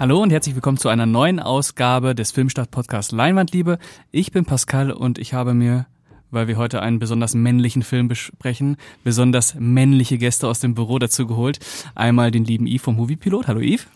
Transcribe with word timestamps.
Hallo 0.00 0.22
und 0.22 0.30
herzlich 0.30 0.54
willkommen 0.54 0.78
zu 0.78 0.88
einer 0.90 1.06
neuen 1.06 1.40
Ausgabe 1.40 2.14
des 2.14 2.30
Filmstart 2.30 2.70
Podcast 2.70 3.10
Leinwandliebe. 3.10 3.80
Ich 4.12 4.30
bin 4.30 4.44
Pascal 4.44 4.92
und 4.92 5.18
ich 5.18 5.34
habe 5.34 5.54
mir, 5.54 5.86
weil 6.30 6.46
wir 6.46 6.56
heute 6.56 6.82
einen 6.82 7.00
besonders 7.00 7.34
männlichen 7.34 7.82
Film 7.82 8.06
besprechen, 8.06 8.76
besonders 9.02 9.56
männliche 9.58 10.16
Gäste 10.16 10.46
aus 10.46 10.60
dem 10.60 10.76
Büro 10.76 11.00
dazu 11.00 11.26
geholt. 11.26 11.58
Einmal 11.96 12.30
den 12.30 12.44
lieben 12.44 12.68
Yves 12.68 12.82
vom 12.82 12.94
Moviepilot. 12.94 13.48
Hallo 13.48 13.58
Yves. 13.58 13.88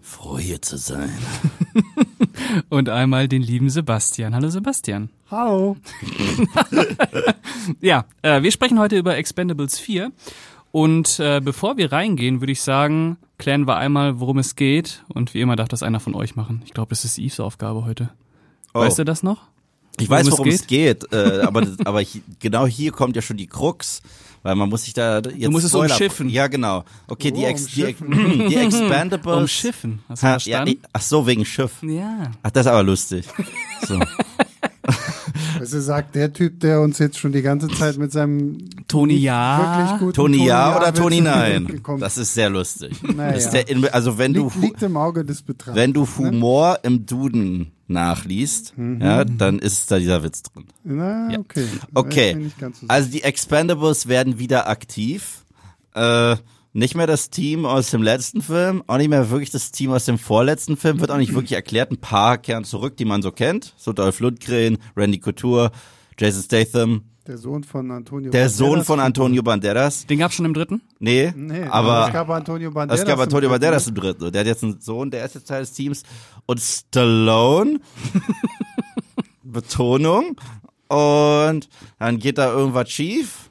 Froh 0.00 0.38
hier 0.38 0.62
zu 0.62 0.78
sein. 0.78 1.10
und 2.68 2.88
einmal 2.88 3.26
den 3.26 3.42
lieben 3.42 3.70
Sebastian. 3.70 4.36
Hallo 4.36 4.50
Sebastian. 4.50 5.10
Hallo. 5.32 5.76
ja, 7.80 8.04
äh, 8.22 8.42
wir 8.42 8.52
sprechen 8.52 8.78
heute 8.78 8.96
über 8.96 9.16
Expendables 9.16 9.80
4. 9.80 10.12
Und 10.72 11.18
äh, 11.18 11.40
bevor 11.42 11.76
wir 11.76 11.90
reingehen, 11.92 12.40
würde 12.40 12.52
ich 12.52 12.62
sagen, 12.62 13.16
klären 13.38 13.66
wir 13.66 13.76
einmal, 13.76 14.20
worum 14.20 14.38
es 14.38 14.54
geht. 14.56 15.02
Und 15.08 15.34
wie 15.34 15.40
immer 15.40 15.56
darf 15.56 15.68
das 15.68 15.82
einer 15.82 15.98
von 16.00 16.14
euch 16.14 16.36
machen. 16.36 16.62
Ich 16.64 16.72
glaube, 16.72 16.92
es 16.92 17.04
ist 17.04 17.18
Yves 17.18 17.40
Aufgabe 17.40 17.84
heute. 17.84 18.10
Oh. 18.74 18.80
Weißt 18.80 18.98
du 18.98 19.04
das 19.04 19.22
noch? 19.22 19.42
Ich 19.98 20.08
weiß, 20.08 20.30
worum 20.30 20.48
es 20.48 20.66
geht, 20.66 21.02
es 21.02 21.10
geht 21.10 21.12
äh, 21.12 21.40
aber, 21.42 21.66
aber 21.84 22.00
hier, 22.00 22.22
genau 22.38 22.66
hier 22.66 22.92
kommt 22.92 23.16
ja 23.16 23.22
schon 23.22 23.36
die 23.36 23.48
Krux, 23.48 24.00
weil 24.42 24.54
man 24.54 24.68
muss 24.70 24.84
sich 24.84 24.94
da 24.94 25.16
jetzt 25.18 25.42
Du 25.44 25.50
musst 25.50 25.64
es 25.66 25.72
Spoiler- 25.72 25.92
umschiffen. 25.92 26.28
Ja, 26.30 26.46
genau. 26.46 26.84
Okay, 27.08 27.32
die, 27.32 27.40
Oh, 27.42 27.46
Ex, 27.46 27.66
die, 27.66 27.82
umschiffen. 27.84 28.10
die 28.48 28.56
Expandables. 28.56 29.36
Umschiffen. 29.40 29.98
Hast 30.08 30.22
du 30.22 30.26
Ha, 30.26 30.30
ja, 30.30 30.38
verstanden? 30.38 30.70
nee, 30.70 30.88
ach 30.92 31.02
so, 31.02 31.26
wegen 31.26 31.44
Schiff. 31.44 31.82
Ja. 31.82 32.30
Ach, 32.42 32.50
das 32.50 32.66
ist 32.66 32.72
aber 32.72 32.82
lustig. 32.84 33.26
So. 33.86 33.98
Also 35.60 35.80
sagt 35.80 36.14
der 36.14 36.32
Typ, 36.32 36.60
der 36.60 36.80
uns 36.80 36.98
jetzt 36.98 37.18
schon 37.18 37.32
die 37.32 37.42
ganze 37.42 37.68
Zeit 37.68 37.98
mit 37.98 38.10
seinem 38.12 38.58
Toni 38.88 39.16
ja. 39.16 39.98
Toni 40.12 40.46
ja 40.46 40.76
oder 40.76 40.92
Toni 40.92 41.20
nein? 41.20 41.80
Das 42.00 42.16
ist 42.18 42.34
sehr 42.34 42.50
lustig. 42.50 42.96
Naja. 43.02 43.32
Das 43.34 43.44
ist 43.46 43.50
der, 43.52 43.94
also 43.94 44.18
wenn 44.18 44.32
du, 44.32 44.44
liegt, 44.44 44.56
liegt 44.56 44.82
im 44.82 44.96
Auge 44.96 45.24
des 45.24 45.42
Betrachters. 45.42 45.74
wenn 45.76 45.92
du 45.92 46.02
ne? 46.02 46.08
Humor 46.18 46.78
im 46.82 47.06
Duden 47.06 47.72
nachliest, 47.88 48.72
Mhm. 48.76 49.00
ja, 49.00 49.24
dann 49.24 49.58
ist 49.58 49.90
da 49.90 49.98
dieser 49.98 50.22
Witz 50.22 50.42
drin. 50.42 50.64
Na, 50.84 51.28
okay. 51.38 51.66
Okay. 51.92 52.50
Ganz 52.58 52.80
so. 52.80 52.86
Also 52.88 53.10
die 53.10 53.22
Expendables 53.22 54.08
werden 54.08 54.38
wieder 54.38 54.68
aktiv. 54.68 55.44
Äh, 55.94 56.36
nicht 56.72 56.94
mehr 56.94 57.06
das 57.06 57.30
Team 57.30 57.66
aus 57.66 57.90
dem 57.90 58.02
letzten 58.02 58.42
Film, 58.42 58.82
auch 58.86 58.96
nicht 58.98 59.08
mehr 59.10 59.30
wirklich 59.30 59.50
das 59.50 59.72
Team 59.72 59.90
aus 59.92 60.04
dem 60.04 60.18
vorletzten 60.18 60.76
Film, 60.76 61.00
wird 61.00 61.10
auch 61.10 61.16
nicht 61.16 61.34
wirklich 61.34 61.52
erklärt. 61.52 61.90
Ein 61.90 61.98
paar 62.00 62.38
kehren 62.38 62.64
zurück, 62.64 62.96
die 62.96 63.04
man 63.04 63.22
so 63.22 63.32
kennt. 63.32 63.74
So 63.76 63.92
Dolph 63.92 64.20
Lundgren, 64.20 64.78
Randy 64.96 65.18
Couture, 65.18 65.72
Jason 66.18 66.42
Statham, 66.42 67.02
der 67.26 67.38
Sohn 67.38 67.62
von 67.64 67.90
Antonio 67.90 68.30
der 68.30 68.48
Sohn 68.48 68.68
Banderas. 68.70 68.86
von 68.86 69.00
Antonio 69.00 69.42
Banderas. 69.42 70.06
Den 70.06 70.18
gab's 70.18 70.34
schon 70.34 70.46
im 70.46 70.54
dritten? 70.54 70.80
Nee, 70.98 71.32
Nee, 71.36 71.64
aber 71.64 72.06
es 72.06 72.12
gab 72.12 72.28
Antonio 72.30 72.70
Banderas. 72.70 73.00
es 73.00 73.06
gab 73.06 73.18
Antonio. 73.20 73.48
Banderas 73.50 73.86
im 73.88 73.94
dritten. 73.94 74.32
Der 74.32 74.40
hat 74.40 74.46
jetzt 74.46 74.64
einen 74.64 74.80
Sohn, 74.80 75.10
der 75.10 75.24
ist 75.26 75.34
jetzt 75.34 75.46
Teil 75.46 75.60
des 75.60 75.72
Teams. 75.72 76.02
Und 76.46 76.60
Stallone, 76.60 77.78
Betonung. 79.42 80.36
Und 80.88 81.68
dann 81.98 82.18
geht 82.18 82.38
da 82.38 82.52
irgendwas 82.52 82.90
schief. 82.90 83.50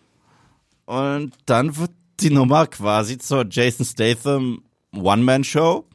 Und 0.85 1.33
dann 1.45 1.77
wird 1.77 1.91
die 2.21 2.29
Nummer 2.29 2.67
quasi 2.67 3.17
zur 3.17 3.45
Jason 3.49 3.85
Statham 3.85 4.63
One-Man-Show. 4.93 5.85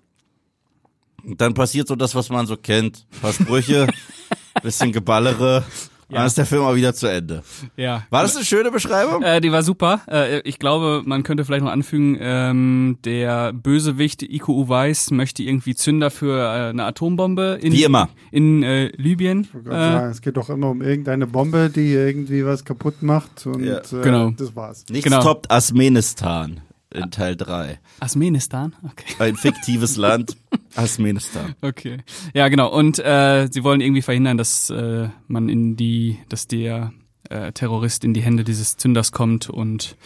Und 1.25 1.41
dann 1.41 1.55
passiert 1.55 1.89
so 1.89 1.97
das, 1.97 2.15
was 2.15 2.29
man 2.29 2.47
so 2.47 2.57
kennt. 2.57 3.07
Ein 3.15 3.21
paar 3.21 3.33
Sprüche, 3.33 3.87
bisschen 4.63 4.93
Geballere. 4.93 5.65
Dann 6.11 6.27
ist 6.27 6.39
der 6.39 6.47
Film 6.47 6.63
auch 6.63 6.75
wieder 6.77 6.95
zu 6.95 7.07
Ende. 7.07 7.43
Ja. 7.77 8.05
War 8.11 8.23
das 8.23 8.37
eine 8.37 8.45
schöne 8.45 8.71
Beschreibung? 8.71 9.23
Äh, 9.23 9.41
die 9.41 9.51
war 9.53 9.63
super. 9.63 10.01
Äh, 10.09 10.41
ich 10.41 10.59
glaube, 10.59 11.03
man 11.05 11.23
könnte 11.23 11.45
vielleicht 11.45 11.65
noch 11.65 11.71
anfügen, 11.73 12.17
ähm, 12.21 12.99
der 13.05 13.53
Bösewicht 13.53 14.23
IQU 14.23 14.69
Weiß 14.69 15.11
möchte 15.11 15.43
irgendwie 15.43 15.75
Zünder 15.75 16.11
für 16.11 16.39
äh, 16.39 16.69
eine 16.71 16.85
Atombombe 16.85 17.59
in, 17.61 17.73
Wie 17.73 17.85
immer. 17.85 18.09
in 18.31 18.63
äh, 18.63 18.87
Libyen. 18.97 19.43
Ich 19.43 19.55
wollte 19.55 19.69
gerade 19.71 19.85
Äh, 19.89 19.93
sagen, 19.93 20.11
es 20.11 20.21
geht 20.23 20.37
doch 20.37 20.51
immer 20.51 20.71
um 20.71 20.83
irgendeine 20.83 21.27
Bombe, 21.27 21.71
die 21.71 21.93
irgendwie 21.93 22.45
was 22.45 22.65
kaputt 22.65 23.03
macht. 23.03 23.47
Und 23.47 23.65
Ja. 23.65 23.79
äh, 23.79 24.03
Genau. 24.03 24.31
das 24.31 24.55
war's. 24.55 24.85
Nichts 24.91 25.05
genau. 25.05 25.23
toppt 25.23 25.51
Asmenistan 25.51 26.61
in 26.93 27.11
Teil 27.11 27.35
3. 27.35 27.81
Asmenistan? 28.01 28.75
Okay. 28.85 29.15
Ein 29.19 29.37
fiktives 29.37 29.97
Land, 29.97 30.37
Asmenistan. 30.77 31.55
Okay. 31.63 31.99
Ja, 32.35 32.49
genau. 32.49 32.73
Und 32.73 32.99
äh, 32.99 33.49
sie 33.51 33.65
wollen 33.65 33.81
irgendwie 33.81 34.03
verhindern, 34.03 34.37
dass 34.37 34.71
äh, 34.71 35.09
man 35.29 35.49
in 35.49 35.77
die, 35.77 36.19
dass 36.29 36.47
der 36.47 36.93
äh, 37.29 37.53
Terrorist 37.53 38.05
in 38.05 38.15
die 38.15 38.23
Hände 38.23 38.45
dieses 38.45 38.77
Zünders 38.77 39.13
kommt 39.13 39.49
und 39.51 39.97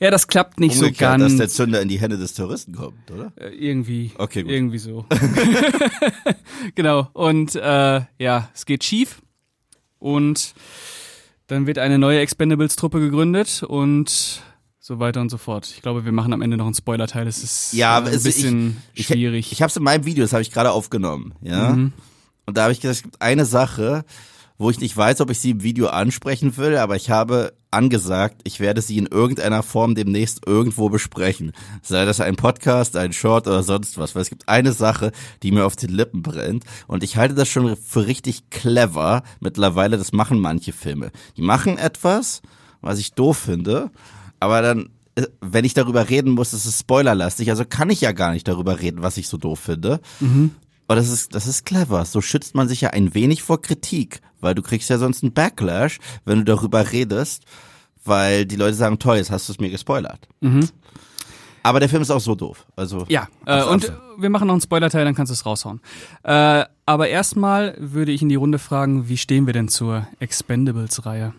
ja, 0.00 0.10
das 0.10 0.28
klappt 0.28 0.60
nicht 0.60 0.76
so 0.76 0.86
Umgekehrt, 0.86 1.18
ganz. 1.18 1.24
dass 1.24 1.36
der 1.36 1.48
Zünder 1.48 1.82
in 1.82 1.88
die 1.88 2.00
Hände 2.00 2.16
des 2.16 2.32
Terroristen 2.32 2.74
kommt, 2.74 3.10
oder? 3.10 3.32
Äh, 3.36 3.50
irgendwie. 3.50 4.12
Okay, 4.16 4.42
gut. 4.42 4.50
Irgendwie 4.50 4.78
so. 4.78 5.04
genau. 6.74 7.10
Und 7.12 7.54
äh, 7.54 8.00
ja, 8.18 8.48
es 8.54 8.64
geht 8.64 8.82
schief. 8.82 9.20
Und 9.98 10.54
dann 11.48 11.66
wird 11.66 11.76
eine 11.76 11.98
neue 11.98 12.20
Expendables-Truppe 12.20 12.98
gegründet 12.98 13.62
und 13.62 14.42
so 14.82 14.98
weiter 14.98 15.20
und 15.20 15.28
so 15.30 15.36
fort. 15.36 15.70
Ich 15.76 15.82
glaube, 15.82 16.04
wir 16.06 16.12
machen 16.12 16.32
am 16.32 16.40
Ende 16.42 16.56
noch 16.56 16.64
einen 16.64 16.74
Spoiler-Teil. 16.74 17.26
Es 17.26 17.42
ist 17.44 17.72
Ja, 17.74 17.98
äh, 17.98 18.06
ein 18.08 18.14
es- 18.14 18.22
bisschen 18.22 18.78
Ich, 18.94 19.06
schwierig. 19.08 19.52
Ich 19.52 19.60
habe 19.62 19.68
es 19.70 19.76
in 19.76 19.82
meinem 19.82 20.04
Video, 20.06 20.24
das 20.24 20.32
habe 20.32 20.42
ich 20.42 20.50
gerade 20.50 20.72
aufgenommen, 20.72 21.34
ja. 21.42 21.70
Mhm. 21.74 21.92
Und 22.46 22.56
da 22.56 22.62
habe 22.62 22.72
ich 22.72 22.80
gesagt, 22.80 22.96
es 22.96 23.02
gibt 23.02 23.20
eine 23.22 23.44
Sache, 23.44 24.04
wo 24.58 24.70
ich 24.70 24.80
nicht 24.80 24.96
weiß, 24.96 25.20
ob 25.20 25.30
ich 25.30 25.38
sie 25.38 25.50
im 25.50 25.62
Video 25.62 25.88
ansprechen 25.88 26.56
will, 26.56 26.76
aber 26.78 26.96
ich 26.96 27.10
habe 27.10 27.52
angesagt, 27.70 28.40
ich 28.44 28.58
werde 28.58 28.82
sie 28.82 28.98
in 28.98 29.06
irgendeiner 29.06 29.62
Form 29.62 29.94
demnächst 29.94 30.46
irgendwo 30.46 30.88
besprechen. 30.88 31.52
Sei 31.82 32.04
das 32.04 32.20
ein 32.20 32.36
Podcast, 32.36 32.96
ein 32.96 33.12
Short 33.12 33.46
oder 33.46 33.62
sonst 33.62 33.96
was. 33.96 34.14
Weil 34.14 34.22
es 34.22 34.28
gibt 34.30 34.48
eine 34.48 34.72
Sache, 34.72 35.12
die 35.42 35.52
mir 35.52 35.64
auf 35.66 35.76
den 35.76 35.90
Lippen 35.90 36.22
brennt. 36.22 36.64
Und 36.88 37.04
ich 37.04 37.16
halte 37.16 37.34
das 37.34 37.48
schon 37.48 37.76
für 37.76 38.06
richtig 38.06 38.50
clever 38.50 39.22
mittlerweile. 39.38 39.96
Das 39.98 40.12
machen 40.12 40.40
manche 40.40 40.72
Filme. 40.72 41.12
Die 41.36 41.42
machen 41.42 41.78
etwas, 41.78 42.42
was 42.80 42.98
ich 42.98 43.12
doof 43.12 43.38
finde, 43.38 43.90
aber 44.40 44.62
dann 44.62 44.90
äh, 45.14 45.26
wenn 45.40 45.64
ich 45.64 45.74
darüber 45.74 46.08
reden 46.08 46.32
muss, 46.32 46.52
ist 46.52 46.66
es 46.66 46.80
spoilerlastig. 46.80 47.50
Also 47.50 47.64
kann 47.64 47.90
ich 47.90 48.00
ja 48.00 48.12
gar 48.12 48.32
nicht 48.32 48.46
darüber 48.48 48.80
reden, 48.80 49.02
was 49.02 49.16
ich 49.16 49.28
so 49.28 49.36
doof 49.36 49.60
finde. 49.60 50.00
Aber 50.86 50.96
das 50.96 51.08
ist, 51.08 51.34
das 51.34 51.46
ist 51.46 51.64
clever. 51.64 52.04
So 52.04 52.20
schützt 52.20 52.54
man 52.54 52.68
sich 52.68 52.80
ja 52.80 52.90
ein 52.90 53.14
wenig 53.14 53.42
vor 53.42 53.62
Kritik, 53.62 54.20
weil 54.40 54.54
du 54.54 54.62
kriegst 54.62 54.90
ja 54.90 54.98
sonst 54.98 55.22
einen 55.22 55.32
Backlash, 55.32 55.98
wenn 56.24 56.38
du 56.38 56.44
darüber 56.44 56.90
redest, 56.92 57.44
weil 58.04 58.46
die 58.46 58.56
Leute 58.56 58.74
sagen, 58.74 58.98
toll, 58.98 59.16
jetzt 59.18 59.30
hast 59.30 59.48
du 59.48 59.52
es 59.52 59.60
mir 59.60 59.70
gespoilert. 59.70 60.28
Aber 61.62 61.78
der 61.78 61.88
Film 61.88 62.02
ist 62.02 62.10
auch 62.10 62.20
so 62.20 62.34
doof. 62.34 62.66
Also 62.74 63.04
Ja, 63.08 63.28
äh, 63.46 63.62
und 63.64 63.92
wir 64.18 64.30
machen 64.30 64.46
noch 64.46 64.54
einen 64.54 64.62
Spoiler-Teil, 64.62 65.04
dann 65.04 65.14
kannst 65.14 65.30
du 65.30 65.34
es 65.34 65.44
raushauen. 65.44 65.80
Äh, 66.22 66.64
aber 66.86 67.08
erstmal 67.08 67.76
würde 67.78 68.12
ich 68.12 68.22
in 68.22 68.28
die 68.28 68.36
Runde 68.36 68.58
fragen, 68.58 69.08
wie 69.08 69.18
stehen 69.18 69.46
wir 69.46 69.52
denn 69.52 69.68
zur 69.68 70.06
Expendables-Reihe? 70.18 71.34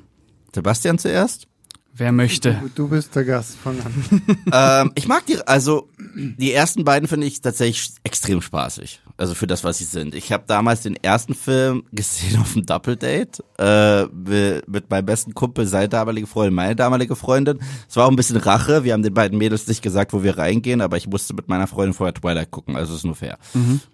Sebastian 0.53 0.97
zuerst. 0.99 1.47
Wer 1.93 2.11
möchte? 2.11 2.53
Du, 2.53 2.69
du 2.83 2.87
bist 2.87 3.15
der 3.15 3.25
Gast, 3.25 3.57
fang 3.57 3.75
an. 3.81 4.21
ähm, 4.53 4.91
ich 4.95 5.07
mag 5.07 5.25
die, 5.25 5.45
also 5.45 5.89
die 6.15 6.53
ersten 6.53 6.83
beiden 6.85 7.07
finde 7.07 7.27
ich 7.27 7.41
tatsächlich 7.41 7.91
extrem 8.03 8.41
spaßig. 8.41 9.01
Also 9.17 9.35
für 9.35 9.45
das, 9.45 9.63
was 9.63 9.77
sie 9.77 9.83
sind. 9.83 10.15
Ich 10.15 10.31
habe 10.31 10.45
damals 10.47 10.81
den 10.81 10.95
ersten 10.95 11.35
Film 11.35 11.83
gesehen 11.91 12.39
auf 12.39 12.53
dem 12.53 12.65
Doppeldate 12.65 13.43
äh, 13.59 14.05
mit, 14.05 14.67
mit 14.67 14.89
meinem 14.89 15.05
besten 15.05 15.33
Kumpel, 15.33 15.67
seine 15.67 15.89
damalige 15.89 16.27
Freundin, 16.27 16.55
meine 16.55 16.75
damalige 16.75 17.15
Freundin. 17.15 17.59
Es 17.87 17.95
war 17.97 18.05
auch 18.05 18.09
ein 18.09 18.15
bisschen 18.15 18.37
Rache. 18.37 18.83
Wir 18.83 18.93
haben 18.93 19.03
den 19.03 19.13
beiden 19.13 19.37
Mädels 19.37 19.67
nicht 19.67 19.81
gesagt, 19.81 20.13
wo 20.13 20.23
wir 20.23 20.37
reingehen, 20.37 20.81
aber 20.81 20.97
ich 20.97 21.07
musste 21.07 21.33
mit 21.33 21.49
meiner 21.49 21.67
Freundin 21.67 21.93
vorher 21.93 22.13
Twilight 22.13 22.51
gucken, 22.51 22.75
also 22.77 22.95
ist 22.95 23.05
nur 23.05 23.15
fair. 23.15 23.37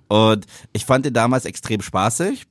Und 0.08 0.46
ich 0.72 0.85
fand 0.85 1.06
den 1.06 1.14
damals 1.14 1.46
extrem 1.46 1.81
spaßig. 1.81 2.47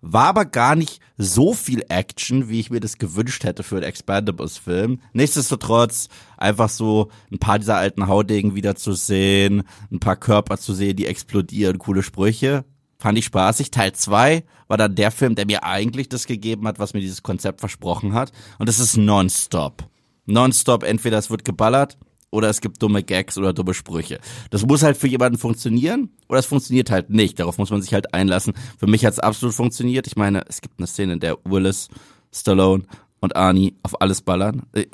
War 0.00 0.26
aber 0.26 0.44
gar 0.44 0.76
nicht 0.76 1.00
so 1.16 1.54
viel 1.54 1.84
Action, 1.88 2.48
wie 2.48 2.60
ich 2.60 2.70
mir 2.70 2.78
das 2.78 2.98
gewünscht 2.98 3.42
hätte 3.42 3.64
für 3.64 3.76
einen 3.76 3.84
Expandables-Film. 3.84 5.00
Nichtsdestotrotz 5.12 6.08
einfach 6.36 6.68
so 6.68 7.08
ein 7.32 7.38
paar 7.38 7.58
dieser 7.58 7.76
alten 7.76 8.06
Haudegen 8.06 8.54
wieder 8.54 8.76
zu 8.76 8.92
sehen, 8.92 9.64
ein 9.90 9.98
paar 9.98 10.16
Körper 10.16 10.56
zu 10.56 10.72
sehen, 10.72 10.96
die 10.96 11.06
explodieren, 11.06 11.78
coole 11.78 12.04
Sprüche. 12.04 12.64
Fand 13.00 13.18
ich 13.18 13.24
spaßig. 13.24 13.70
Teil 13.70 13.92
zwei 13.92 14.44
war 14.68 14.76
dann 14.76 14.94
der 14.94 15.10
Film, 15.10 15.34
der 15.34 15.46
mir 15.46 15.64
eigentlich 15.64 16.08
das 16.08 16.26
gegeben 16.26 16.66
hat, 16.68 16.78
was 16.78 16.94
mir 16.94 17.00
dieses 17.00 17.22
Konzept 17.22 17.60
versprochen 17.60 18.14
hat. 18.14 18.32
Und 18.58 18.68
das 18.68 18.78
ist 18.78 18.96
nonstop. 18.96 19.88
Nonstop, 20.26 20.84
entweder 20.84 21.18
es 21.18 21.30
wird 21.30 21.44
geballert 21.44 21.98
oder 22.30 22.48
es 22.48 22.60
gibt 22.60 22.82
dumme 22.82 23.02
Gags 23.02 23.38
oder 23.38 23.52
dumme 23.52 23.74
Sprüche. 23.74 24.20
Das 24.50 24.66
muss 24.66 24.82
halt 24.82 24.96
für 24.96 25.08
jemanden 25.08 25.38
funktionieren 25.38 26.10
oder 26.28 26.38
es 26.38 26.46
funktioniert 26.46 26.90
halt 26.90 27.10
nicht. 27.10 27.38
Darauf 27.38 27.58
muss 27.58 27.70
man 27.70 27.82
sich 27.82 27.94
halt 27.94 28.14
einlassen. 28.14 28.54
Für 28.78 28.86
mich 28.86 29.04
hat 29.04 29.14
es 29.14 29.18
absolut 29.18 29.54
funktioniert. 29.54 30.06
Ich 30.06 30.16
meine, 30.16 30.44
es 30.48 30.60
gibt 30.60 30.78
eine 30.78 30.86
Szene, 30.86 31.14
in 31.14 31.20
der 31.20 31.38
Willis, 31.44 31.88
Stallone 32.32 32.84
und 33.20 33.36
Arnie 33.36 33.74
auf 33.82 34.00
alles 34.00 34.22
ballern. 34.22 34.62
Äh, 34.72 34.86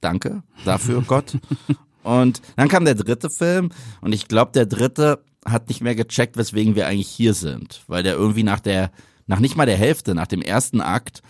danke 0.00 0.42
dafür, 0.64 1.02
Gott. 1.06 1.38
Und 2.02 2.42
dann 2.56 2.68
kam 2.68 2.84
der 2.84 2.96
dritte 2.96 3.30
Film 3.30 3.70
und 4.00 4.12
ich 4.12 4.26
glaube, 4.28 4.52
der 4.52 4.66
dritte 4.66 5.24
hat 5.44 5.68
nicht 5.68 5.80
mehr 5.80 5.94
gecheckt, 5.94 6.36
weswegen 6.36 6.74
wir 6.74 6.86
eigentlich 6.86 7.08
hier 7.08 7.34
sind, 7.34 7.82
weil 7.86 8.02
der 8.02 8.14
irgendwie 8.14 8.42
nach 8.42 8.60
der, 8.60 8.90
nach 9.26 9.40
nicht 9.40 9.56
mal 9.56 9.66
der 9.66 9.76
Hälfte, 9.76 10.14
nach 10.14 10.26
dem 10.26 10.42
ersten 10.42 10.80
Akt, 10.80 11.22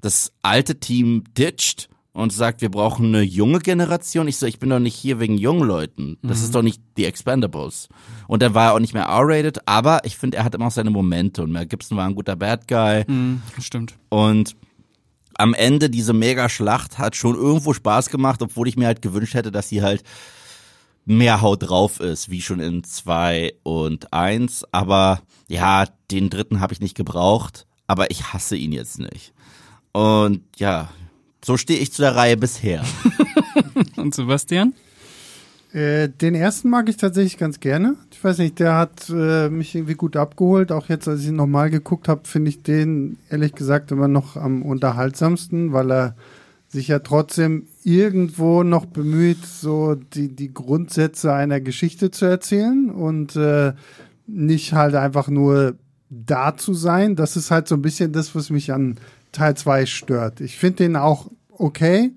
das 0.00 0.32
alte 0.42 0.78
Team 0.78 1.24
ditcht 1.36 1.88
und 2.16 2.32
sagt, 2.32 2.62
wir 2.62 2.70
brauchen 2.70 3.14
eine 3.14 3.20
junge 3.20 3.58
Generation. 3.58 4.26
Ich 4.26 4.38
so, 4.38 4.46
ich 4.46 4.58
bin 4.58 4.70
doch 4.70 4.78
nicht 4.78 4.94
hier 4.94 5.20
wegen 5.20 5.36
jungen 5.36 5.68
Leuten. 5.68 6.16
Das 6.22 6.42
ist 6.42 6.54
doch 6.54 6.62
nicht 6.62 6.80
die 6.96 7.04
Expendables. 7.04 7.90
Und 8.26 8.40
dann 8.40 8.54
war 8.54 8.68
er 8.68 8.74
auch 8.74 8.78
nicht 8.78 8.94
mehr 8.94 9.04
R-rated, 9.04 9.68
aber 9.68 10.00
ich 10.04 10.16
finde, 10.16 10.38
er 10.38 10.44
hat 10.44 10.54
immer 10.54 10.68
auch 10.68 10.72
seine 10.72 10.88
Momente 10.88 11.42
und 11.42 11.52
Mel 11.52 11.66
Gibson 11.66 11.98
war 11.98 12.06
ein 12.06 12.14
guter 12.14 12.34
Bad 12.34 12.66
Guy. 12.68 13.04
Mhm, 13.06 13.42
stimmt. 13.60 13.96
Und 14.08 14.56
am 15.34 15.52
Ende 15.52 15.90
diese 15.90 16.14
Mega-Schlacht 16.14 16.98
hat 16.98 17.16
schon 17.16 17.34
irgendwo 17.34 17.74
Spaß 17.74 18.08
gemacht, 18.08 18.40
obwohl 18.40 18.66
ich 18.66 18.78
mir 18.78 18.86
halt 18.86 19.02
gewünscht 19.02 19.34
hätte, 19.34 19.52
dass 19.52 19.68
sie 19.68 19.82
halt 19.82 20.02
mehr 21.04 21.42
Haut 21.42 21.68
drauf 21.68 22.00
ist, 22.00 22.30
wie 22.30 22.40
schon 22.40 22.60
in 22.60 22.82
zwei 22.82 23.52
und 23.62 24.14
eins. 24.14 24.64
Aber 24.72 25.20
ja, 25.48 25.84
den 26.10 26.30
dritten 26.30 26.60
habe 26.60 26.72
ich 26.72 26.80
nicht 26.80 26.96
gebraucht, 26.96 27.66
aber 27.86 28.10
ich 28.10 28.32
hasse 28.32 28.56
ihn 28.56 28.72
jetzt 28.72 28.98
nicht. 28.98 29.34
Und 29.92 30.40
ja, 30.56 30.88
so 31.46 31.56
stehe 31.56 31.78
ich 31.78 31.92
zu 31.92 32.02
der 32.02 32.16
Reihe 32.16 32.36
bisher. 32.36 32.82
Und 33.96 34.16
Sebastian? 34.16 34.74
Äh, 35.72 36.08
den 36.08 36.34
ersten 36.34 36.68
mag 36.70 36.88
ich 36.88 36.96
tatsächlich 36.96 37.38
ganz 37.38 37.60
gerne. 37.60 37.94
Ich 38.10 38.22
weiß 38.22 38.38
nicht, 38.38 38.58
der 38.58 38.74
hat 38.74 39.08
äh, 39.10 39.48
mich 39.48 39.72
irgendwie 39.76 39.94
gut 39.94 40.16
abgeholt. 40.16 40.72
Auch 40.72 40.88
jetzt, 40.88 41.06
als 41.06 41.20
ich 41.20 41.28
ihn 41.28 41.36
nochmal 41.36 41.70
geguckt 41.70 42.08
habe, 42.08 42.22
finde 42.24 42.48
ich 42.48 42.64
den 42.64 43.18
ehrlich 43.30 43.54
gesagt 43.54 43.92
immer 43.92 44.08
noch 44.08 44.36
am 44.36 44.62
unterhaltsamsten, 44.62 45.72
weil 45.72 45.92
er 45.92 46.16
sich 46.66 46.88
ja 46.88 46.98
trotzdem 46.98 47.68
irgendwo 47.84 48.64
noch 48.64 48.84
bemüht, 48.84 49.46
so 49.46 49.94
die, 49.94 50.34
die 50.34 50.52
Grundsätze 50.52 51.32
einer 51.32 51.60
Geschichte 51.60 52.10
zu 52.10 52.24
erzählen 52.24 52.90
und 52.90 53.36
äh, 53.36 53.72
nicht 54.26 54.72
halt 54.72 54.96
einfach 54.96 55.28
nur 55.28 55.76
da 56.10 56.56
zu 56.56 56.74
sein. 56.74 57.14
Das 57.14 57.36
ist 57.36 57.52
halt 57.52 57.68
so 57.68 57.76
ein 57.76 57.82
bisschen 57.82 58.12
das, 58.12 58.34
was 58.34 58.50
mich 58.50 58.72
an 58.72 58.98
Teil 59.30 59.56
2 59.56 59.86
stört. 59.86 60.40
Ich 60.40 60.56
finde 60.56 60.78
den 60.78 60.96
auch 60.96 61.30
okay, 61.58 62.12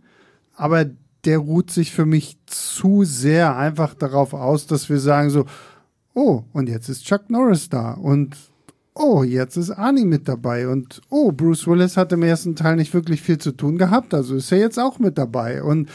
aber 0.56 0.86
der 1.26 1.40
ruht 1.40 1.72
sich 1.72 1.92
für 1.92 2.06
mich 2.06 2.38
zu 2.46 3.04
sehr 3.04 3.56
einfach 3.58 3.94
darauf 3.94 4.34
aus, 4.34 4.68
dass 4.68 4.90
wir 4.90 5.00
sagen 5.00 5.30
so, 5.30 5.46
oh, 6.14 6.44
und 6.54 6.70
jetzt 6.70 6.90
ist 6.90 7.06
Chuck 7.06 7.30
Norris 7.30 7.70
da 7.70 7.94
und 7.94 8.36
oh, 8.94 9.24
jetzt 9.24 9.56
ist 9.56 9.72
Arnie 9.72 10.06
mit 10.06 10.28
dabei 10.28 10.68
und 10.68 11.02
oh, 11.10 11.32
Bruce 11.32 11.68
Willis 11.68 11.98
hat 11.98 12.12
im 12.12 12.24
ersten 12.24 12.56
Teil 12.56 12.76
nicht 12.76 12.94
wirklich 12.94 13.22
viel 13.22 13.38
zu 13.38 13.52
tun 13.52 13.78
gehabt, 13.78 14.14
also 14.14 14.36
ist 14.36 14.52
er 14.52 14.60
jetzt 14.60 14.80
auch 14.80 15.00
mit 15.00 15.18
dabei. 15.18 15.64
Und 15.64 15.90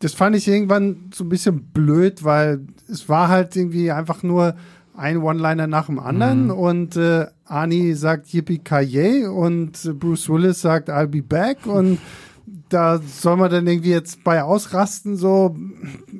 das 0.00 0.14
fand 0.14 0.34
ich 0.34 0.48
irgendwann 0.48 1.10
so 1.14 1.24
ein 1.24 1.28
bisschen 1.28 1.62
blöd, 1.72 2.24
weil 2.24 2.66
es 2.88 3.08
war 3.08 3.28
halt 3.28 3.54
irgendwie 3.54 3.92
einfach 3.92 4.22
nur 4.24 4.56
ein 4.96 5.18
One-Liner 5.18 5.68
nach 5.68 5.86
dem 5.86 5.98
anderen 5.98 6.50
und 6.50 6.96
äh, 6.96 7.26
Arnie 7.44 7.94
sagt 7.94 8.32
Yippie 8.34 8.58
Kaye 8.58 9.26
und 9.26 9.98
Bruce 9.98 10.28
Willis 10.28 10.60
sagt 10.60 10.90
I'll 10.90 11.06
be 11.06 11.22
back 11.22 11.66
und 11.66 11.98
da 12.68 12.98
soll 12.98 13.36
man 13.36 13.50
dann 13.50 13.66
irgendwie 13.66 13.90
jetzt 13.90 14.24
bei 14.24 14.42
ausrasten, 14.42 15.16
so 15.16 15.56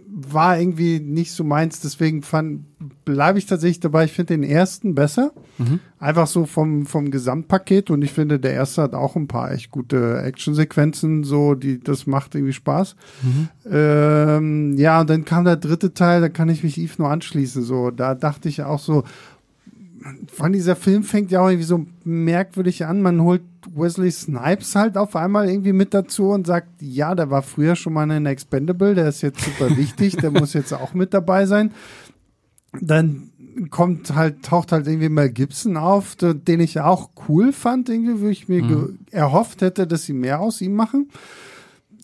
war 0.09 0.59
irgendwie 0.59 1.01
nicht 1.01 1.33
so 1.33 1.45
meins, 1.45 1.81
deswegen 1.81 2.23
fand, 2.23 2.65
bleibe 3.05 3.39
ich 3.39 3.47
tatsächlich 3.47 3.81
dabei, 3.81 4.05
ich 4.05 4.13
finde 4.13 4.35
den 4.35 4.43
ersten 4.43 4.95
besser. 4.95 5.33
Einfach 5.99 6.27
so 6.27 6.47
vom, 6.47 6.87
vom 6.87 7.11
Gesamtpaket 7.11 7.91
und 7.91 8.03
ich 8.03 8.13
finde, 8.13 8.39
der 8.39 8.53
erste 8.53 8.83
hat 8.83 8.95
auch 8.95 9.17
ein 9.17 9.29
paar 9.29 9.53
echt 9.53 9.71
gute 9.71 10.23
Actionsequenzen, 10.23 11.25
so, 11.25 11.55
die, 11.55 11.81
das 11.81 12.07
macht 12.07 12.35
irgendwie 12.35 12.53
Spaß. 12.53 12.97
Ähm, 13.71 14.77
ja, 14.77 15.01
und 15.01 15.11
dann 15.11 15.25
kam 15.25 15.45
der 15.45 15.57
dritte 15.57 15.93
Teil, 15.93 16.21
da 16.21 16.29
kann 16.29 16.49
ich 16.49 16.63
mich 16.63 16.79
Yves 16.79 16.99
nur 16.99 17.11
anschließen, 17.11 17.63
so, 17.63 17.91
da 17.91 18.15
dachte 18.15 18.49
ich 18.49 18.63
auch 18.63 18.79
so, 18.79 19.05
wann 20.37 20.53
dieser 20.53 20.77
Film 20.77 21.03
fängt 21.03 21.31
ja 21.31 21.41
auch 21.41 21.49
irgendwie 21.49 21.67
so 21.67 21.87
merkwürdig 22.05 22.87
an. 22.87 23.03
Man 23.03 23.23
holt 23.23 23.43
Wesley 23.75 24.11
Snipes 24.11 24.75
halt 24.75 24.97
auf 24.97 25.15
einmal 25.17 25.49
irgendwie 25.49 25.73
mit 25.73 25.95
dazu 25.95 26.31
und 26.31 26.47
sagt, 26.47 26.69
ja, 26.81 27.15
der 27.15 27.31
war 27.31 27.43
früher 27.43 27.77
schon 27.77 27.93
mal 27.93 28.11
ein 28.11 28.27
Expendable, 28.27 28.95
der 28.95 29.09
ist 29.09 29.23
jetzt 29.23 29.41
super 29.45 29.69
wichtig, 29.77 30.17
der 30.17 30.31
muss 30.31 30.53
jetzt 30.53 30.73
auch 30.73 30.95
mit 30.95 31.15
dabei 31.15 31.47
sein. 31.47 31.73
Dann 32.81 33.31
kommt 33.71 34.15
halt, 34.15 34.43
taucht 34.45 34.73
halt 34.73 34.87
irgendwie 34.87 35.11
Mel 35.11 35.31
Gibson 35.31 35.77
auf, 35.77 36.17
den 36.19 36.61
ich 36.61 36.81
auch 36.81 37.11
cool 37.29 37.53
fand, 37.53 37.89
irgendwie, 37.91 38.21
wo 38.23 38.29
ich 38.29 38.49
mir 38.49 38.63
Mhm. 38.63 38.99
erhofft 39.11 39.61
hätte, 39.63 39.87
dass 39.87 40.05
sie 40.05 40.15
mehr 40.15 40.41
aus 40.41 40.61
ihm 40.63 40.75
machen. 40.75 41.11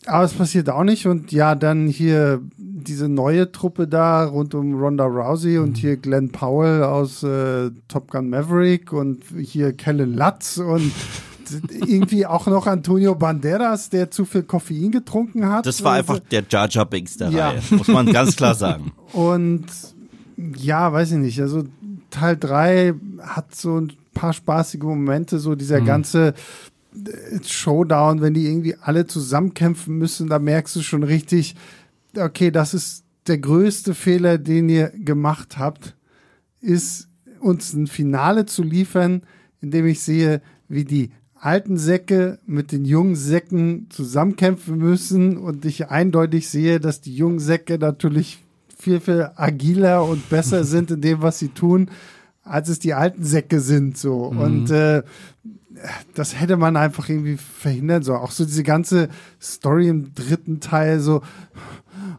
Aber 0.05 0.23
es 0.23 0.33
passiert 0.33 0.69
auch 0.69 0.83
nicht. 0.83 1.07
Und 1.07 1.31
ja, 1.31 1.55
dann 1.55 1.87
hier 1.87 2.41
diese 2.57 3.09
neue 3.09 3.51
Truppe 3.51 3.87
da 3.87 4.25
rund 4.25 4.53
um 4.55 4.75
Ronda 4.75 5.05
Rousey 5.05 5.57
und 5.57 5.77
hier 5.77 5.97
Glenn 5.97 6.29
Powell 6.31 6.83
aus 6.83 7.21
äh, 7.23 7.71
Top 7.87 8.09
Gun 8.11 8.29
Maverick 8.29 8.93
und 8.93 9.23
hier 9.37 9.73
Kellen 9.73 10.15
Lutz 10.15 10.57
und 10.57 10.91
irgendwie 11.71 12.25
auch 12.25 12.47
noch 12.47 12.67
Antonio 12.67 13.15
Banderas, 13.15 13.89
der 13.89 14.11
zu 14.11 14.25
viel 14.25 14.43
Koffein 14.43 14.91
getrunken 14.91 15.47
hat. 15.47 15.65
Das 15.65 15.83
war 15.83 15.93
Und, 15.93 15.97
einfach 15.99 16.19
der 16.19 16.43
Jar 16.49 16.69
Jar 16.69 16.85
Binks 16.85 17.17
der 17.17 17.29
Ja. 17.29 17.49
Reihe, 17.49 17.61
muss 17.71 17.87
man 17.87 18.05
ganz 18.11 18.35
klar 18.35 18.55
sagen. 18.55 18.91
Und 19.13 19.65
ja, 20.57 20.91
weiß 20.91 21.11
ich 21.11 21.17
nicht. 21.17 21.41
Also 21.41 21.63
Teil 22.09 22.37
3 22.37 22.93
hat 23.21 23.55
so 23.55 23.79
ein 23.79 23.93
paar 24.13 24.33
spaßige 24.33 24.81
Momente, 24.83 25.39
so 25.39 25.55
dieser 25.55 25.81
ganze 25.81 26.33
äh, 26.95 27.43
Showdown, 27.45 28.21
wenn 28.21 28.33
die 28.33 28.47
irgendwie 28.47 28.75
alle 28.81 29.05
zusammenkämpfen 29.05 29.97
müssen, 29.97 30.27
da 30.29 30.39
merkst 30.39 30.75
du 30.75 30.81
schon 30.81 31.03
richtig, 31.03 31.55
okay, 32.17 32.51
das 32.51 32.73
ist 32.73 33.03
der 33.27 33.37
größte 33.37 33.93
Fehler, 33.93 34.37
den 34.37 34.69
ihr 34.69 34.89
gemacht 34.89 35.57
habt, 35.59 35.95
ist 36.61 37.07
uns 37.39 37.73
ein 37.73 37.87
Finale 37.87 38.45
zu 38.45 38.63
liefern, 38.63 39.21
in 39.61 39.71
dem 39.71 39.85
ich 39.85 40.01
sehe, 40.01 40.41
wie 40.67 40.83
die 40.85 41.11
alten 41.39 41.77
Säcke 41.77 42.39
mit 42.45 42.71
den 42.71 42.85
jungen 42.85 43.15
Säcken 43.15 43.87
zusammenkämpfen 43.89 44.77
müssen 44.77 45.37
und 45.37 45.65
ich 45.65 45.89
eindeutig 45.89 46.49
sehe, 46.49 46.79
dass 46.79 47.01
die 47.01 47.15
jungen 47.15 47.39
Säcke 47.39 47.77
natürlich 47.77 48.43
viel, 48.77 48.99
viel 48.99 49.29
agiler 49.35 50.05
und 50.05 50.29
besser 50.29 50.63
sind 50.65 50.91
in 50.91 51.01
dem, 51.01 51.21
was 51.21 51.39
sie 51.39 51.49
tun, 51.49 51.89
als 52.43 52.69
es 52.69 52.79
die 52.79 52.93
alten 52.93 53.23
Säcke 53.23 53.59
sind, 53.59 53.97
so. 53.97 54.25
Und 54.25 54.71
äh, 54.71 55.03
das 56.13 56.39
hätte 56.39 56.57
man 56.57 56.75
einfach 56.75 57.07
irgendwie 57.07 57.37
verhindern 57.37 58.03
sollen. 58.03 58.19
Auch 58.19 58.31
so 58.31 58.43
diese 58.43 58.63
ganze 58.63 59.09
Story 59.41 59.87
im 59.87 60.13
dritten 60.13 60.59
Teil, 60.59 60.99
so, 60.99 61.21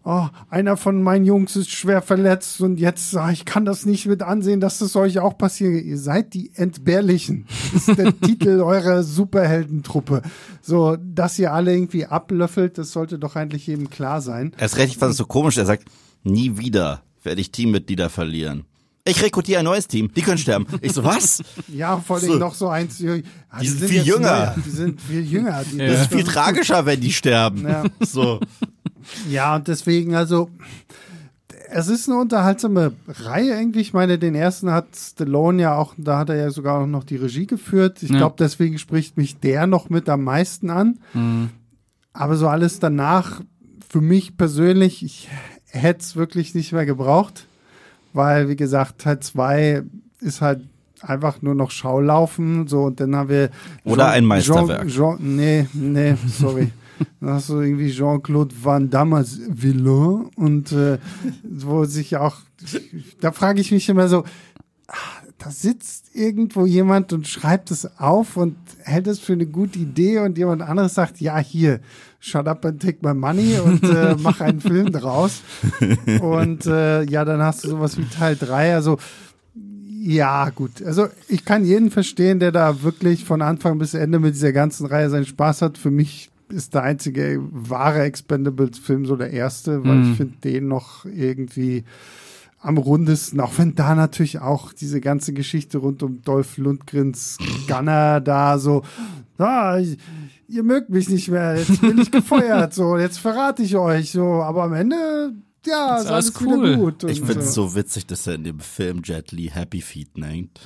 oh, 0.05 0.27
einer 0.49 0.77
von 0.77 1.03
meinen 1.03 1.25
Jungs 1.25 1.56
ist 1.56 1.71
schwer 1.71 2.03
verletzt 2.03 2.61
und 2.61 2.79
jetzt, 2.81 3.17
ah, 3.17 3.31
ich 3.31 3.44
kann 3.44 3.65
das 3.65 3.87
nicht 3.87 4.06
mit 4.06 4.23
ansehen, 4.23 4.61
dass 4.61 4.79
das 4.79 4.97
euch 4.97 5.19
auch 5.19 5.37
passiert. 5.38 5.85
Ihr 5.85 5.99
seid 5.99 6.35
die 6.35 6.50
Entbehrlichen. 6.55 7.47
Das 7.73 7.88
ist 7.88 7.99
der 7.99 8.19
Titel 8.21 8.61
eurer 8.61 9.03
Superheldentruppe. 9.03 10.23
So, 10.62 10.97
dass 10.97 11.38
ihr 11.38 11.53
alle 11.53 11.73
irgendwie 11.75 12.06
ablöffelt, 12.06 12.79
das 12.79 12.93
sollte 12.93 13.19
doch 13.19 13.37
eigentlich 13.37 13.67
jedem 13.67 13.91
klar 13.91 14.21
sein. 14.21 14.53
Erst 14.59 14.77
recht, 14.77 14.93
ich 14.93 14.99
fand 14.99 15.13
es 15.13 15.17
so 15.17 15.27
komisch, 15.27 15.56
er 15.56 15.67
sagt, 15.67 15.84
nie 16.22 16.58
wieder 16.58 17.03
werde 17.22 17.41
ich 17.41 17.51
Teammitglieder 17.53 18.10
verlieren. 18.10 18.65
Ich 19.06 19.22
rekrutiere 19.22 19.60
ein 19.60 19.65
neues 19.65 19.89
Team, 19.89 20.10
die 20.15 20.20
können 20.20 20.37
sterben. 20.39 20.67
Ich 20.82 20.93
so, 20.93 21.03
was? 21.03 21.43
Ja, 21.69 21.96
vor 21.99 22.17
allem 22.19 22.27
So. 22.27 22.34
noch 22.37 22.55
so 22.55 22.69
eins. 22.69 22.99
Ja, 22.99 23.17
Die 23.60 23.67
sind 23.67 23.89
viel 23.89 24.03
jünger. 24.03 24.20
neuer, 24.20 24.56
die 24.65 24.70
sind 24.70 25.01
viel 25.01 25.22
jünger. 25.25 25.65
Die, 25.72 25.79
Das 25.79 26.03
ist 26.03 26.13
viel 26.13 26.22
tragischer, 26.25 26.84
wenn 26.84 27.01
die 27.01 27.10
sterben. 27.13 27.63
Ja. 27.67 27.84
So. 28.01 28.41
Ja, 29.29 29.56
und 29.56 29.69
deswegen, 29.69 30.15
also, 30.15 30.48
es 31.72 31.89
ist 31.89 32.08
eine 32.08 32.19
unterhaltsame 32.19 32.93
Reihe 33.06 33.50
irgendwie. 33.50 33.81
Ich 33.81 33.93
meine, 33.93 34.19
den 34.19 34.34
ersten 34.34 34.70
hat 34.70 34.86
Stallone 34.96 35.62
ja 35.62 35.77
auch, 35.77 35.94
da 35.96 36.19
hat 36.19 36.29
er 36.31 36.36
ja 36.36 36.50
sogar 36.50 36.81
auch 36.82 36.86
noch 36.86 37.05
die 37.05 37.17
Regie 37.17 37.46
geführt. 37.46 38.03
Ich 38.03 38.10
Ja. 38.10 38.19
glaube, 38.19 38.36
deswegen 38.39 38.79
spricht 38.79 39.17
mich 39.17 39.39
der 39.39 39.67
noch 39.67 39.89
mit 39.91 40.08
am 40.08 40.24
meisten 40.24 40.70
an. 40.70 40.98
Aber 42.12 42.36
so 42.36 42.48
alles 42.48 42.81
danach, 42.81 43.41
für 43.89 44.00
mich 44.00 44.36
persönlich, 44.36 45.05
ich 45.05 45.29
hätte 45.70 46.00
es 46.00 46.17
wirklich 46.17 46.55
nicht 46.55 46.72
mehr 46.72 46.86
gebraucht, 46.86 47.46
weil, 48.12 48.48
wie 48.48 48.56
gesagt, 48.56 49.00
Teil 49.03 49.20
2 49.20 49.82
ist 50.20 50.41
halt 50.41 50.62
einfach 51.00 51.41
nur 51.41 51.55
noch 51.55 51.70
Schaulaufen, 51.70 52.67
so, 52.69 52.82
und 52.84 53.00
dann 53.00 53.15
haben 53.17 53.29
wir 53.29 53.50
Oder 53.84 54.10
ein 54.10 54.24
Meisterwerk. 54.24 54.89
Jean, 54.89 55.19
Jean, 55.19 55.36
nee, 55.36 55.67
nee, 55.72 56.15
sorry. 56.39 56.72
Dann 57.21 57.31
hast 57.31 57.49
du 57.49 57.61
irgendwie 57.61 57.91
Jean-Claude 57.91 58.55
Van 58.63 58.91
Damme 58.91 59.17
als 59.17 59.41
Villain 59.49 60.31
und 60.37 60.73
äh, 60.73 60.99
wo 61.43 61.85
sich 61.85 62.17
auch, 62.17 62.37
da 63.21 63.33
frage 63.33 63.61
ich 63.61 63.73
mich 63.73 63.89
immer 63.89 64.09
so, 64.09 64.25
ah, 64.89 65.21
da 65.39 65.51
sitzt 65.51 66.15
irgendwo 66.15 66.67
jemand 66.67 67.13
und 67.13 67.27
schreibt 67.27 67.71
es 67.71 67.99
auf 67.99 68.37
und 68.37 68.57
hält 68.83 69.07
es 69.07 69.19
für 69.19 69.33
eine 69.33 69.47
gute 69.47 69.79
Idee 69.79 70.19
und 70.19 70.37
jemand 70.37 70.61
anderes 70.61 70.95
sagt, 70.95 71.21
ja, 71.21 71.39
hier, 71.39 71.81
shut 72.19 72.47
up 72.47 72.65
and 72.67 72.83
take 72.83 72.99
my 73.01 73.15
money 73.15 73.59
und 73.59 73.83
äh, 73.83 74.17
mach 74.23 74.41
einen 74.41 74.61
Film 74.61 74.93
draus. 74.93 75.41
Und 76.21 76.67
äh, 76.67 77.05
ja, 77.05 77.25
dann 77.25 77.41
hast 77.41 77.65
du 77.65 77.69
sowas 77.69 77.97
wie 77.97 78.05
Teil 78.05 78.37
3, 78.37 78.75
also 78.75 78.99
ja, 80.03 80.49
gut. 80.49 80.83
Also 80.83 81.09
ich 81.29 81.45
kann 81.45 81.65
jeden 81.65 81.91
verstehen, 81.91 82.39
der 82.39 82.53
da 82.53 82.83
wirklich 82.83 83.25
von 83.25 83.43
Anfang 83.43 83.79
bis 83.79 83.93
Ende 83.93 84.19
mit 84.19 84.35
dieser 84.35 84.53
ganzen 84.53 84.87
Reihe 84.87 85.11
seinen 85.11 85.27
Spaß 85.27 85.61
hat. 85.61 85.77
Für 85.77 85.91
mich 85.91 86.30
ist 86.53 86.75
der 86.75 86.83
einzige 86.83 87.41
wahre 87.51 88.01
Expendables-Film 88.03 89.07
so 89.07 89.17
der 89.17 89.31
erste, 89.31 89.85
weil 89.85 89.97
Mhm. 89.99 90.11
ich 90.11 90.17
finde 90.17 90.37
den 90.45 90.69
noch 90.69 91.05
irgendwie 91.05 91.85
am 92.63 92.77
rundesten, 92.77 93.41
auch 93.41 93.53
wenn 93.57 93.75
da 93.75 93.95
natürlich 93.95 94.39
auch 94.41 94.73
diese 94.75 95.01
ganze 95.01 95.33
Geschichte 95.33 95.79
rund 95.79 96.03
um 96.03 96.21
Dolph 96.23 96.59
Lundgrens 96.59 97.39
Gunner 97.67 98.21
da 98.21 98.59
so, 98.59 98.83
ah, 99.39 99.79
ich, 99.79 99.97
ihr 100.47 100.63
mögt 100.63 100.91
mich 100.91 101.09
nicht 101.09 101.29
mehr, 101.29 101.57
jetzt 101.57 101.81
bin 101.81 101.97
ich 101.99 102.11
gefeuert, 102.11 102.75
so, 102.75 102.99
jetzt 102.99 103.19
verrate 103.19 103.63
ich 103.63 103.77
euch, 103.77 104.11
so, 104.11 104.43
aber 104.43 104.65
am 104.65 104.75
Ende, 104.75 105.33
ja, 105.67 105.97
ist 105.97 106.07
alles, 106.07 106.37
alles 106.37 106.41
cool. 106.43 106.77
gut. 106.77 107.05
Ich 107.05 107.21
finde 107.23 107.41
es 107.41 107.55
so. 107.55 107.69
so 107.69 107.77
witzig, 107.77 108.07
dass 108.07 108.27
er 108.27 108.35
in 108.35 108.45
dem 108.45 108.61
Film 108.61 109.01
Jet 109.05 109.33
Li 109.33 109.51
Happy 109.53 109.81
Feet 109.81 110.19
nennt. 110.19 110.61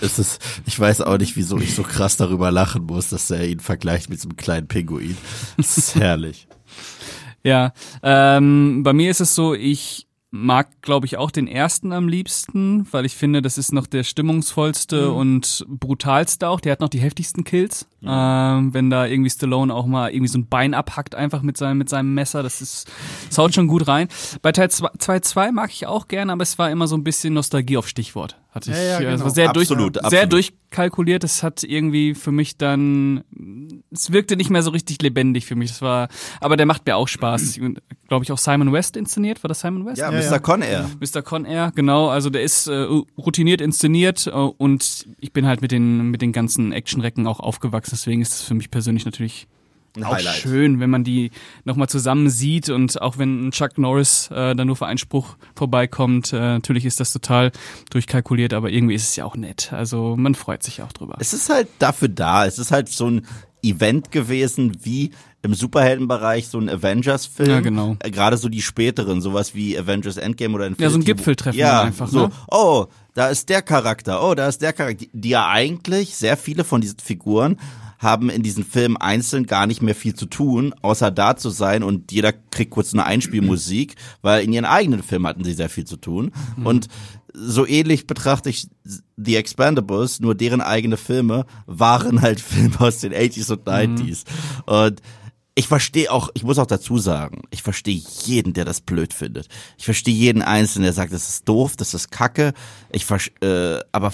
Es 0.00 0.18
ist, 0.18 0.40
ich 0.66 0.78
weiß 0.78 1.00
auch 1.02 1.18
nicht, 1.18 1.36
wieso 1.36 1.58
ich 1.58 1.74
so 1.74 1.82
krass 1.82 2.16
darüber 2.16 2.50
lachen 2.50 2.84
muss, 2.84 3.08
dass 3.08 3.30
er 3.30 3.46
ihn 3.46 3.60
vergleicht 3.60 4.10
mit 4.10 4.20
so 4.20 4.28
einem 4.28 4.36
kleinen 4.36 4.68
Pinguin. 4.68 5.16
Das 5.56 5.78
ist 5.78 5.94
herrlich. 5.94 6.46
Ja, 7.42 7.72
ähm, 8.02 8.82
bei 8.82 8.92
mir 8.92 9.10
ist 9.10 9.20
es 9.20 9.34
so, 9.34 9.54
ich 9.54 10.08
mag, 10.30 10.68
glaube 10.82 11.06
ich, 11.06 11.16
auch 11.16 11.30
den 11.30 11.46
ersten 11.46 11.92
am 11.92 12.06
liebsten, 12.06 12.86
weil 12.90 13.06
ich 13.06 13.16
finde, 13.16 13.40
das 13.40 13.56
ist 13.56 13.72
noch 13.72 13.86
der 13.86 14.02
stimmungsvollste 14.02 15.08
mhm. 15.08 15.16
und 15.16 15.66
brutalste 15.68 16.48
auch. 16.48 16.60
Der 16.60 16.72
hat 16.72 16.80
noch 16.80 16.90
die 16.90 17.00
heftigsten 17.00 17.44
Kills. 17.44 17.88
Mhm. 18.00 18.08
Ähm, 18.10 18.74
wenn 18.74 18.90
da 18.90 19.06
irgendwie 19.06 19.30
Stallone 19.30 19.74
auch 19.74 19.86
mal 19.86 20.10
irgendwie 20.10 20.28
so 20.28 20.38
ein 20.38 20.48
Bein 20.48 20.74
abhackt, 20.74 21.14
einfach 21.14 21.42
mit 21.42 21.56
seinem, 21.56 21.78
mit 21.78 21.88
seinem 21.88 22.12
Messer, 22.12 22.42
das 22.42 22.60
ist, 22.60 22.90
das 23.28 23.38
haut 23.38 23.54
schon 23.54 23.68
gut 23.68 23.88
rein. 23.88 24.08
Bei 24.42 24.52
Teil 24.52 24.70
2 24.70 25.52
mag 25.52 25.70
ich 25.70 25.86
auch 25.86 26.08
gerne, 26.08 26.32
aber 26.32 26.42
es 26.42 26.58
war 26.58 26.70
immer 26.70 26.88
so 26.88 26.96
ein 26.96 27.04
bisschen 27.04 27.32
Nostalgie 27.32 27.78
auf 27.78 27.88
Stichwort. 27.88 28.36
Hatte 28.58 28.70
ich, 28.70 28.76
ja, 28.76 28.82
ja, 28.82 28.98
genau. 28.98 29.14
es 29.14 29.22
war 29.22 29.30
sehr, 29.30 29.50
absolut, 29.50 29.96
durch, 29.96 30.04
absolut. 30.04 30.10
sehr 30.10 30.26
durchkalkuliert. 30.26 31.24
Es 31.24 31.42
hat 31.42 31.62
irgendwie 31.62 32.14
für 32.14 32.32
mich 32.32 32.56
dann, 32.56 33.24
es 33.90 34.12
wirkte 34.12 34.36
nicht 34.36 34.50
mehr 34.50 34.62
so 34.62 34.70
richtig 34.70 35.00
lebendig 35.02 35.46
für 35.46 35.54
mich. 35.54 35.70
Das 35.70 35.82
war, 35.82 36.08
aber 36.40 36.56
der 36.56 36.66
macht 36.66 36.86
mir 36.86 36.96
auch 36.96 37.08
Spaß. 37.08 37.60
Glaube 38.08 38.24
ich 38.24 38.32
auch 38.32 38.38
Simon 38.38 38.72
West 38.72 38.96
inszeniert. 38.96 39.42
War 39.42 39.48
das 39.48 39.60
Simon 39.60 39.86
West? 39.86 39.98
Ja, 39.98 40.10
ja 40.10 40.30
Mr. 40.30 40.40
Con 40.40 40.62
Air. 40.62 40.90
Mr. 41.00 41.22
Con 41.22 41.44
Air, 41.44 41.72
genau. 41.74 42.08
Also 42.08 42.30
der 42.30 42.42
ist 42.42 42.66
äh, 42.66 42.86
routiniert 43.16 43.60
inszeniert 43.60 44.26
äh, 44.26 44.30
und 44.30 45.06
ich 45.18 45.32
bin 45.32 45.46
halt 45.46 45.62
mit 45.62 45.72
den 45.72 46.10
mit 46.10 46.22
den 46.22 46.32
ganzen 46.32 46.72
Actionrecken 46.72 47.26
auch 47.26 47.40
aufgewachsen. 47.40 47.92
Deswegen 47.92 48.22
ist 48.22 48.32
es 48.32 48.42
für 48.42 48.54
mich 48.54 48.70
persönlich 48.70 49.04
natürlich 49.04 49.46
ein 49.96 50.04
auch 50.04 50.14
Highlight. 50.14 50.36
schön, 50.36 50.80
wenn 50.80 50.90
man 50.90 51.04
die 51.04 51.30
nochmal 51.64 51.88
zusammen 51.88 52.30
sieht 52.30 52.68
und 52.68 53.00
auch 53.00 53.18
wenn 53.18 53.50
Chuck 53.50 53.78
Norris 53.78 54.30
äh, 54.30 54.54
dann 54.54 54.66
nur 54.66 54.76
für 54.76 54.86
einen 54.86 54.98
Spruch 54.98 55.36
vorbeikommt, 55.54 56.32
äh, 56.32 56.36
natürlich 56.36 56.84
ist 56.84 57.00
das 57.00 57.12
total 57.12 57.52
durchkalkuliert, 57.90 58.54
aber 58.54 58.70
irgendwie 58.70 58.94
ist 58.94 59.08
es 59.08 59.16
ja 59.16 59.24
auch 59.24 59.36
nett. 59.36 59.72
Also 59.72 60.16
man 60.16 60.34
freut 60.34 60.62
sich 60.62 60.82
auch 60.82 60.92
drüber. 60.92 61.16
Es 61.18 61.32
ist 61.32 61.50
halt 61.50 61.68
dafür 61.78 62.08
da. 62.08 62.46
Es 62.46 62.58
ist 62.58 62.70
halt 62.70 62.88
so 62.88 63.08
ein 63.08 63.26
Event 63.62 64.12
gewesen, 64.12 64.78
wie 64.82 65.10
im 65.42 65.54
Superheldenbereich 65.54 66.48
so 66.48 66.58
ein 66.58 66.68
Avengers-Film. 66.68 67.50
Ja, 67.50 67.60
genau. 67.60 67.96
Äh, 68.00 68.10
Gerade 68.10 68.36
so 68.36 68.48
die 68.48 68.62
späteren, 68.62 69.20
sowas 69.20 69.54
wie 69.54 69.78
Avengers 69.78 70.16
Endgame 70.16 70.54
oder 70.54 70.66
Infinity 70.66 70.82
Ja, 70.84 70.90
so 70.90 70.98
ein 70.98 71.04
Gipfeltreffen 71.04 71.58
ja, 71.58 71.82
einfach. 71.82 72.08
So, 72.08 72.26
ne? 72.26 72.30
oh, 72.48 72.86
da 73.14 73.28
ist 73.28 73.48
der 73.48 73.62
Charakter, 73.62 74.22
oh, 74.22 74.34
da 74.34 74.48
ist 74.48 74.62
der 74.62 74.72
Charakter. 74.72 75.06
Die, 75.06 75.10
die 75.12 75.28
ja 75.30 75.48
eigentlich, 75.48 76.16
sehr 76.16 76.36
viele 76.36 76.64
von 76.64 76.80
diesen 76.80 76.98
Figuren 76.98 77.58
haben 77.98 78.30
in 78.30 78.42
diesen 78.42 78.64
Filmen 78.64 78.96
einzeln 78.96 79.46
gar 79.46 79.66
nicht 79.66 79.82
mehr 79.82 79.94
viel 79.94 80.14
zu 80.14 80.26
tun, 80.26 80.74
außer 80.82 81.10
da 81.10 81.36
zu 81.36 81.50
sein 81.50 81.82
und 81.82 82.12
jeder 82.12 82.32
kriegt 82.32 82.70
kurz 82.70 82.94
eine 82.94 83.04
Einspielmusik, 83.04 83.96
weil 84.22 84.44
in 84.44 84.52
ihren 84.52 84.64
eigenen 84.64 85.02
Filmen 85.02 85.26
hatten 85.26 85.44
sie 85.44 85.54
sehr 85.54 85.68
viel 85.68 85.84
zu 85.84 85.96
tun. 85.96 86.32
Mhm. 86.56 86.66
Und 86.66 86.88
so 87.34 87.66
ähnlich 87.66 88.06
betrachte 88.06 88.50
ich 88.50 88.68
The 89.16 89.36
Expendables, 89.36 90.20
nur 90.20 90.34
deren 90.34 90.60
eigene 90.60 90.96
Filme 90.96 91.46
waren 91.66 92.22
halt 92.22 92.40
Filme 92.40 92.80
aus 92.80 92.98
den 92.98 93.12
80s 93.12 93.52
und 93.52 93.64
90s. 93.64 94.24
Mhm. 94.26 94.74
Und 94.74 95.02
ich 95.58 95.66
verstehe 95.66 96.12
auch, 96.12 96.30
ich 96.34 96.44
muss 96.44 96.58
auch 96.58 96.66
dazu 96.66 96.98
sagen, 96.98 97.42
ich 97.50 97.62
verstehe 97.64 98.00
jeden, 98.24 98.52
der 98.52 98.64
das 98.64 98.80
blöd 98.80 99.12
findet. 99.12 99.48
Ich 99.76 99.86
verstehe 99.86 100.14
jeden 100.14 100.40
Einzelnen, 100.40 100.84
der 100.84 100.92
sagt, 100.92 101.12
das 101.12 101.28
ist 101.28 101.48
doof, 101.48 101.74
das 101.76 101.94
ist 101.94 102.12
kacke. 102.12 102.52
Ich 102.92 103.04
äh, 103.40 103.80
aber 103.90 104.12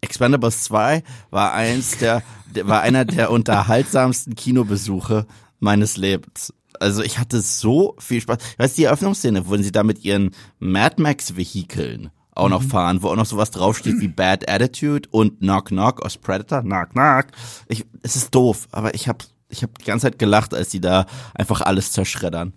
Expendables 0.00 0.64
2 0.64 1.02
war 1.30 1.52
eins 1.52 1.98
der, 1.98 2.22
war 2.62 2.82
einer 2.82 3.04
der 3.04 3.30
unterhaltsamsten 3.30 4.34
Kinobesuche 4.34 5.26
meines 5.58 5.96
Lebens. 5.96 6.54
Also 6.80 7.02
ich 7.02 7.18
hatte 7.18 7.40
so 7.40 7.96
viel 7.98 8.20
Spaß. 8.20 8.38
Ich 8.52 8.58
weiß, 8.58 8.74
die 8.74 8.84
Eröffnungsszene, 8.84 9.48
wo 9.48 9.56
sie 9.56 9.72
da 9.72 9.82
mit 9.82 10.04
ihren 10.04 10.30
Mad 10.60 11.02
Max 11.02 11.36
Vehikeln 11.36 12.10
auch 12.38 12.48
noch 12.48 12.62
mhm. 12.62 12.68
fahren, 12.68 13.02
wo 13.02 13.08
auch 13.08 13.16
noch 13.16 13.26
sowas 13.26 13.50
draufsteht 13.50 14.00
wie 14.00 14.08
Bad 14.08 14.48
Attitude 14.48 15.08
und 15.10 15.40
Knock 15.40 15.66
Knock 15.66 16.02
aus 16.04 16.16
Predator, 16.16 16.62
Knock 16.62 16.90
Knock. 16.90 17.26
Ich, 17.66 17.84
es 18.02 18.14
ist 18.14 18.34
doof, 18.34 18.68
aber 18.70 18.94
ich 18.94 19.08
habe 19.08 19.24
ich 19.48 19.62
hab 19.62 19.76
die 19.78 19.84
ganze 19.84 20.06
Zeit 20.06 20.18
gelacht, 20.18 20.54
als 20.54 20.68
die 20.68 20.80
da 20.80 21.06
einfach 21.34 21.62
alles 21.62 21.90
zerschreddern. 21.92 22.52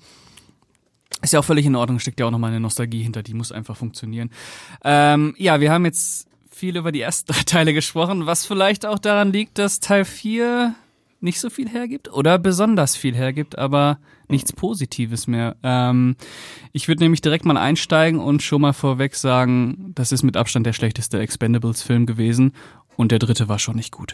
Ist 1.21 1.33
ja 1.33 1.39
auch 1.39 1.45
völlig 1.45 1.65
in 1.65 1.75
Ordnung, 1.75 1.99
steckt 1.99 2.19
ja 2.19 2.27
auch 2.27 2.31
nochmal 2.31 2.51
eine 2.51 2.59
Nostalgie 2.59 3.01
hinter, 3.01 3.23
die 3.23 3.33
muss 3.33 3.51
einfach 3.51 3.75
funktionieren. 3.75 4.29
Ähm, 4.83 5.35
ja, 5.37 5.59
wir 5.59 5.71
haben 5.71 5.85
jetzt 5.85 6.27
viel 6.61 6.77
über 6.77 6.91
die 6.91 7.01
ersten 7.01 7.25
drei 7.33 7.41
Teile 7.43 7.73
gesprochen, 7.73 8.27
was 8.27 8.45
vielleicht 8.45 8.85
auch 8.85 8.99
daran 8.99 9.33
liegt, 9.33 9.57
dass 9.57 9.79
Teil 9.79 10.05
4 10.05 10.75
nicht 11.19 11.39
so 11.39 11.49
viel 11.49 11.67
hergibt 11.67 12.13
oder 12.13 12.37
besonders 12.37 12.95
viel 12.95 13.15
hergibt, 13.15 13.57
aber 13.57 13.97
nichts 14.27 14.53
Positives 14.53 15.25
mehr. 15.25 15.55
Ähm, 15.63 16.15
ich 16.71 16.87
würde 16.87 17.03
nämlich 17.03 17.21
direkt 17.21 17.45
mal 17.45 17.57
einsteigen 17.57 18.19
und 18.19 18.43
schon 18.43 18.61
mal 18.61 18.73
vorweg 18.73 19.15
sagen, 19.15 19.91
das 19.95 20.11
ist 20.11 20.21
mit 20.21 20.37
Abstand 20.37 20.67
der 20.67 20.73
schlechteste 20.73 21.19
Expendables-Film 21.19 22.05
gewesen 22.05 22.53
und 22.95 23.11
der 23.11 23.17
dritte 23.17 23.49
war 23.49 23.57
schon 23.57 23.75
nicht 23.75 23.91
gut. 23.91 24.13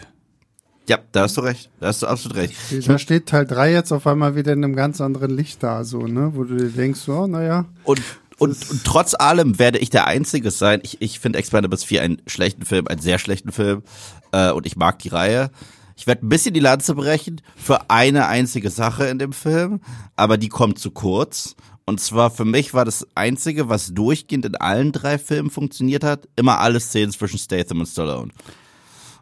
Ja, 0.87 0.99
da 1.11 1.23
hast 1.23 1.35
du 1.35 1.41
recht. 1.41 1.69
Da 1.81 1.87
hast 1.87 2.01
du 2.01 2.07
absolut 2.07 2.37
recht. 2.37 2.55
Da 2.87 2.97
steht 2.97 3.25
Teil 3.25 3.45
3 3.45 3.73
jetzt 3.73 3.91
auf 3.91 4.07
einmal 4.07 4.37
wieder 4.37 4.53
in 4.53 4.63
einem 4.63 4.75
ganz 4.75 5.01
anderen 5.01 5.35
Licht 5.35 5.61
da, 5.63 5.83
so, 5.83 6.07
ne? 6.07 6.31
Wo 6.33 6.45
du 6.45 6.55
dir 6.55 6.69
denkst, 6.69 7.09
oh, 7.09 7.27
naja. 7.27 7.65
Und 7.83 8.01
und, 8.39 8.69
und, 8.69 8.83
trotz 8.83 9.13
allem 9.15 9.59
werde 9.59 9.79
ich 9.79 9.89
der 9.89 10.07
Einzige 10.07 10.51
sein. 10.51 10.79
Ich, 10.83 11.01
ich 11.01 11.19
finde 11.19 11.39
Expendables 11.39 11.83
4 11.83 12.01
einen 12.01 12.21
schlechten 12.27 12.65
Film, 12.65 12.87
einen 12.87 13.01
sehr 13.01 13.19
schlechten 13.19 13.51
Film. 13.51 13.83
Äh, 14.31 14.51
und 14.51 14.65
ich 14.65 14.75
mag 14.75 14.99
die 14.99 15.09
Reihe. 15.09 15.51
Ich 15.95 16.05
werde 16.05 16.25
ein 16.25 16.29
bisschen 16.29 16.53
die 16.53 16.59
Lanze 16.59 16.93
brechen 16.93 17.41
für 17.55 17.89
eine 17.89 18.27
einzige 18.27 18.69
Sache 18.69 19.07
in 19.07 19.17
dem 19.17 19.33
Film, 19.33 19.81
aber 20.15 20.37
die 20.37 20.49
kommt 20.49 20.77
zu 20.77 20.91
kurz. 20.91 21.55
Und 21.85 21.99
zwar 21.99 22.29
für 22.29 22.45
mich 22.45 22.73
war 22.73 22.85
das 22.85 23.07
Einzige, 23.15 23.69
was 23.69 23.93
durchgehend 23.93 24.45
in 24.45 24.55
allen 24.55 24.91
drei 24.91 25.17
Filmen 25.17 25.49
funktioniert 25.49 26.03
hat, 26.03 26.27
immer 26.35 26.59
alle 26.59 26.79
Szenen 26.79 27.11
zwischen 27.11 27.39
Statham 27.39 27.79
und 27.79 27.87
Stallone. 27.87 28.31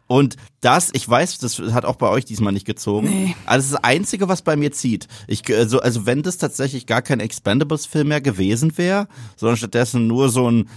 Und 0.07 0.35
das, 0.61 0.91
ich 0.93 1.07
weiß, 1.07 1.39
das 1.39 1.59
hat 1.59 1.85
auch 1.85 1.95
bei 1.95 2.09
euch 2.09 2.25
diesmal 2.25 2.53
nicht 2.53 2.65
gezogen. 2.65 3.09
Nee. 3.09 3.35
Also 3.45 3.57
das 3.57 3.65
ist 3.65 3.73
das 3.73 3.83
Einzige, 3.83 4.27
was 4.27 4.43
bei 4.43 4.55
mir 4.55 4.71
zieht. 4.71 5.07
Ich, 5.27 5.41
also, 5.53 5.79
also 5.79 6.05
wenn 6.05 6.21
das 6.21 6.37
tatsächlich 6.37 6.85
gar 6.85 7.01
kein 7.01 7.19
Expendables-Film 7.19 8.09
mehr 8.09 8.21
gewesen 8.21 8.77
wäre, 8.77 9.07
sondern 9.35 9.57
stattdessen 9.57 10.07
nur 10.07 10.29
so 10.29 10.49
ein 10.49 10.69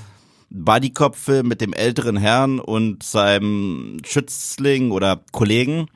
Bodycop-Film 0.50 1.46
mit 1.46 1.60
dem 1.60 1.74
älteren 1.74 2.16
Herrn 2.16 2.58
und 2.58 3.02
seinem 3.02 3.98
Schützling 4.06 4.92
oder 4.92 5.22
Kollegen, 5.32 5.88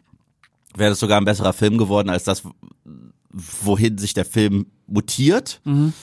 wäre 0.77 0.91
das 0.91 1.01
sogar 1.01 1.19
ein 1.19 1.25
besserer 1.25 1.55
Film 1.55 1.79
geworden 1.79 2.11
als 2.11 2.25
das, 2.25 2.43
wohin 3.33 3.97
sich 3.97 4.13
der 4.13 4.27
Film 4.27 4.67
mutiert. 4.87 5.61
Mhm. 5.65 5.95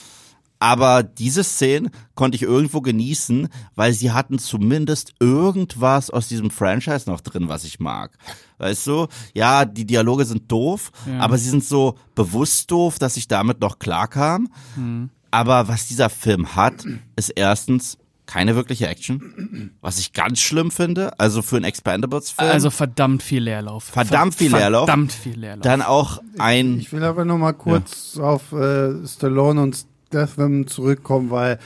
Aber 0.60 1.02
diese 1.02 1.42
Szene 1.42 1.90
konnte 2.14 2.36
ich 2.36 2.42
irgendwo 2.42 2.82
genießen, 2.82 3.48
weil 3.74 3.94
sie 3.94 4.12
hatten 4.12 4.38
zumindest 4.38 5.14
irgendwas 5.18 6.10
aus 6.10 6.28
diesem 6.28 6.50
Franchise 6.50 7.08
noch 7.08 7.22
drin, 7.22 7.48
was 7.48 7.64
ich 7.64 7.80
mag. 7.80 8.12
Weißt 8.58 8.86
du? 8.86 9.08
Ja, 9.34 9.64
die 9.64 9.86
Dialoge 9.86 10.26
sind 10.26 10.52
doof, 10.52 10.92
ja. 11.06 11.18
aber 11.18 11.38
sie 11.38 11.48
sind 11.48 11.64
so 11.64 11.96
bewusst 12.14 12.70
doof, 12.70 12.98
dass 12.98 13.16
ich 13.16 13.26
damit 13.26 13.60
noch 13.62 13.78
klarkam. 13.78 14.48
Mhm. 14.76 15.08
Aber 15.30 15.66
was 15.68 15.88
dieser 15.88 16.10
Film 16.10 16.54
hat, 16.54 16.84
ist 17.16 17.30
erstens 17.30 17.96
keine 18.26 18.54
wirkliche 18.54 18.86
Action, 18.86 19.72
was 19.80 19.98
ich 19.98 20.12
ganz 20.12 20.40
schlimm 20.40 20.70
finde. 20.70 21.18
Also 21.18 21.40
für 21.42 21.56
einen 21.56 21.64
Expendables-Film. 21.64 22.50
Also 22.50 22.70
verdammt 22.70 23.22
viel 23.22 23.42
Leerlauf. 23.42 23.84
Verdammt 23.84 24.34
viel 24.34 24.52
Leerlauf. 24.52 24.86
Verdammt 24.86 25.12
viel 25.12 25.38
Leerlauf. 25.38 25.62
Dann 25.62 25.82
auch 25.82 26.22
ein. 26.38 26.78
Ich, 26.78 26.86
ich 26.86 26.92
will 26.92 27.02
aber 27.02 27.24
noch 27.24 27.38
mal 27.38 27.54
kurz 27.54 28.16
ja. 28.16 28.24
auf 28.24 28.52
äh, 28.52 29.06
Stallone 29.06 29.62
und 29.62 29.84
Deathwim 30.12 30.66
zurückkommen, 30.66 31.30
weil 31.30 31.58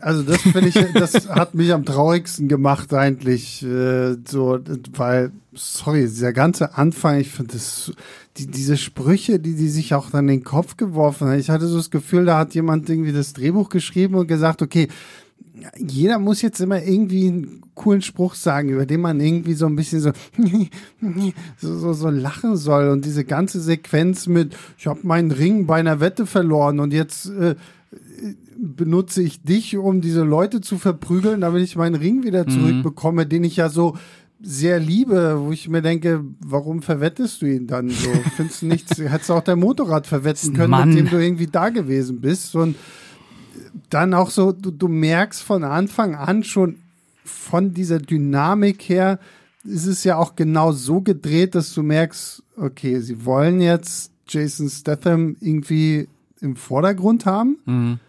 also 0.00 0.22
das 0.22 0.42
finde 0.42 0.68
ich, 0.68 0.74
das 0.94 1.28
hat 1.28 1.54
mich 1.54 1.72
am 1.72 1.84
traurigsten 1.84 2.48
gemacht 2.48 2.92
eigentlich, 2.94 3.62
äh, 3.64 4.16
so, 4.26 4.58
weil, 4.94 5.32
sorry, 5.54 6.02
dieser 6.02 6.32
ganze 6.32 6.76
Anfang, 6.76 7.18
ich 7.18 7.30
finde 7.30 7.54
das, 7.54 7.92
die, 8.36 8.46
diese 8.46 8.76
Sprüche, 8.76 9.38
die 9.40 9.54
die 9.54 9.68
sich 9.68 9.94
auch 9.94 10.10
dann 10.10 10.28
in 10.28 10.38
den 10.38 10.44
Kopf 10.44 10.76
geworfen 10.76 11.28
haben, 11.28 11.38
ich 11.38 11.50
hatte 11.50 11.66
so 11.66 11.76
das 11.76 11.90
Gefühl, 11.90 12.24
da 12.24 12.38
hat 12.38 12.54
jemand 12.54 12.88
irgendwie 12.88 13.12
das 13.12 13.32
Drehbuch 13.32 13.68
geschrieben 13.68 14.14
und 14.14 14.28
gesagt, 14.28 14.62
okay, 14.62 14.88
jeder 15.76 16.18
muss 16.18 16.42
jetzt 16.42 16.60
immer 16.60 16.82
irgendwie 16.82 17.28
einen 17.28 17.62
coolen 17.74 18.02
Spruch 18.02 18.34
sagen, 18.34 18.70
über 18.70 18.86
den 18.86 19.00
man 19.00 19.20
irgendwie 19.20 19.54
so 19.54 19.66
ein 19.66 19.76
bisschen 19.76 20.00
so, 20.00 20.12
so, 21.56 21.78
so, 21.78 21.92
so 21.92 22.10
lachen 22.10 22.56
soll. 22.56 22.88
Und 22.88 23.04
diese 23.04 23.24
ganze 23.24 23.60
Sequenz 23.60 24.26
mit, 24.26 24.56
ich 24.76 24.86
habe 24.86 25.00
meinen 25.02 25.30
Ring 25.30 25.66
bei 25.66 25.78
einer 25.78 26.00
Wette 26.00 26.26
verloren 26.26 26.80
und 26.80 26.92
jetzt 26.92 27.30
äh, 27.30 27.54
benutze 28.56 29.22
ich 29.22 29.42
dich, 29.42 29.76
um 29.76 30.00
diese 30.00 30.22
Leute 30.22 30.60
zu 30.60 30.78
verprügeln, 30.78 31.40
damit 31.40 31.62
ich 31.62 31.76
meinen 31.76 31.94
Ring 31.94 32.24
wieder 32.24 32.44
mhm. 32.44 32.50
zurückbekomme, 32.50 33.24
mhm. 33.24 33.28
den 33.28 33.44
ich 33.44 33.56
ja 33.56 33.68
so 33.68 33.96
sehr 34.40 34.78
liebe, 34.78 35.36
wo 35.40 35.52
ich 35.52 35.68
mir 35.68 35.82
denke, 35.82 36.24
warum 36.40 36.82
verwettest 36.82 37.42
du 37.42 37.46
ihn 37.46 37.66
dann 37.66 37.90
so? 37.90 38.10
Findest 38.36 38.62
du 38.62 38.66
nichts, 38.66 38.98
hättest 38.98 39.30
du 39.30 39.34
auch 39.34 39.42
dein 39.42 39.58
Motorrad 39.58 40.06
verwetten 40.06 40.54
können, 40.54 40.70
Mann. 40.70 40.90
mit 40.90 40.98
dem 40.98 41.10
du 41.10 41.18
irgendwie 41.18 41.48
da 41.48 41.70
gewesen 41.70 42.20
bist 42.20 42.54
und 42.54 42.76
dann 43.90 44.14
auch 44.14 44.30
so, 44.30 44.52
du, 44.52 44.70
du 44.70 44.88
merkst 44.88 45.42
von 45.42 45.64
Anfang 45.64 46.14
an 46.14 46.44
schon 46.44 46.76
von 47.24 47.74
dieser 47.74 47.98
Dynamik 47.98 48.88
her, 48.88 49.18
ist 49.64 49.86
es 49.86 50.04
ja 50.04 50.16
auch 50.16 50.36
genau 50.36 50.72
so 50.72 51.00
gedreht, 51.00 51.54
dass 51.54 51.74
du 51.74 51.82
merkst, 51.82 52.42
okay, 52.56 53.00
sie 53.00 53.24
wollen 53.24 53.60
jetzt 53.60 54.12
Jason 54.26 54.68
Statham 54.68 55.36
irgendwie 55.40 56.08
im 56.40 56.56
Vordergrund 56.56 57.26
haben. 57.26 57.58
Mhm. 57.66 58.00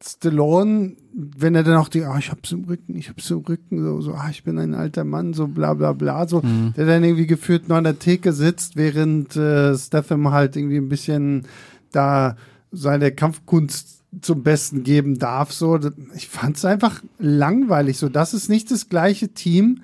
Stallone, 0.00 0.96
wenn 1.12 1.56
er 1.56 1.64
dann 1.64 1.76
auch 1.76 1.88
die, 1.88 2.04
ah, 2.04 2.18
ich 2.18 2.30
hab's 2.30 2.52
im 2.52 2.64
Rücken, 2.64 2.96
ich 2.96 3.08
hab's 3.08 3.28
im 3.30 3.38
Rücken, 3.38 3.82
so, 3.82 4.00
so, 4.00 4.12
ah, 4.12 4.28
ich 4.30 4.44
bin 4.44 4.58
ein 4.58 4.74
alter 4.74 5.02
Mann, 5.02 5.34
so 5.34 5.48
bla 5.48 5.74
bla 5.74 5.92
bla, 5.92 6.28
so, 6.28 6.40
der 6.76 6.86
dann 6.86 7.02
irgendwie 7.02 7.26
geführt 7.26 7.68
nur 7.68 7.78
an 7.78 7.84
der 7.84 7.98
Theke 7.98 8.32
sitzt, 8.32 8.76
während 8.76 9.34
äh, 9.34 9.76
Statham 9.76 10.30
halt 10.30 10.54
irgendwie 10.54 10.76
ein 10.76 10.88
bisschen 10.88 11.48
da 11.90 12.36
seine 12.70 13.10
Kampfkunst 13.10 13.97
zum 14.20 14.42
Besten 14.42 14.82
geben 14.82 15.18
darf, 15.18 15.52
so. 15.52 15.78
Ich 16.14 16.28
fand's 16.28 16.64
einfach 16.64 17.02
langweilig, 17.18 17.98
so. 17.98 18.08
Das 18.08 18.34
ist 18.34 18.48
nicht 18.48 18.70
das 18.70 18.88
gleiche 18.88 19.28
Team, 19.28 19.82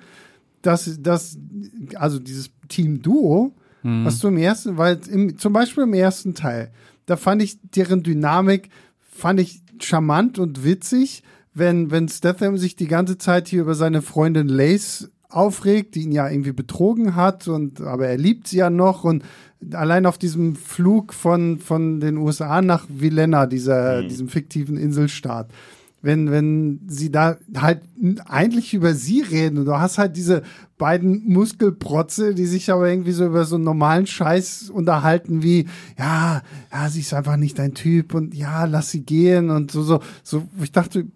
das, 0.61 0.97
das, 1.01 1.37
also 1.95 2.19
dieses 2.19 2.49
Team-Duo, 2.67 3.55
was 4.03 4.17
du 4.17 4.29
im 4.29 4.37
ersten, 4.37 4.77
weil 4.79 4.99
im, 5.11 5.37
zum 5.37 5.53
Beispiel 5.53 5.83
im 5.83 5.93
ersten 5.93 6.33
Teil, 6.33 6.71
da 7.05 7.17
fand 7.17 7.43
ich 7.43 7.59
deren 7.61 8.01
Dynamik, 8.01 8.69
fand 8.99 9.39
ich 9.39 9.61
charmant 9.79 10.39
und 10.39 10.63
witzig, 10.63 11.21
wenn, 11.53 11.91
wenn 11.91 12.09
Statham 12.09 12.57
sich 12.57 12.75
die 12.75 12.87
ganze 12.87 13.19
Zeit 13.19 13.47
hier 13.47 13.61
über 13.61 13.75
seine 13.75 14.01
Freundin 14.01 14.47
Lace 14.47 15.11
aufregt, 15.35 15.95
die 15.95 16.03
ihn 16.03 16.11
ja 16.11 16.29
irgendwie 16.29 16.51
betrogen 16.51 17.15
hat 17.15 17.47
und, 17.47 17.81
aber 17.81 18.07
er 18.07 18.17
liebt 18.17 18.47
sie 18.47 18.57
ja 18.57 18.69
noch 18.69 19.03
und 19.03 19.23
allein 19.73 20.05
auf 20.05 20.17
diesem 20.17 20.55
Flug 20.55 21.13
von, 21.13 21.59
von 21.59 21.99
den 21.99 22.17
USA 22.17 22.61
nach 22.61 22.85
Villena, 22.89 23.45
dieser, 23.45 24.03
diesem 24.03 24.29
fiktiven 24.29 24.77
Inselstaat, 24.77 25.49
wenn, 26.01 26.29
wenn 26.29 26.81
sie 26.87 27.11
da 27.11 27.37
halt 27.55 27.81
eigentlich 28.25 28.73
über 28.73 28.93
sie 28.93 29.21
reden 29.21 29.57
und 29.57 29.65
du 29.65 29.77
hast 29.77 29.97
halt 29.97 30.15
diese 30.15 30.43
beiden 30.77 31.27
Muskelprotze, 31.27 32.35
die 32.35 32.45
sich 32.45 32.71
aber 32.71 32.89
irgendwie 32.89 33.11
so 33.11 33.25
über 33.25 33.45
so 33.45 33.55
einen 33.55 33.63
normalen 33.63 34.05
Scheiß 34.05 34.69
unterhalten 34.69 35.41
wie, 35.41 35.67
ja, 35.97 36.43
ja, 36.71 36.89
sie 36.89 36.99
ist 36.99 37.13
einfach 37.13 37.37
nicht 37.37 37.57
dein 37.57 37.73
Typ 37.73 38.13
und 38.13 38.35
ja, 38.35 38.65
lass 38.65 38.91
sie 38.91 39.03
gehen 39.03 39.49
und 39.49 39.71
so, 39.71 39.83
so, 39.83 40.01
so, 40.21 40.43
ich 40.61 40.71
dachte, 40.71 41.07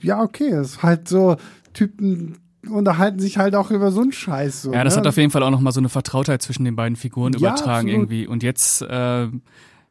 ja, 0.00 0.22
okay, 0.22 0.50
es 0.50 0.72
ist 0.72 0.82
halt 0.82 1.08
so, 1.08 1.36
Typen 1.72 2.36
unterhalten 2.68 3.18
sich 3.18 3.38
halt 3.38 3.54
auch 3.54 3.70
über 3.70 3.90
so 3.90 4.00
einen 4.02 4.12
Scheiß. 4.12 4.62
So, 4.62 4.72
Ja, 4.72 4.84
das 4.84 4.94
ne? 4.94 5.00
hat 5.00 5.06
auf 5.06 5.16
jeden 5.16 5.30
Fall 5.30 5.42
auch 5.42 5.50
nochmal 5.50 5.72
so 5.72 5.80
eine 5.80 5.88
Vertrautheit 5.88 6.42
zwischen 6.42 6.64
den 6.64 6.76
beiden 6.76 6.96
Figuren 6.96 7.32
Ja, 7.34 7.38
übertragen 7.38 7.70
absolut. 7.88 7.92
irgendwie. 7.92 8.26
Und 8.26 8.42
jetzt 8.42 8.82
äh, 8.82 9.28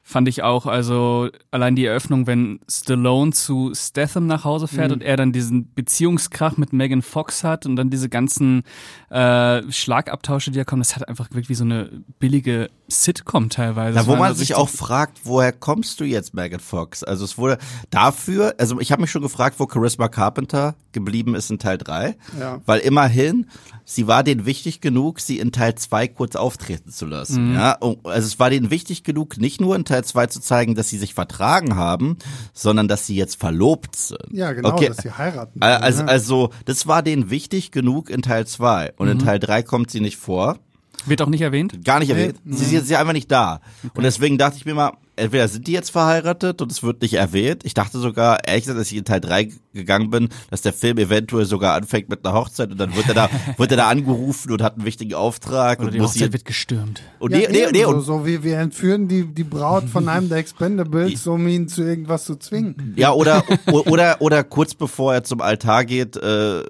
fand 0.08 0.28
ich 0.28 0.44
auch, 0.44 0.68
also 0.68 1.30
allein 1.50 1.76
die 1.76 1.84
Eröffnung, 1.86 2.28
wenn 2.28 2.60
Stallone 2.70 3.32
zu 3.32 3.72
Statham 3.74 4.28
nach 4.28 4.44
Hause 4.44 4.68
fährt 4.68 4.90
Mhm. 4.90 4.94
und 4.94 5.02
er 5.04 5.18
dann 5.18 5.32
diesen 5.32 5.74
Beziehungskrach 5.74 6.58
mit 6.58 6.74
Megan 6.74 7.02
Fox 7.02 7.44
hat 7.44 7.66
und 7.66 7.76
dann 7.76 7.90
diese 7.90 8.08
ganzen 8.08 8.62
äh, 9.10 9.64
Schlagabtausche, 9.72 10.52
die 10.52 10.60
da 10.60 10.64
kommen, 10.64 10.82
das 10.82 10.96
hat 10.96 11.08
einfach 11.10 11.30
wirklich 11.32 11.50
wie 11.50 11.56
so 11.56 11.64
eine 11.64 11.90
billige 12.20 12.70
Sitcom 12.88 13.50
teilweise. 13.50 13.94
Da, 13.96 14.02
Das 14.02 14.08
wo 14.08 14.16
man 14.16 14.36
sich 14.36 14.54
auch 14.54 14.70
fragt, 14.70 15.22
woher 15.24 15.52
kommst 15.52 16.00
du 16.00 16.04
jetzt, 16.04 16.36
Megan 16.36 16.60
Fox? 16.60 17.04
Also 17.04 17.26
es 17.26 17.40
wurde 17.40 17.58
dafür, 17.90 18.54
also 18.60 18.80
ich 18.80 18.92
habe 18.92 19.02
mich 19.02 19.10
schon 19.10 19.24
gefragt, 19.24 19.56
wo 19.60 19.68
Charisma 19.68 20.08
Carpenter 20.08 20.76
geblieben 20.92 21.34
ist 21.34 21.50
in 21.50 21.58
Teil 21.58 21.80
3. 21.80 22.16
Ja. 22.40 22.62
Weil 22.68 22.80
immerhin, 22.82 23.48
sie 23.86 24.08
war 24.08 24.24
denen 24.24 24.46
wichtig 24.46 24.82
genug, 24.82 25.20
sie 25.22 25.40
in 25.40 25.52
Teil 25.52 25.76
2 25.76 26.08
kurz 26.10 26.36
auftreten 26.36 26.92
zu 26.92 27.06
lassen. 27.06 27.54
Ja, 27.54 27.74
Und- 27.74 28.06
also 28.06 28.28
es 28.28 28.40
war 28.40 28.50
denen 28.50 28.72
wichtig 28.72 29.04
genug, 29.04 29.38
nicht 29.38 29.62
nur 29.62 29.76
in 29.76 29.86
Teil 29.86 30.04
2 30.04 30.28
zu 30.28 30.42
zeigen, 30.42 30.76
dass 30.76 30.90
sie 30.90 30.98
sich 30.98 31.14
vertragen 31.14 31.76
haben, 31.76 32.18
sondern 32.54 32.88
dass 32.88 33.06
sie 33.08 33.16
jetzt 33.16 33.40
verlobt 33.40 33.96
sind. 33.96 34.20
Ja, 34.32 34.52
genau, 34.54 34.74
Okay. 34.74 34.88
dass 34.90 34.98
sie 34.98 35.12
heiraten. 35.12 35.62
Al- 35.62 35.78
Also, 35.78 36.02
ja. 36.02 36.08
also, 36.08 36.50
das 36.66 36.88
war 36.88 37.04
denen 37.04 37.30
wichtig 37.30 37.72
genug 37.72 38.10
in 38.10 38.22
Teil 38.22 38.46
2. 38.48 38.94
Und 38.98 39.08
in 39.08 39.20
Teil 39.20 39.40
3 39.40 39.62
kommt 39.64 39.92
sie 39.92 40.02
nicht 40.02 40.18
vor. 40.18 40.58
Wird 41.06 41.22
auch 41.22 41.28
nicht 41.30 41.42
erwähnt? 41.42 41.86
Gar 41.86 42.00
nicht 42.00 42.10
erwähnt. 42.10 42.40
Sie 42.46 42.66
ist 42.66 42.72
jetzt 42.72 42.90
ja 42.90 43.00
einfach 43.00 43.14
nicht 43.14 43.32
da. 43.32 43.62
Und 43.94 44.02
deswegen 44.04 44.40
dachte 44.40 44.58
ich 44.58 44.66
mir 44.66 44.74
mal, 44.74 44.94
entweder 45.16 45.48
sind 45.48 45.68
die 45.68 45.72
jetzt 45.72 45.92
verheiratet 45.92 46.62
und 46.62 46.72
es 46.72 46.84
wird 46.84 47.02
nicht 47.02 47.14
erwähnt. 47.14 47.64
Ich 47.64 47.74
dachte 47.74 48.00
sogar, 48.00 48.46
ehrlich 48.48 48.64
gesagt, 48.64 48.80
als 48.80 48.92
ich 48.92 48.98
in 48.98 49.06
Teil 49.06 49.22
3 49.22 49.50
gegangen 49.74 50.10
bin, 50.10 50.30
dass 50.50 50.62
der 50.62 50.74
Film 50.74 50.98
eventuell 50.98 51.46
sogar 51.46 51.76
anfängt 51.76 52.10
mit 52.10 52.26
einer 52.26 52.36
Hochzeit 52.36 52.72
und 52.72 52.80
dann 52.80 52.96
wird 52.96 53.08
er 53.08 53.14
da, 53.14 53.30
wird 53.58 53.72
er 53.72 53.78
da 53.78 53.90
angerufen 53.90 54.52
und 54.52 54.62
hat 54.62 54.76
einen 54.76 54.86
wichtigen 54.86 55.14
Auftrag 55.14 55.80
Oder 55.80 55.88
und 55.88 55.94
die 55.94 56.00
muss 56.00 56.16
Hochzeit 56.16 56.34
wird 56.34 56.46
gestürmt. 56.46 57.02
und 57.20 57.32
ja, 57.32 57.40
nee, 57.40 57.48
nee, 57.52 57.68
nee, 57.72 57.84
so, 57.84 57.90
und 57.90 58.02
so 58.02 58.26
wie 58.26 58.44
wir 58.44 58.58
entführen 58.58 59.08
die, 59.08 59.26
die 59.26 59.44
Braut 59.44 59.90
von 59.90 60.08
einem 60.10 60.30
der 60.30 60.40
Expendables, 60.40 61.28
um 61.28 61.48
ihn 61.48 61.68
zu 61.68 61.84
irgendwas 61.84 62.26
zu 62.26 62.36
zwingen. 62.38 62.94
Ja, 62.98 63.12
oder, 63.12 63.44
oder, 63.68 64.22
oder 64.22 64.44
kurz 64.44 64.74
bevor 64.74 65.14
er 65.14 65.24
zum 65.24 65.42
Altar 65.42 65.86
geht, 65.86 66.16
äh, 66.18 66.64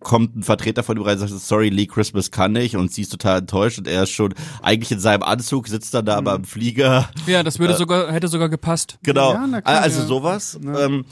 kommt 0.00 0.36
ein 0.36 0.42
Vertreter 0.42 0.82
von 0.82 0.96
ihm 0.96 1.02
rein 1.02 1.18
und 1.18 1.28
sagt, 1.28 1.40
sorry, 1.40 1.68
Lee 1.68 1.86
Christmas 1.86 2.30
kann 2.30 2.52
nicht 2.52 2.76
und 2.76 2.92
sie 2.92 3.02
ist 3.02 3.10
total 3.10 3.38
enttäuscht 3.38 3.78
und 3.78 3.88
er 3.88 4.02
ist 4.04 4.10
schon 4.10 4.34
eigentlich 4.62 4.92
in 4.92 5.00
seinem 5.00 5.22
Anzug, 5.22 5.68
sitzt 5.68 5.94
dann 5.94 6.04
da 6.04 6.16
aber 6.16 6.34
im 6.34 6.44
Flieger. 6.44 7.08
Ja, 7.26 7.42
das 7.42 7.58
würde 7.58 7.74
sogar, 7.88 8.12
hätte 8.12 8.28
sogar 8.28 8.48
gepasst. 8.48 8.98
Genau. 9.02 9.32
Ja, 9.32 9.60
klar, 9.60 9.82
also 9.82 10.00
ja. 10.00 10.06
sowas. 10.06 10.58
Ähm, 10.62 11.04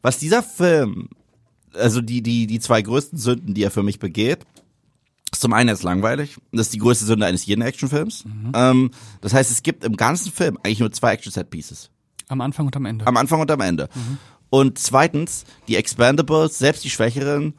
was 0.00 0.18
dieser 0.18 0.42
Film, 0.42 1.08
also 1.74 2.00
die, 2.00 2.22
die, 2.22 2.46
die 2.46 2.60
zwei 2.60 2.82
größten 2.82 3.18
Sünden, 3.18 3.54
die 3.54 3.62
er 3.62 3.70
für 3.70 3.82
mich 3.82 3.98
begeht, 3.98 4.46
ist 5.30 5.40
zum 5.40 5.52
einen 5.52 5.68
er 5.68 5.74
ist 5.74 5.82
langweilig. 5.82 6.36
Das 6.52 6.66
ist 6.66 6.74
die 6.74 6.78
größte 6.78 7.04
Sünde 7.04 7.26
eines 7.26 7.46
jeden 7.46 7.62
Actionfilms. 7.62 8.24
Ähm, 8.54 8.90
das 9.20 9.32
heißt, 9.32 9.50
es 9.50 9.62
gibt 9.62 9.84
im 9.84 9.96
ganzen 9.96 10.32
Film 10.32 10.58
eigentlich 10.62 10.80
nur 10.80 10.92
zwei 10.92 11.12
Action-Set-Pieces. 11.12 11.90
Am 12.28 12.40
Anfang 12.40 12.66
und 12.66 12.76
am 12.76 12.84
Ende. 12.86 13.06
Am 13.06 13.16
Anfang 13.16 13.40
und 13.40 13.50
am 13.50 13.60
Ende. 13.60 13.88
Und 14.50 14.78
zweitens, 14.78 15.44
die 15.68 15.76
Expendables, 15.76 16.58
selbst 16.58 16.84
die 16.84 16.90
Schwächeren, 16.90 17.54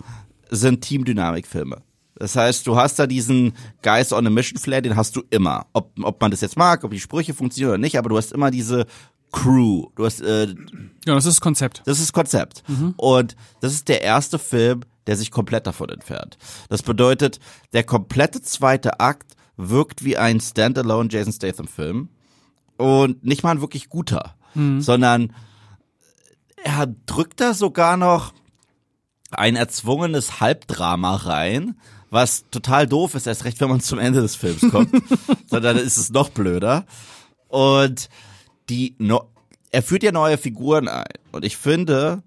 sind 0.50 0.82
Teamdynamik-Filme. 0.82 1.82
Das 2.16 2.36
heißt, 2.36 2.68
du 2.68 2.76
hast 2.76 3.00
da 3.00 3.08
diesen 3.08 3.54
Guys 3.82 4.14
on 4.14 4.28
a 4.28 4.30
Mission 4.30 4.60
Flair, 4.60 4.82
den 4.82 4.96
hast 4.96 5.16
du 5.16 5.24
immer. 5.30 5.66
Ob, 5.74 5.92
ob 6.02 6.22
man 6.22 6.32
das 6.32 6.42
jetzt 6.42 6.58
mag, 6.58 6.84
ob 6.84 6.92
die 6.92 7.00
Sprüche 7.00 7.34
funktionieren 7.34 7.72
oder 7.72 7.78
nicht, 7.80 7.98
aber 7.98 8.10
du 8.10 8.18
hast 8.18 8.32
immer 8.32 8.52
diese 8.52 8.86
Crew. 9.32 9.88
Du 9.96 10.06
hast, 10.06 10.22
äh, 10.22 10.48
ja, 11.06 11.16
das 11.16 11.26
ist 11.26 11.42
Konzept. 11.42 11.82
das 11.86 12.00
ist 12.00 12.14
Konzept. 12.14 12.64
Und 12.98 13.36
das 13.62 13.74
ist 13.74 13.88
der 13.90 14.04
erste 14.04 14.38
Film, 14.38 14.82
der 15.08 15.18
sich 15.18 15.32
komplett 15.32 15.66
davon 15.68 15.90
entfernt. 15.90 16.38
Das 16.70 16.84
bedeutet, 16.84 17.40
der 17.74 17.84
komplette 17.84 18.42
zweite 18.42 19.00
Akt 19.00 19.36
wirkt 19.58 20.04
wie 20.04 20.18
ein 20.18 20.40
Standalone 20.40 21.10
Jason 21.12 21.34
Statham 21.34 21.68
Film 21.68 22.10
und 22.78 23.24
nicht 23.26 23.44
mal 23.44 23.52
ein 23.52 23.62
wirklich 23.62 23.90
guter, 23.90 24.36
sondern 24.82 25.34
er 26.64 26.86
drückt 27.08 27.42
da 27.42 27.54
sogar 27.56 27.98
noch 27.98 28.34
ein 29.32 29.56
erzwungenes 29.56 30.40
Halbdrama 30.40 31.16
rein, 31.16 31.76
was 32.14 32.46
total 32.52 32.88
doof 32.88 33.16
ist, 33.16 33.28
erst 33.28 33.44
recht, 33.44 33.60
wenn 33.60 33.70
man 33.70 33.82
zum 33.82 33.98
Ende 34.00 34.22
des 34.22 34.36
Films 34.36 34.62
kommt, 34.70 34.92
sondern 35.48 35.78
dann 35.78 35.86
ist 35.86 35.98
es 35.98 36.12
noch 36.12 36.30
blöder. 36.30 36.86
Und 37.48 38.08
die 38.70 38.96
no 39.00 39.30
er 39.72 39.82
führt 39.82 40.04
ja 40.04 40.12
neue 40.12 40.38
Figuren 40.38 40.88
ein. 40.88 41.04
Und 41.32 41.44
ich 41.44 41.58
finde, 41.58 42.22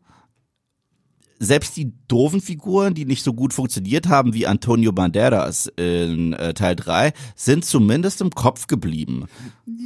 selbst 1.39 1.77
die 1.77 1.93
doofen 2.09 2.41
Figuren, 2.41 2.95
die 2.95 3.05
nicht 3.05 3.23
so 3.23 3.35
gut 3.35 3.55
funktioniert 3.55 4.09
haben 4.09 4.35
wie 4.35 4.49
Antonio 4.49 4.91
Banderas 4.91 5.71
in 5.77 6.33
äh, 6.33 6.55
Teil 6.55 6.75
3, 6.75 7.13
sind 7.37 7.65
zumindest 7.65 8.21
im 8.21 8.31
Kopf 8.31 8.67
geblieben. 8.67 9.27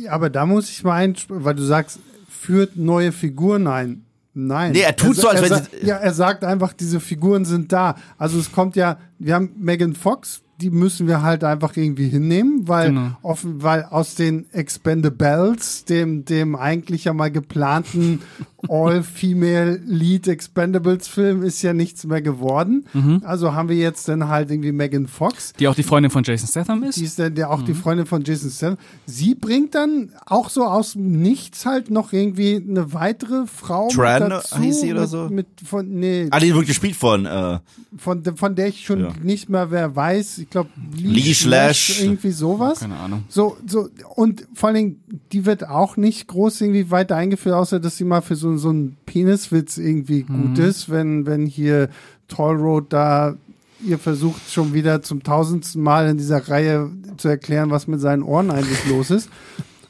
Aber 0.08 0.30
da 0.30 0.46
muss 0.46 0.70
ich 0.70 0.82
mal 0.84 0.94
ein, 0.94 1.14
weil 1.28 1.54
du 1.54 1.62
sagst, 1.62 1.98
führt 2.30 2.76
neue 2.76 3.12
Figuren 3.12 3.66
ein. 3.66 4.06
Nein. 4.32 4.72
Nee, 4.72 4.82
er 4.82 4.94
tut 4.94 5.16
so, 5.16 5.28
als 5.28 5.40
er 5.40 5.50
wenn 5.50 5.58
sa- 5.58 5.70
Ja, 5.82 5.96
er 5.96 6.12
sagt 6.14 6.44
einfach, 6.44 6.72
diese 6.72 7.00
Figuren 7.00 7.44
sind 7.44 7.72
da. 7.72 7.96
Also 8.16 8.38
es 8.38 8.52
kommt 8.52 8.76
ja, 8.76 8.98
wir 9.18 9.34
haben 9.34 9.50
Megan 9.58 9.94
Fox, 9.94 10.42
die 10.60 10.70
müssen 10.70 11.06
wir 11.08 11.22
halt 11.22 11.42
einfach 11.42 11.76
irgendwie 11.76 12.08
hinnehmen, 12.08 12.68
weil 12.68 12.88
Genau. 12.90 13.16
offen, 13.22 13.62
weil 13.62 13.82
aus 13.84 14.14
den 14.14 14.46
Expendables, 14.52 15.84
dem, 15.86 16.24
dem 16.24 16.54
eigentlich 16.54 17.04
ja 17.04 17.12
mal 17.14 17.30
geplanten 17.30 18.20
All-Female 18.68 19.80
Lead 19.86 20.28
Expendables 20.28 21.08
Film 21.08 21.42
ist 21.42 21.62
ja 21.62 21.72
nichts 21.72 22.04
mehr 22.04 22.22
geworden. 22.22 22.86
Mhm. 22.92 23.22
Also 23.24 23.54
haben 23.54 23.68
wir 23.68 23.76
jetzt 23.76 24.08
dann 24.08 24.28
halt 24.28 24.50
irgendwie 24.50 24.72
Megan 24.72 25.06
Fox. 25.06 25.52
Die 25.58 25.68
auch 25.68 25.74
die 25.74 25.82
Freundin 25.82 26.10
von 26.10 26.22
Jason 26.24 26.48
Statham 26.48 26.82
ist. 26.82 26.96
Die 26.98 27.04
ist 27.04 27.18
dann 27.18 27.34
ja 27.36 27.48
auch 27.48 27.60
Mhm. 27.60 27.66
die 27.66 27.74
Freundin 27.74 28.06
von 28.06 28.22
Jason 28.24 28.50
Statham. 28.50 28.78
Sie 29.06 29.34
bringt 29.34 29.74
dann 29.74 30.10
auch 30.26 30.50
so 30.50 30.64
aus 30.64 30.92
dem 30.92 31.20
Nichts 31.22 31.66
halt 31.66 31.90
noch 31.90 32.12
irgendwie 32.12 32.56
eine 32.56 32.92
weitere 32.92 33.46
Frau 33.46 33.88
Tran, 33.88 34.22
mit 34.24 34.32
dazu. 34.32 34.58
hieß 34.58 34.80
sie 34.80 34.92
oder 34.92 35.00
mit, 35.02 35.10
so? 35.10 35.28
Mit 35.30 35.46
von, 35.64 35.88
nee, 35.88 36.28
Ah, 36.30 36.40
die 36.40 36.54
wird 36.54 36.66
gespielt 36.66 36.96
von, 36.96 37.26
äh, 37.26 37.58
von, 37.96 38.22
von 38.36 38.54
der 38.54 38.68
ich 38.68 38.84
schon 38.84 39.00
Ja. 39.00 39.08
nicht 39.22 39.48
mehr 39.48 39.70
wer 39.70 39.94
weiß. 39.94 40.38
Ich 40.38 40.50
glaube, 40.50 40.70
Lee 40.96 41.34
Schlash. 41.34 42.00
irgendwie 42.02 42.30
sowas. 42.30 42.80
Keine 42.80 42.96
Ahnung. 42.96 43.24
So, 43.28 43.56
so, 43.66 43.88
und 44.16 44.46
vor 44.54 44.68
allen 44.68 44.76
Dingen, 44.76 45.04
die 45.32 45.46
wird 45.46 45.68
auch 45.68 45.96
nicht 45.96 46.26
groß 46.28 46.60
irgendwie 46.60 46.90
weiter 46.90 47.16
eingeführt, 47.16 47.54
außer 47.54 47.80
dass 47.80 47.96
sie 47.96 48.04
mal 48.04 48.20
für 48.20 48.36
so, 48.36 48.49
so 48.58 48.70
einen 48.70 48.96
Peniswitz 49.06 49.78
irgendwie 49.78 50.22
gut 50.22 50.58
ist, 50.58 50.90
wenn, 50.90 51.26
wenn 51.26 51.46
hier 51.46 51.88
Tollroad 52.28 52.92
da 52.92 53.36
ihr 53.84 53.98
versucht 53.98 54.50
schon 54.50 54.74
wieder 54.74 55.02
zum 55.02 55.22
tausendsten 55.22 55.82
Mal 55.82 56.08
in 56.08 56.18
dieser 56.18 56.48
Reihe 56.48 56.90
zu 57.16 57.28
erklären, 57.28 57.70
was 57.70 57.86
mit 57.86 58.00
seinen 58.00 58.22
Ohren 58.22 58.50
eigentlich 58.50 58.86
los 58.88 59.10
ist. 59.10 59.30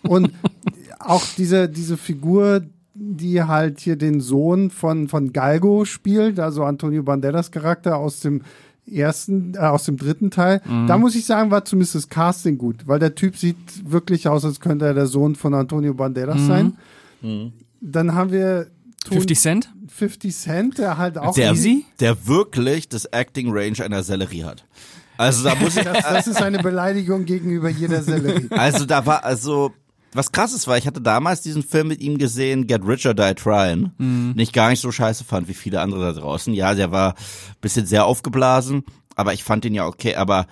Und 0.02 0.32
auch 0.98 1.24
diese, 1.36 1.68
diese 1.68 1.96
Figur, 1.96 2.62
die 2.94 3.42
halt 3.42 3.80
hier 3.80 3.96
den 3.96 4.20
Sohn 4.20 4.70
von, 4.70 5.08
von 5.08 5.32
Galgo 5.32 5.84
spielt, 5.84 6.38
also 6.38 6.64
Antonio 6.64 7.02
Banderas 7.02 7.50
Charakter 7.50 7.96
aus 7.96 8.20
dem 8.20 8.42
ersten, 8.90 9.54
äh, 9.54 9.58
aus 9.58 9.84
dem 9.84 9.96
dritten 9.96 10.30
Teil. 10.30 10.60
Da 10.86 10.98
muss 10.98 11.14
ich 11.14 11.24
sagen, 11.24 11.50
war 11.50 11.64
zumindest 11.64 11.94
das 11.94 12.08
Casting 12.08 12.58
gut, 12.58 12.86
weil 12.86 12.98
der 12.98 13.14
Typ 13.14 13.36
sieht 13.36 13.56
wirklich 13.90 14.28
aus, 14.28 14.44
als 14.44 14.60
könnte 14.60 14.86
er 14.86 14.94
der 14.94 15.06
Sohn 15.06 15.34
von 15.36 15.54
Antonio 15.54 15.94
Banderas 15.94 16.46
sein. 16.46 16.76
Dann 17.80 18.14
haben 18.14 18.30
wir 18.32 18.70
Ton- 19.04 19.14
50 19.18 19.38
Cent? 19.40 19.72
50 19.88 20.36
Cent, 20.36 20.78
der 20.78 20.98
halt 20.98 21.18
auch 21.18 21.34
Der, 21.34 21.52
Easy? 21.52 21.84
der 22.00 22.26
wirklich 22.26 22.88
das 22.88 23.06
Acting 23.06 23.48
Range 23.50 23.82
einer 23.84 24.02
Sellerie 24.02 24.44
hat. 24.44 24.64
Also 25.16 25.44
da 25.44 25.54
muss 25.54 25.76
ich, 25.76 25.84
das, 25.84 25.98
das 26.02 26.26
ist 26.28 26.40
eine 26.42 26.58
Beleidigung 26.60 27.24
gegenüber 27.26 27.68
jeder 27.68 28.02
Sellerie. 28.02 28.48
also 28.50 28.86
da 28.86 29.04
war, 29.04 29.24
also, 29.24 29.72
was 30.12 30.32
krasses 30.32 30.66
war, 30.66 30.78
ich 30.78 30.86
hatte 30.86 31.00
damals 31.02 31.42
diesen 31.42 31.62
Film 31.62 31.88
mit 31.88 32.00
ihm 32.00 32.16
gesehen, 32.18 32.66
Get 32.66 32.82
Rich 32.86 33.06
or 33.06 33.14
Die 33.14 33.34
Tryin', 33.34 33.90
den 33.98 34.38
ich 34.38 34.52
gar 34.52 34.70
nicht 34.70 34.80
so 34.80 34.90
scheiße 34.90 35.24
fand 35.24 35.48
wie 35.48 35.54
viele 35.54 35.80
andere 35.80 36.12
da 36.14 36.20
draußen. 36.20 36.54
Ja, 36.54 36.74
der 36.74 36.90
war 36.90 37.10
ein 37.14 37.56
bisschen 37.60 37.84
sehr 37.86 38.06
aufgeblasen, 38.06 38.84
aber 39.14 39.34
ich 39.34 39.44
fand 39.44 39.64
ihn 39.66 39.74
ja 39.74 39.86
okay, 39.86 40.14
aber 40.14 40.46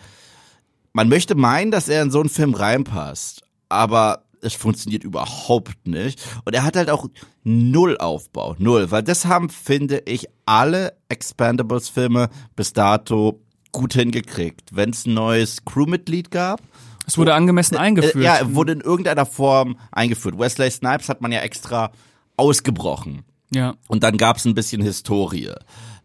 man 0.92 1.08
möchte 1.08 1.34
meinen, 1.34 1.70
dass 1.70 1.88
er 1.88 2.02
in 2.02 2.10
so 2.10 2.20
einen 2.20 2.28
Film 2.28 2.52
reinpasst, 2.54 3.42
aber 3.70 4.24
es 4.42 4.54
funktioniert 4.54 5.04
überhaupt 5.04 5.86
nicht. 5.86 6.20
Und 6.44 6.54
er 6.54 6.62
hat 6.64 6.76
halt 6.76 6.90
auch 6.90 7.06
null 7.44 7.96
Aufbau, 7.98 8.54
null, 8.58 8.90
weil 8.90 9.02
das 9.02 9.24
haben, 9.26 9.48
finde 9.50 10.02
ich, 10.06 10.26
alle 10.46 10.94
Expendables-Filme 11.08 12.28
bis 12.56 12.72
dato 12.72 13.40
gut 13.72 13.94
hingekriegt. 13.94 14.70
Wenn 14.74 14.90
es 14.90 15.06
ein 15.06 15.14
neues 15.14 15.64
Crewmitglied 15.64 16.30
gab, 16.30 16.60
Es 17.06 17.16
wurde 17.18 17.34
angemessen 17.34 17.76
eingeführt. 17.76 18.16
äh, 18.16 18.22
ja, 18.24 18.34
er 18.36 18.54
wurde 18.54 18.72
in 18.72 18.80
irgendeiner 18.80 19.26
Form 19.26 19.78
eingeführt. 19.92 20.38
Wesley 20.38 20.70
Snipes 20.70 21.08
hat 21.08 21.20
man 21.20 21.32
ja 21.32 21.40
extra 21.40 21.90
ausgebrochen. 22.36 23.24
ja. 23.50 23.74
Und 23.88 24.02
dann 24.02 24.16
gab's 24.16 24.44
ein 24.44 24.54
bisschen 24.54 24.82
Historie. 24.82 25.52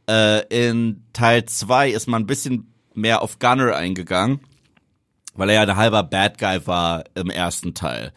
Äh, 0.10 0.46
in 0.50 1.04
Teil 1.14 1.46
2 1.46 1.92
ist 1.92 2.08
man 2.08 2.24
ein 2.24 2.28
bisschen 2.28 2.74
mehr 2.94 3.22
auf 3.22 3.40
Gunner 3.40 3.76
eingegangen, 3.76 4.40
weil 5.36 5.50
er 5.50 5.56
ja 5.56 5.62
ein 5.64 5.76
halber 5.76 6.04
Bad 6.04 6.38
Guy 6.38 6.66
war 6.66 7.04
im 7.16 7.30
ersten 7.30 7.74
Teil. 7.74 8.12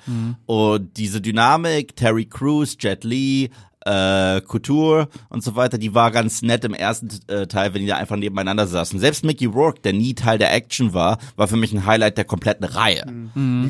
Und 0.46 0.96
diese 0.96 1.20
Dynamik, 1.20 1.96
Terry 1.96 2.26
Crews, 2.26 2.76
Jet 2.78 3.04
Li, 3.04 3.50
äh, 3.86 4.40
Couture 4.40 5.08
und 5.28 5.44
so 5.44 5.54
weiter, 5.54 5.78
die 5.78 5.94
war 5.94 6.10
ganz 6.10 6.42
nett 6.42 6.64
im 6.64 6.74
ersten 6.74 7.08
äh, 7.28 7.46
Teil, 7.46 7.72
wenn 7.72 7.82
die 7.82 7.86
da 7.86 7.96
einfach 7.96 8.16
nebeneinander 8.16 8.66
saßen. 8.66 8.98
Selbst 8.98 9.24
Mickey 9.24 9.46
Rourke, 9.46 9.80
der 9.80 9.92
nie 9.92 10.14
Teil 10.14 10.38
der 10.38 10.52
Action 10.52 10.92
war, 10.92 11.18
war 11.36 11.46
für 11.46 11.56
mich 11.56 11.72
ein 11.72 11.86
Highlight 11.86 12.18
der 12.18 12.24
kompletten 12.24 12.64
Reihe. 12.64 13.04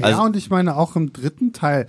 ja, 0.02 0.22
und 0.24 0.36
ich 0.36 0.48
meine 0.48 0.76
auch 0.76 0.96
im 0.96 1.12
dritten 1.12 1.52
Teil, 1.52 1.86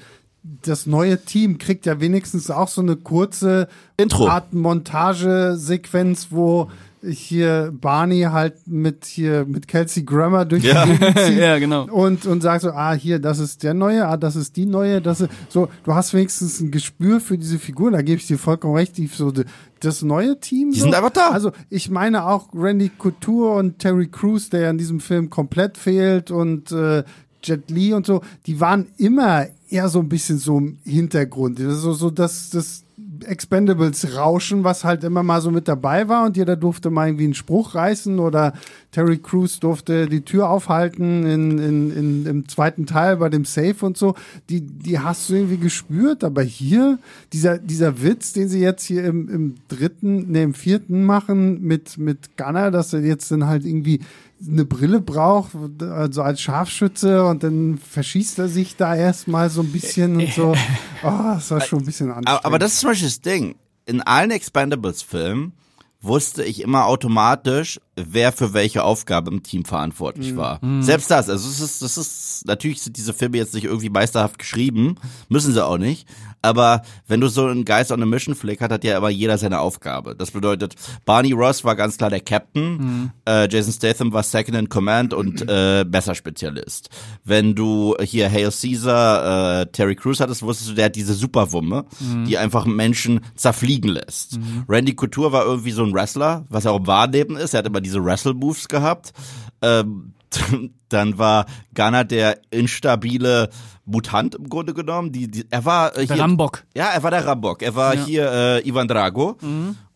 das 0.61 0.85
neue 0.85 1.23
Team 1.23 1.57
kriegt 1.57 1.85
ja 1.85 1.99
wenigstens 1.99 2.51
auch 2.51 2.67
so 2.67 2.81
eine 2.81 2.95
kurze 2.95 3.67
Intro. 3.97 4.27
Art 4.27 4.53
Montagesequenz, 4.53 6.27
wo 6.31 6.69
hier 7.03 7.73
Barney 7.79 8.21
halt 8.21 8.67
mit 8.67 9.05
hier 9.05 9.45
mit 9.45 9.67
Kelsey 9.67 10.03
Grammer 10.03 10.45
durch 10.45 10.63
Ja. 10.63 10.85
Gegend 10.85 11.17
Ja, 11.37 11.59
genau. 11.59 11.85
und 11.85 12.25
und 12.25 12.41
sagt 12.41 12.61
so, 12.61 12.71
ah 12.71 12.93
hier, 12.93 13.19
das 13.19 13.39
ist 13.39 13.63
der 13.63 13.73
neue, 13.73 14.07
ah 14.07 14.17
das 14.17 14.35
ist 14.35 14.55
die 14.55 14.65
neue, 14.65 15.01
das 15.01 15.21
ist 15.21 15.29
so, 15.49 15.69
du 15.83 15.93
hast 15.93 16.13
wenigstens 16.13 16.59
ein 16.59 16.71
Gespür 16.71 17.19
für 17.19 17.37
diese 17.37 17.59
Figur, 17.59 17.91
da 17.91 18.01
gebe 18.01 18.19
ich 18.19 18.27
dir 18.27 18.37
vollkommen 18.37 18.75
recht, 18.75 18.97
die 18.97 19.07
so 19.07 19.31
das 19.79 20.01
neue 20.01 20.39
Team. 20.39 20.71
Die 20.71 20.79
so. 20.79 20.85
sind 20.85 20.95
einfach 20.95 21.11
da. 21.11 21.29
Also 21.29 21.51
ich 21.69 21.89
meine 21.89 22.25
auch 22.25 22.47
Randy 22.53 22.89
Couture 22.89 23.57
und 23.57 23.79
Terry 23.79 24.07
Crews, 24.07 24.49
der 24.49 24.61
ja 24.61 24.69
in 24.69 24.77
diesem 24.77 24.99
Film 24.99 25.29
komplett 25.29 25.77
fehlt 25.77 26.31
und 26.31 26.71
äh, 26.71 27.03
Jet 27.43 27.69
Li 27.69 27.93
und 27.93 28.05
so, 28.05 28.21
die 28.45 28.59
waren 28.59 28.87
immer 28.97 29.45
eher 29.69 29.89
so 29.89 29.99
ein 29.99 30.09
bisschen 30.09 30.37
so 30.37 30.57
im 30.57 30.79
Hintergrund. 30.83 31.59
So, 31.59 31.93
so 31.93 32.09
das, 32.09 32.49
das 32.49 32.83
Expendables-Rauschen, 33.23 34.63
was 34.63 34.83
halt 34.83 35.03
immer 35.03 35.23
mal 35.23 35.41
so 35.41 35.51
mit 35.51 35.67
dabei 35.67 36.07
war 36.07 36.25
und 36.25 36.37
jeder 36.37 36.55
durfte 36.55 36.89
mal 36.89 37.07
irgendwie 37.07 37.25
einen 37.25 37.33
Spruch 37.33 37.75
reißen 37.75 38.19
oder 38.19 38.53
Terry 38.91 39.17
Crews 39.17 39.59
durfte 39.59 40.07
die 40.07 40.21
Tür 40.21 40.49
aufhalten 40.49 41.25
in, 41.25 41.57
in, 41.59 41.91
in, 41.91 42.25
im 42.25 42.47
zweiten 42.47 42.85
Teil 42.85 43.17
bei 43.17 43.29
dem 43.29 43.45
Safe 43.45 43.85
und 43.85 43.97
so. 43.97 44.15
Die, 44.49 44.61
die 44.61 44.99
hast 44.99 45.29
du 45.29 45.35
irgendwie 45.35 45.57
gespürt, 45.57 46.23
aber 46.23 46.41
hier, 46.41 46.99
dieser, 47.33 47.57
dieser 47.57 48.01
Witz, 48.01 48.33
den 48.33 48.47
sie 48.47 48.59
jetzt 48.59 48.83
hier 48.83 49.03
im, 49.03 49.29
im 49.29 49.55
dritten, 49.67 50.31
ne, 50.31 50.43
im 50.43 50.53
vierten 50.53 51.05
machen 51.05 51.61
mit, 51.61 51.97
mit 51.97 52.37
Gunner, 52.37 52.71
dass 52.71 52.93
er 52.93 53.01
jetzt 53.01 53.31
dann 53.31 53.47
halt 53.47 53.65
irgendwie 53.65 53.99
eine 54.45 54.65
Brille 54.65 55.01
braucht, 55.01 55.51
also 55.81 56.21
als 56.21 56.41
Scharfschütze 56.41 57.25
und 57.25 57.43
dann 57.43 57.77
verschießt 57.77 58.39
er 58.39 58.49
sich 58.49 58.75
da 58.75 58.95
erstmal 58.95 59.49
so 59.49 59.61
ein 59.61 59.71
bisschen 59.71 60.15
und 60.17 60.33
so. 60.33 60.55
Oh, 61.03 61.35
das 61.35 61.51
war 61.51 61.61
schon 61.61 61.79
ein 61.79 61.85
bisschen 61.85 62.11
anstrengend. 62.11 62.43
Aber, 62.43 62.57
das 62.57 62.73
ist 62.73 62.79
zum 62.79 62.89
Beispiel 62.89 63.07
das 63.07 63.21
Ding. 63.21 63.55
In 63.85 64.01
allen 64.01 64.31
Expendables-Filmen 64.31 65.53
wusste 66.01 66.43
ich 66.43 66.61
immer 66.61 66.85
automatisch, 66.85 67.79
wer 67.95 68.31
für 68.31 68.53
welche 68.53 68.83
Aufgabe 68.83 69.31
im 69.31 69.43
Team 69.43 69.63
verantwortlich 69.63 70.35
war. 70.35 70.59
Selbst 70.81 71.11
das, 71.11 71.29
also 71.29 71.47
es 71.47 71.59
ist, 71.59 71.81
das 71.81 71.97
ist, 71.97 72.47
natürlich 72.47 72.81
sind 72.81 72.97
diese 72.97 73.13
Filme 73.13 73.37
jetzt 73.37 73.53
nicht 73.53 73.65
irgendwie 73.65 73.89
meisterhaft 73.89 74.39
geschrieben, 74.39 74.95
müssen 75.29 75.53
sie 75.53 75.63
auch 75.65 75.77
nicht, 75.77 76.07
aber 76.41 76.81
wenn 77.07 77.21
du 77.21 77.27
so 77.27 77.45
einen 77.45 77.65
Geist 77.65 77.91
on 77.91 78.01
a 78.01 78.05
Mission 78.05 78.35
Flick 78.35 78.61
hat, 78.61 78.71
hat 78.71 78.83
ja 78.83 78.97
immer 78.97 79.09
jeder 79.09 79.37
seine 79.37 79.59
Aufgabe. 79.59 80.15
Das 80.15 80.31
bedeutet, 80.31 80.75
Barney 81.05 81.31
Ross 81.33 81.63
war 81.63 81.75
ganz 81.75 81.97
klar 81.97 82.09
der 82.09 82.19
Captain, 82.21 83.11
äh, 83.27 83.47
Jason 83.49 83.73
Statham 83.73 84.13
war 84.13 84.23
Second 84.23 84.57
in 84.57 84.69
Command 84.69 85.13
und 85.13 85.43
äh, 85.47 85.83
Messerspezialist. 85.85 86.89
Wenn 87.23 87.55
du 87.55 87.95
hier 88.01 88.29
Hail 88.29 88.51
Caesar, 88.51 89.61
äh, 89.61 89.65
Terry 89.67 89.95
Crews 89.95 90.19
hattest, 90.19 90.41
wusstest 90.43 90.71
du, 90.71 90.75
der 90.75 90.85
hat 90.85 90.95
diese 90.95 91.13
Superwumme, 91.13 91.85
die 92.27 92.37
einfach 92.37 92.65
Menschen 92.65 93.21
zerfliegen 93.35 93.89
lässt. 93.91 94.39
Randy 94.67 94.95
Couture 94.95 95.31
war 95.31 95.45
irgendwie 95.45 95.71
so 95.71 95.83
ein 95.83 95.93
Wrestler, 95.93 96.45
was 96.49 96.63
ja 96.63 96.71
auch 96.71 96.79
im 96.79 96.87
Wahrleben 96.87 97.35
ist. 97.37 97.53
Er 97.53 97.59
hat 97.59 97.67
immer 97.67 97.81
diese 97.81 98.03
Wrestle-Moves 98.03 98.67
gehabt. 98.67 99.13
Ähm, 99.61 100.13
dann 100.89 101.17
war 101.17 101.45
Gunner 101.73 102.03
der 102.03 102.39
instabile 102.51 103.49
Mutant 103.85 104.35
im 104.35 104.49
Grunde 104.49 104.73
genommen. 104.73 105.11
Die, 105.11 105.27
die, 105.29 105.45
er 105.49 105.63
war 105.65 105.95
äh, 105.97 106.05
Der 106.05 106.15
hier, 106.15 106.23
Rambock. 106.23 106.63
ja, 106.75 106.87
er 106.87 107.03
war 107.03 107.11
der 107.11 107.25
Rambock. 107.25 107.61
Er 107.61 107.75
war 107.75 107.95
Ja. 107.95 108.05
hier 108.05 108.31
äh, 108.31 108.67
Ivan 108.67 108.87
Drago. 108.87 109.37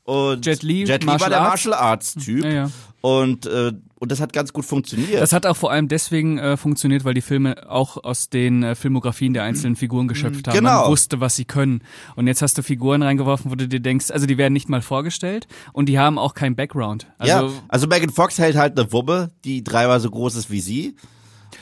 Und 0.03 0.45
Jet 0.45 0.63
Li, 0.63 0.83
Jet 0.85 1.03
Li 1.03 1.07
war 1.09 1.29
der 1.29 1.41
Arts. 1.41 1.65
Martial 1.65 1.73
Arts 1.73 2.13
Typ. 2.15 2.43
Ja, 2.43 2.49
ja. 2.51 2.71
Und, 3.01 3.45
äh, 3.45 3.71
und 4.01 4.11
das 4.11 4.19
hat 4.19 4.33
ganz 4.33 4.51
gut 4.51 4.65
funktioniert. 4.65 5.21
Das 5.21 5.31
hat 5.31 5.45
auch 5.45 5.55
vor 5.55 5.71
allem 5.71 5.87
deswegen 5.87 6.39
äh, 6.39 6.57
funktioniert, 6.57 7.05
weil 7.05 7.13
die 7.13 7.21
Filme 7.21 7.69
auch 7.69 8.03
aus 8.03 8.29
den 8.29 8.63
äh, 8.63 8.73
Filmografien 8.73 9.35
der 9.35 9.43
einzelnen 9.43 9.75
Figuren 9.75 10.07
geschöpft 10.07 10.47
haben. 10.47 10.57
Genau. 10.57 10.81
Man 10.81 10.89
wusste, 10.89 11.19
was 11.19 11.35
sie 11.35 11.45
können. 11.45 11.83
Und 12.15 12.25
jetzt 12.25 12.41
hast 12.41 12.57
du 12.57 12.63
Figuren 12.63 13.03
reingeworfen, 13.03 13.51
wo 13.51 13.55
du 13.55 13.67
dir 13.67 13.79
denkst, 13.79 14.09
also 14.09 14.25
die 14.25 14.39
werden 14.39 14.53
nicht 14.53 14.69
mal 14.69 14.81
vorgestellt 14.81 15.47
und 15.71 15.87
die 15.87 15.99
haben 15.99 16.17
auch 16.17 16.33
keinen 16.33 16.55
Background. 16.55 17.11
Also, 17.19 17.47
ja, 17.47 17.49
also 17.67 17.85
Megan 17.85 18.09
Fox 18.09 18.39
hält 18.39 18.55
halt 18.55 18.79
eine 18.79 18.91
Wumme, 18.91 19.29
die 19.45 19.63
dreimal 19.63 19.99
so 19.99 20.09
groß 20.09 20.33
ist 20.33 20.49
wie 20.49 20.61
sie. 20.61 20.95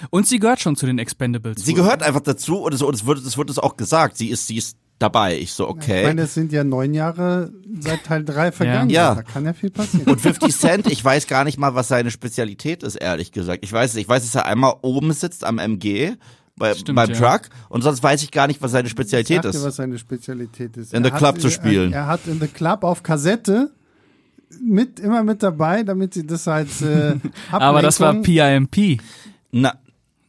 Und 0.09 0.25
sie 0.25 0.39
gehört 0.39 0.61
schon 0.61 0.77
zu 0.77 0.85
den 0.85 0.97
Expendables. 0.97 1.65
Sie 1.65 1.73
gehört 1.73 2.03
einfach 2.03 2.21
dazu 2.21 2.59
und 2.59 2.73
es, 2.73 2.81
und 2.81 2.95
es 2.95 3.05
wird, 3.05 3.19
es 3.19 3.37
wird 3.37 3.49
es 3.49 3.59
auch 3.59 3.75
gesagt. 3.75 4.15
Sie 4.15 4.29
ist, 4.29 4.47
sie 4.47 4.55
ist 4.55 4.77
dabei. 4.99 5.37
Ich 5.39 5.53
so, 5.53 5.63
Ich 5.65 5.69
okay. 5.71 6.03
meine, 6.03 6.21
es 6.23 6.33
sind 6.33 6.51
ja 6.51 6.63
neun 6.63 6.93
Jahre 6.93 7.51
seit 7.79 8.03
Teil 8.03 8.23
drei 8.25 8.51
vergangen. 8.51 8.89
Ja. 8.89 9.15
Da 9.15 9.23
kann 9.23 9.45
ja 9.45 9.53
viel 9.53 9.69
passieren. 9.71 10.07
Und 10.07 10.19
50 10.21 10.55
Cent, 10.55 10.87
ich 10.91 11.03
weiß 11.03 11.27
gar 11.27 11.43
nicht 11.45 11.57
mal, 11.57 11.73
was 11.75 11.87
seine 11.87 12.11
Spezialität 12.11 12.83
ist, 12.83 12.95
ehrlich 12.95 13.31
gesagt. 13.31 13.63
Ich 13.63 13.71
weiß, 13.73 13.95
ich 13.95 14.07
weiß, 14.07 14.23
dass 14.23 14.35
er 14.35 14.45
einmal 14.45 14.75
oben 14.81 15.11
sitzt 15.13 15.43
am 15.43 15.57
MG 15.57 16.13
bei, 16.57 16.73
Stimmt, 16.75 16.97
beim 16.97 17.09
ja. 17.11 17.15
Truck 17.15 17.49
und 17.69 17.81
sonst 17.83 18.03
weiß 18.03 18.21
ich 18.23 18.31
gar 18.31 18.47
nicht, 18.47 18.61
was 18.61 18.71
seine 18.71 18.87
Ich 18.87 18.91
Spezialität 18.91 19.43
sag 19.43 19.51
dir, 19.53 19.57
ist. 19.57 19.63
was 19.63 19.75
seine 19.77 19.97
Spezialität 19.97 20.75
ist. 20.75 20.93
In 20.93 21.03
Er 21.03 21.07
the 21.07 21.11
hat- 21.13 21.17
Club 21.19 21.39
zu 21.41 21.49
spielen. 21.49 21.93
Er, 21.93 22.01
er 22.01 22.07
hat 22.07 22.27
in 22.27 22.39
the 22.41 22.47
Club 22.47 22.83
auf 22.83 23.01
Kassette 23.01 23.71
mit 24.61 24.99
immer 24.99 25.23
mit 25.23 25.41
dabei, 25.43 25.83
damit 25.83 26.13
sie 26.13 26.25
das 26.27 26.47
als 26.47 26.81
äh, 26.81 27.15
Aber 27.51 27.81
das 27.81 27.99
war 28.01 28.13
PIMP. 28.15 28.99
Na, 29.51 29.73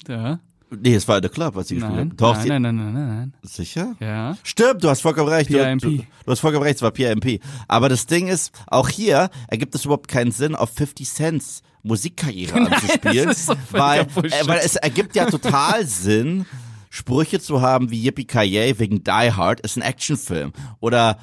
Ja. 0.07 0.39
Nee, 0.71 0.95
es 0.95 1.07
war 1.09 1.21
the 1.23 1.29
Club, 1.29 1.55
was 1.55 1.69
sie 1.69 1.75
gespielt 1.77 1.93
Nein, 1.95 2.11
haben. 2.11 2.17
Doch, 2.17 2.35
nein, 2.35 2.43
sie, 2.43 2.49
nein, 2.49 2.63
nein, 2.63 2.77
nein, 2.77 2.93
nein, 2.95 3.17
nein. 3.17 3.33
sicher? 3.43 3.97
Ja. 4.01 4.37
Stimmt, 4.43 4.85
du 4.85 4.89
hast 4.89 5.03
vollkommen 5.03 5.29
recht. 5.29 5.51
Du, 5.51 5.59
PIMP. 5.59 5.83
du, 5.83 5.97
du 5.97 6.05
hast 6.27 6.41
vollkommen 6.41 6.65
recht, 6.65 6.77
es 6.77 6.83
war 6.83 6.91
PIMP. 6.91 7.41
Aber 7.69 7.89
das 7.89 8.07
Ding 8.07 8.29
ist, 8.29 8.53
auch 8.67 8.89
hier 8.89 9.31
ergibt 9.49 9.75
es 9.75 9.85
überhaupt 9.85 10.09
keinen 10.09 10.33
Sinn, 10.33 10.55
auf 10.55 10.71
50 10.75 11.09
Cents 11.09 11.63
Musikkarriere 11.83 12.55
anzuspielen, 12.71 13.29
das 13.29 13.39
ist 13.39 13.47
so 13.47 13.55
weil, 13.71 14.01
äh, 14.01 14.47
weil 14.47 14.61
es 14.63 14.77
ergibt 14.77 15.17
ja 15.17 15.27
total 15.27 15.87
Sinn, 15.87 16.47
Sprüche 16.91 17.41
zu 17.41 17.63
haben 17.63 17.91
wie 17.91 18.03
Yippie 18.03 18.25
Kaye 18.25 18.79
wegen 18.79 19.05
Die 19.05 19.11
Hard, 19.11 19.61
ist 19.61 19.77
ein 19.77 19.83
Actionfilm. 19.83 20.53
Oder 20.81 21.19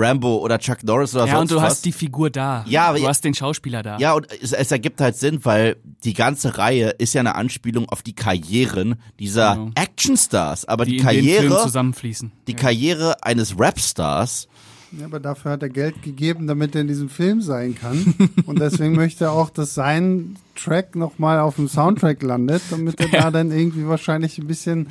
Rambo 0.00 0.38
oder 0.38 0.58
Chuck 0.58 0.82
Norris 0.84 1.14
oder 1.14 1.26
Ja, 1.26 1.36
sonst 1.36 1.52
und 1.52 1.58
du 1.58 1.62
was. 1.62 1.70
hast 1.70 1.84
die 1.84 1.92
Figur 1.92 2.30
da. 2.30 2.64
Ja, 2.68 2.92
du 2.92 3.00
ja- 3.02 3.08
hast 3.08 3.24
den 3.24 3.34
Schauspieler 3.34 3.82
da. 3.82 3.98
Ja, 3.98 4.14
und 4.14 4.26
es, 4.42 4.52
es 4.52 4.70
ergibt 4.72 5.00
halt 5.00 5.16
Sinn, 5.16 5.44
weil 5.44 5.76
die 6.04 6.14
ganze 6.14 6.56
Reihe 6.58 6.90
ist 6.98 7.12
ja 7.14 7.20
eine 7.20 7.34
Anspielung 7.34 7.88
auf 7.88 8.02
die 8.02 8.14
Karrieren 8.14 8.96
dieser 9.18 9.54
Genau. 9.56 9.70
Actionstars. 9.74 10.64
Aber 10.64 10.84
die 10.84 10.92
die, 10.92 10.96
in 10.98 11.06
den 11.06 11.14
Film 11.24 11.36
Karriere, 11.48 11.62
zusammenfließen. 11.62 12.32
die 12.46 12.54
Karriere 12.54 13.22
eines 13.22 13.58
Rapstars 13.58 14.48
Ja, 14.98 15.04
aber 15.06 15.20
dafür 15.20 15.52
hat 15.52 15.62
er 15.62 15.68
Geld 15.68 16.02
gegeben, 16.02 16.46
damit 16.48 16.74
er 16.74 16.80
in 16.80 16.88
diesem 16.88 17.08
Film 17.08 17.40
sein 17.42 17.74
kann. 17.76 18.14
Und 18.46 18.58
deswegen 18.60 18.94
möchte 18.96 19.24
er 19.26 19.32
auch, 19.32 19.50
dass 19.50 19.74
sein 19.74 20.36
Track 20.56 20.96
nochmal 20.96 21.38
auf 21.38 21.56
dem 21.56 21.68
Soundtrack 21.68 22.22
landet, 22.22 22.62
damit 22.70 22.98
er 23.00 23.08
da 23.22 23.30
dann 23.30 23.52
irgendwie 23.52 23.86
wahrscheinlich 23.86 24.36
ein 24.38 24.46
bisschen 24.48 24.88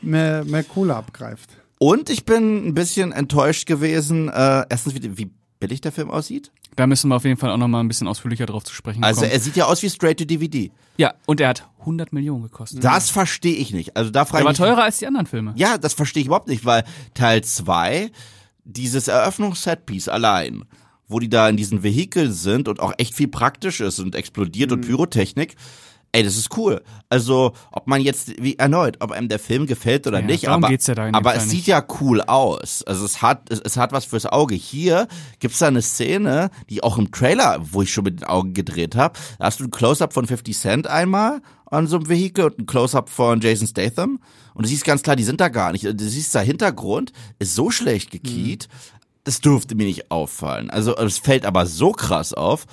mehr, 0.00 0.44
mehr 0.44 0.64
Kohle 0.64 0.96
abgreift. 0.96 1.50
Und 1.82 2.10
ich 2.10 2.24
bin 2.24 2.68
ein 2.68 2.74
bisschen 2.74 3.10
enttäuscht 3.10 3.66
gewesen, 3.66 4.28
äh, 4.28 4.64
erstens 4.68 4.94
wie, 4.94 5.18
wie 5.18 5.30
billig 5.58 5.80
der 5.80 5.90
Film 5.90 6.12
aussieht? 6.12 6.52
Da 6.76 6.86
müssen 6.86 7.08
wir 7.08 7.16
auf 7.16 7.24
jeden 7.24 7.36
Fall 7.36 7.50
auch 7.50 7.56
noch 7.56 7.66
mal 7.66 7.80
ein 7.80 7.88
bisschen 7.88 8.06
ausführlicher 8.06 8.46
drauf 8.46 8.62
zu 8.62 8.72
sprechen 8.72 9.02
Also 9.02 9.22
kommen. 9.22 9.32
er 9.32 9.40
sieht 9.40 9.56
ja 9.56 9.64
aus 9.66 9.82
wie 9.82 9.90
straight 9.90 10.16
to 10.18 10.24
DVD. 10.24 10.70
ja, 10.96 11.12
und 11.26 11.40
er 11.40 11.48
hat 11.48 11.68
100 11.80 12.12
Millionen 12.12 12.44
gekostet. 12.44 12.84
Das 12.84 13.10
verstehe 13.10 13.56
ich 13.56 13.72
nicht. 13.72 13.96
Also 13.96 14.10
da 14.10 14.20
Der 14.20 14.26
frage 14.26 14.44
war 14.44 14.52
ich 14.52 14.58
teurer 14.58 14.84
als 14.84 14.98
die 14.98 15.08
anderen 15.08 15.26
Filme. 15.26 15.54
Ja, 15.56 15.76
das 15.76 15.92
verstehe 15.94 16.20
ich 16.20 16.28
überhaupt 16.28 16.46
nicht, 16.46 16.64
weil 16.64 16.84
Teil 17.14 17.42
2, 17.42 18.12
dieses 18.64 19.08
Eröffnungssetpiece 19.08 20.08
allein, 20.08 20.64
wo 21.08 21.18
die 21.18 21.28
da 21.28 21.48
in 21.48 21.56
diesen 21.56 21.82
Vehikeln 21.82 22.32
sind 22.32 22.68
und 22.68 22.78
auch 22.78 22.92
echt 22.98 23.14
viel 23.16 23.26
praktisch 23.28 23.80
ist 23.80 23.98
und 23.98 24.14
explodiert 24.14 24.70
Mhm. 24.70 24.76
und 24.76 24.80
Pyrotechnik, 24.86 25.56
ey, 26.12 26.22
das 26.22 26.36
ist 26.36 26.56
cool. 26.56 26.82
Also, 27.08 27.52
ob 27.70 27.86
man 27.86 28.00
jetzt, 28.00 28.40
wie 28.42 28.56
erneut, 28.58 28.98
ob 29.00 29.10
einem 29.12 29.28
der 29.28 29.38
Film 29.38 29.66
gefällt 29.66 30.06
oder 30.06 30.20
Ja, 30.20 30.26
nicht, 30.26 30.48
aber, 30.48 30.68
geht's 30.68 30.86
ja 30.86 30.94
aber 31.12 31.34
es 31.34 31.44
nicht. 31.46 31.50
sieht 31.50 31.66
ja 31.66 31.84
cool 32.00 32.20
aus. 32.20 32.82
Also 32.84 33.04
es 33.04 33.22
hat, 33.22 33.50
es, 33.50 33.60
es 33.60 33.76
hat 33.76 33.92
was 33.92 34.04
fürs 34.04 34.26
Auge. 34.26 34.54
Hier 34.54 35.08
gibt's 35.40 35.58
da 35.58 35.68
eine 35.68 35.82
Szene, 35.82 36.50
die 36.68 36.82
auch 36.82 36.98
im 36.98 37.10
Trailer, 37.10 37.58
wo 37.62 37.82
ich 37.82 37.92
schon 37.92 38.04
mit 38.04 38.20
den 38.20 38.24
Augen 38.24 38.52
gedreht 38.54 38.94
habe, 38.94 39.18
da 39.38 39.46
hast 39.46 39.60
du 39.60 39.64
ein 39.64 39.70
Close-Up 39.70 40.12
von 40.12 40.26
50 40.26 40.56
Cent 40.56 40.86
einmal 40.86 41.40
an 41.66 41.86
so 41.86 41.96
einem 41.96 42.08
Vehikel 42.08 42.44
und 42.44 42.58
ein 42.58 42.66
Close-Up 42.66 43.08
von 43.08 43.40
Jason 43.40 43.66
Statham. 43.66 44.20
Und 44.54 44.66
du 44.66 44.68
siehst 44.68 44.84
ganz 44.84 45.02
klar, 45.02 45.16
die 45.16 45.24
sind 45.24 45.40
da 45.40 45.48
gar 45.48 45.72
nicht. 45.72 45.84
Du 45.84 45.94
siehst, 45.98 46.34
der 46.34 46.42
Hintergrund 46.42 47.12
ist 47.38 47.54
so 47.54 47.70
schlecht 47.70 48.10
gekiet, 48.10 48.68
das 49.24 49.40
dürfte 49.40 49.74
mir 49.74 49.86
nicht 49.86 50.10
auffallen. 50.10 50.68
Also 50.68 50.94
es 50.96 51.18
fällt 51.18 51.46
aber 51.46 51.64
so 51.64 51.92
krass 51.92 52.34
auf. 52.34 52.66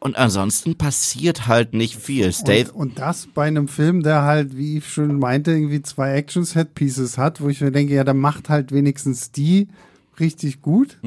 Und 0.00 0.16
ansonsten 0.16 0.76
passiert 0.76 1.48
halt 1.48 1.74
nicht 1.74 1.96
viel. 1.96 2.26
Und, 2.26 2.32
Statham, 2.34 2.76
und 2.76 2.98
das 3.00 3.26
bei 3.26 3.46
einem 3.46 3.66
Film, 3.66 4.02
der 4.04 4.22
halt, 4.22 4.56
wie 4.56 4.78
ich 4.78 4.88
schon 4.88 5.18
meinte, 5.18 5.50
irgendwie 5.50 5.82
zwei 5.82 6.12
Action-Set-Pieces 6.14 7.18
hat, 7.18 7.40
wo 7.40 7.48
ich 7.48 7.60
mir 7.60 7.72
denke, 7.72 7.94
ja, 7.94 8.04
dann 8.04 8.18
macht 8.18 8.48
halt 8.48 8.70
wenigstens 8.70 9.32
die 9.32 9.68
richtig 10.20 10.62
gut. 10.62 10.98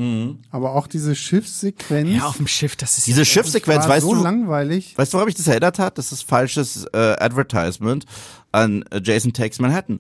Aber 0.52 0.76
auch 0.76 0.88
diese 0.88 1.16
Schiffssequenz 1.16 2.18
Ja, 2.18 2.28
auf 2.28 2.38
dem 2.38 2.48
Schiff, 2.48 2.76
das 2.76 2.98
ist 2.98 3.08
diese 3.08 3.26
Schiffssequenz, 3.26 3.84
war 3.84 3.90
weißt 3.90 4.06
so 4.06 4.16
du, 4.16 4.24
langweilig. 4.24 4.98
Weißt 4.98 5.14
du, 5.14 5.16
woran 5.16 5.26
mich 5.28 5.36
das 5.36 5.48
erinnert 5.48 5.80
hat? 5.80 5.98
Das 5.98 6.12
ist 6.12 6.24
falsches 6.24 6.86
äh, 6.94 6.98
Advertisement 6.98 8.06
an 8.52 8.84
äh, 8.92 9.02
Jason 9.04 9.34
Takes 9.34 9.60
Manhattan. 9.60 10.00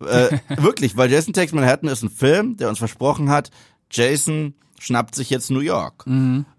Äh, 0.00 0.38
wirklich, 0.60 0.96
weil 0.96 1.10
Jason 1.10 1.32
Takes 1.32 1.52
Manhattan 1.52 1.88
ist 1.88 2.02
ein 2.02 2.10
Film, 2.10 2.56
der 2.56 2.68
uns 2.68 2.78
versprochen 2.78 3.30
hat, 3.30 3.50
Jason 3.90 4.54
schnappt 4.78 5.14
sich 5.14 5.30
jetzt 5.30 5.50
New 5.50 5.60
York. 5.60 6.04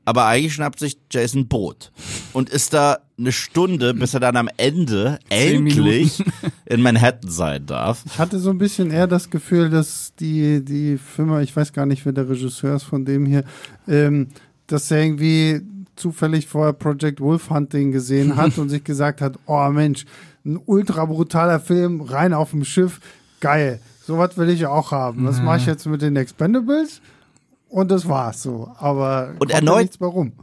Aber 0.06 0.26
eigentlich 0.26 0.54
schnappt 0.54 0.80
sich 0.80 0.98
Jason 1.12 1.48
Boot 1.48 1.92
und 2.34 2.50
ist 2.50 2.74
da 2.74 3.00
eine 3.18 3.32
Stunde, 3.32 3.94
bis 3.94 4.14
er 4.14 4.20
dann 4.20 4.38
am 4.38 4.50
Ende 4.58 5.20
endlich 5.30 6.24
in 6.66 6.82
Manhattan 6.82 7.30
sein 7.30 7.66
darf. 7.66 8.04
Ich 8.06 8.20
hatte 8.20 8.40
so 8.40 8.50
ein 8.50 8.58
bisschen 8.58 8.92
eher 8.92 9.08
das 9.08 9.30
Gefühl, 9.30 9.70
dass 9.70 10.14
die, 10.20 10.64
die 10.64 10.98
Firma, 10.98 11.42
ich 11.42 11.56
weiß 11.56 11.74
gar 11.74 11.86
nicht, 11.86 12.06
wer 12.06 12.14
der 12.14 12.30
Regisseur 12.30 12.76
ist 12.76 12.84
von 12.84 13.06
dem 13.06 13.26
hier, 13.26 13.44
ähm, 13.88 14.28
dass 14.68 14.92
er 14.92 15.04
irgendwie 15.04 15.62
zufällig 15.96 16.48
vorher 16.48 16.74
Project 16.74 17.20
Wolf 17.20 17.50
Hunting 17.50 17.92
gesehen 17.92 18.36
hat 18.36 18.58
und 18.60 18.70
sich 18.70 18.84
gesagt 18.84 19.22
hat, 19.22 19.38
oh 19.46 19.70
Mensch, 19.70 20.06
ein 20.46 20.60
ultra 20.66 21.06
brutaler 21.06 21.60
Film, 21.60 22.02
rein 22.02 22.34
auf 22.34 22.52
dem 22.52 22.64
Schiff, 22.64 23.00
geil. 23.40 23.80
Sowas 24.06 24.38
will 24.38 24.50
ich 24.50 24.66
auch 24.66 24.92
haben. 24.92 25.26
Was 25.26 25.42
mache 25.42 25.58
ich 25.58 25.66
jetzt 25.66 25.86
mit 25.86 26.02
den 26.02 26.16
Expendables? 26.16 27.02
Und 27.70 27.92
das 27.92 28.08
war's 28.08 28.42
so. 28.42 28.72
Aber 28.78 29.30
Und 29.32 29.40
kommt 29.40 29.52
ja 29.52 29.58
erneut-. 29.58 30.00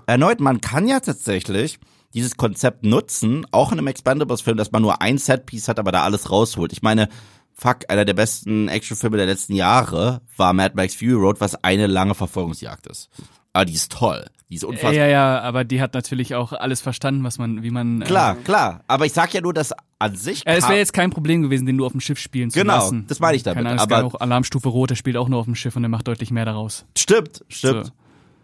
Erneut, 0.06 0.40
man 0.40 0.60
kann 0.60 0.87
ja 0.87 1.00
tatsächlich 1.00 1.78
dieses 2.12 2.37
Konzept 2.37 2.84
nutzen, 2.84 3.46
auch 3.50 3.72
in 3.72 3.78
einem 3.78 3.88
Expendables-Film, 3.88 4.56
dass 4.56 4.70
man 4.70 4.82
nur 4.82 5.02
ein 5.02 5.18
Setpiece 5.18 5.68
hat, 5.68 5.78
aber 5.78 5.90
da 5.90 6.04
alles 6.04 6.30
rausholt. 6.30 6.72
Ich 6.72 6.82
meine, 6.82 7.08
fuck, 7.52 7.78
einer 7.88 8.04
der 8.04 8.14
besten 8.14 8.68
Actionfilme 8.68 9.16
der 9.16 9.26
letzten 9.26 9.54
Jahre 9.54 10.20
war 10.37 10.52
Mad 10.52 10.74
Max 10.76 10.94
Fury 10.94 11.14
Road, 11.14 11.40
was 11.40 11.56
eine 11.64 11.87
lange 11.87 12.14
Verfolgungsjagd 12.14 12.87
ist. 12.87 13.08
Aber 13.52 13.64
die 13.64 13.74
ist 13.74 13.90
toll. 13.92 14.26
Die 14.50 14.57
ist 14.57 14.64
unfassbar. 14.64 14.92
Ja, 14.92 15.07
ja, 15.07 15.40
aber 15.40 15.64
die 15.64 15.80
hat 15.80 15.94
natürlich 15.94 16.35
auch 16.35 16.52
alles 16.52 16.80
verstanden, 16.80 17.24
was 17.24 17.38
man, 17.38 17.62
wie 17.62 17.70
man. 17.70 18.02
äh, 18.02 18.04
Klar, 18.04 18.37
klar. 18.37 18.80
Aber 18.87 19.07
ich 19.07 19.12
sag 19.12 19.33
ja 19.35 19.40
nur, 19.40 19.54
dass 19.54 19.72
an 19.98 20.14
sich. 20.16 20.46
Äh, 20.46 20.57
es 20.57 20.64
wäre 20.68 20.76
jetzt 20.78 20.92
kein 20.92 21.11
Problem 21.11 21.42
gewesen, 21.42 21.64
den 21.66 21.76
nur 21.76 21.87
auf 21.87 21.92
dem 21.92 22.00
Schiff 22.00 22.18
spielen 22.18 22.50
zu 22.50 22.59
Genau, 22.61 22.74
lassen. 22.74 23.07
das 23.09 23.20
meine 23.20 23.37
ich 23.37 23.42
damit, 23.42 23.64
Keine 23.64 23.70
Ahnung, 23.70 23.80
aber- 23.92 24.04
auch 24.04 24.20
Alarmstufe 24.20 24.68
Rot, 24.68 24.90
der 24.90 24.96
spielt 24.96 25.16
auch 25.16 25.28
nur 25.28 25.38
auf 25.40 25.46
dem 25.46 25.54
Schiff 25.54 25.74
und 25.76 25.83
der 25.83 25.88
macht 25.88 26.07
deutlich 26.07 26.30
mehr 26.30 26.44
daraus. 26.44 26.85
stimmt, 26.96 27.44
stimmt. 27.48 27.92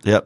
Ja. 0.05 0.23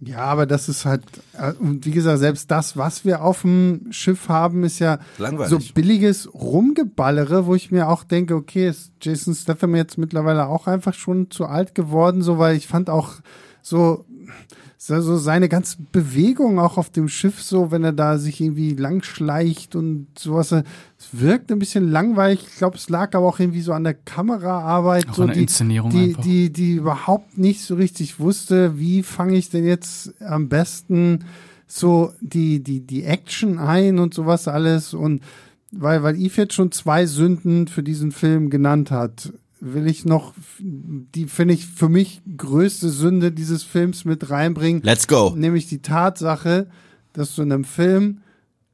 Ja, 0.00 0.18
aber 0.18 0.44
das 0.44 0.68
ist 0.68 0.84
halt, 0.84 1.02
äh, 1.38 1.52
und 1.54 1.86
wie 1.86 1.90
gesagt, 1.92 2.18
selbst 2.18 2.50
das, 2.50 2.76
was 2.76 3.06
wir 3.06 3.22
auf 3.24 3.40
dem 3.42 3.86
Schiff 3.90 4.28
haben, 4.28 4.62
ist 4.64 4.78
ja 4.80 4.98
Langweilig. 5.16 5.48
so 5.50 5.72
billiges 5.72 6.28
Rumgeballere, 6.34 7.46
wo 7.46 7.54
ich 7.54 7.70
mir 7.70 7.88
auch 7.88 8.04
denke, 8.04 8.34
okay, 8.34 8.68
ist 8.68 8.92
Jason 9.00 9.34
Statham 9.34 9.74
jetzt 9.74 9.96
mittlerweile 9.96 10.46
auch 10.48 10.66
einfach 10.66 10.92
schon 10.92 11.30
zu 11.30 11.46
alt 11.46 11.74
geworden, 11.74 12.20
so, 12.20 12.38
weil 12.38 12.56
ich 12.56 12.66
fand 12.66 12.90
auch 12.90 13.12
so, 13.62 14.04
so 14.86 15.16
seine 15.16 15.48
ganze 15.48 15.78
Bewegung 15.92 16.58
auch 16.58 16.76
auf 16.76 16.90
dem 16.90 17.08
Schiff, 17.08 17.42
so, 17.42 17.70
wenn 17.70 17.84
er 17.84 17.92
da 17.92 18.18
sich 18.18 18.40
irgendwie 18.40 18.74
langschleicht 18.74 19.76
und 19.76 20.08
sowas, 20.18 20.52
äh, 20.52 20.62
es 20.98 21.08
wirkt 21.12 21.50
ein 21.50 21.58
bisschen 21.58 21.90
langweilig. 21.90 22.44
Ich 22.48 22.56
glaube, 22.56 22.76
es 22.76 22.90
lag 22.90 23.14
aber 23.14 23.26
auch 23.26 23.40
irgendwie 23.40 23.62
so 23.62 23.72
an 23.72 23.84
der 23.84 23.94
Kameraarbeit, 23.94 25.08
Auch 25.08 25.14
so 25.14 25.22
an 25.22 25.28
der 25.28 25.36
die, 25.36 25.42
Inszenierung 25.42 25.90
die, 25.90 26.08
einfach. 26.08 26.22
die, 26.22 26.52
die 26.52 26.74
überhaupt 26.74 27.38
nicht 27.38 27.62
so 27.62 27.76
richtig 27.76 28.20
wusste, 28.20 28.78
wie 28.78 29.02
fange 29.02 29.36
ich 29.36 29.48
denn 29.48 29.64
jetzt 29.64 30.12
am 30.22 30.48
besten 30.48 31.24
so 31.66 32.12
die, 32.20 32.62
die, 32.62 32.80
die 32.80 33.04
Action 33.04 33.58
ein 33.58 33.98
und 33.98 34.12
sowas 34.12 34.48
alles. 34.48 34.92
Und 34.92 35.22
weil, 35.72 36.02
weil 36.02 36.16
Yves 36.16 36.36
jetzt 36.36 36.54
schon 36.54 36.72
zwei 36.72 37.06
Sünden 37.06 37.68
für 37.68 37.82
diesen 37.82 38.12
Film 38.12 38.50
genannt 38.50 38.90
hat, 38.90 39.32
will 39.72 39.86
ich 39.86 40.04
noch 40.04 40.34
die, 40.60 41.26
finde 41.26 41.54
ich, 41.54 41.66
für 41.66 41.88
mich 41.88 42.20
größte 42.36 42.90
Sünde 42.90 43.32
dieses 43.32 43.62
Films 43.62 44.04
mit 44.04 44.30
reinbringen. 44.30 44.82
Let's 44.82 45.08
go. 45.08 45.32
Nämlich 45.36 45.66
die 45.68 45.80
Tatsache, 45.80 46.66
dass 47.12 47.34
du 47.34 47.42
in 47.42 47.52
einem 47.52 47.64
Film 47.64 48.18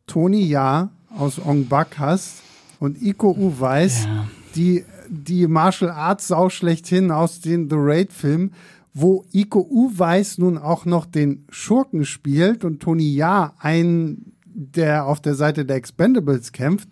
Tony 0.06 0.42
Ja 0.46 0.90
aus 1.16 1.38
Ong 1.44 1.66
Bak 1.66 1.98
hast 1.98 2.42
und 2.80 3.00
Iko 3.02 3.30
Uweis, 3.38 4.04
Ja. 4.04 4.28
die, 4.56 4.84
die 5.08 5.46
Martial 5.46 5.90
Arts 5.90 6.28
Sau 6.28 6.48
schlechthin 6.48 7.10
aus 7.10 7.40
den 7.40 7.68
The 7.70 7.76
Raid 7.78 8.12
Filmen, 8.12 8.52
wo 8.92 9.24
Iko 9.32 9.60
Uweis 9.70 10.38
nun 10.38 10.58
auch 10.58 10.84
noch 10.84 11.06
den 11.06 11.44
Schurken 11.50 12.04
spielt 12.04 12.64
und 12.64 12.80
Tony 12.80 13.14
Ja 13.14 13.54
einen, 13.58 14.32
der 14.44 15.06
auf 15.06 15.20
der 15.20 15.36
Seite 15.36 15.64
der 15.64 15.76
Expendables 15.76 16.50
kämpft 16.52 16.88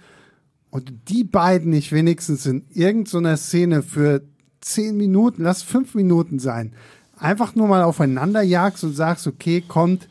und 0.71 0.93
die 1.09 1.25
beiden 1.25 1.71
nicht 1.71 1.93
wenigstens 1.93 2.47
in 2.47 2.65
irgendeiner 2.73 3.37
Szene 3.37 3.83
für 3.83 4.23
zehn 4.61 4.97
Minuten, 4.97 5.43
lass 5.43 5.63
fünf 5.63 5.95
Minuten 5.95 6.39
sein, 6.39 6.73
einfach 7.17 7.55
nur 7.55 7.69
mal 7.69 7.83
aufeinander 7.83 8.43
jagst 8.43 8.85
und 8.85 8.95
sagst, 8.95 9.27
okay, 9.27 9.63
kommt, 9.67 10.09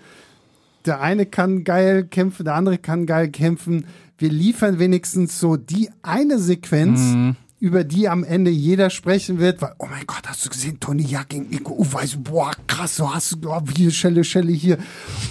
der 0.85 1.01
eine 1.01 1.25
kann 1.25 1.63
geil 1.63 2.05
kämpfen, 2.05 2.45
der 2.45 2.55
andere 2.55 2.77
kann 2.77 3.05
geil 3.05 3.29
kämpfen. 3.29 3.85
Wir 4.17 4.29
liefern 4.29 4.79
wenigstens 4.79 5.39
so 5.39 5.57
die 5.57 5.89
eine 6.01 6.39
Sequenz, 6.39 7.35
über 7.59 7.83
die 7.83 8.07
am 8.07 8.23
Ende 8.23 8.51
jeder 8.51 8.89
sprechen 8.89 9.39
wird, 9.39 9.61
weil, 9.61 9.73
oh 9.79 9.87
mein 9.89 10.05
Gott, 10.05 10.23
hast 10.27 10.45
du 10.45 10.49
gesehen, 10.49 10.79
Tony 10.79 11.03
Jagd 11.03 11.29
gegen 11.29 11.49
Nico 11.49 11.73
Uweis, 11.73 12.15
boah, 12.17 12.51
krass, 12.67 12.95
so 12.97 13.13
hast 13.13 13.37
du, 13.41 13.49
oh, 13.49 13.61
hier, 13.75 13.91
Schelle, 13.91 14.23
Schelle 14.23 14.51
hier. 14.51 14.77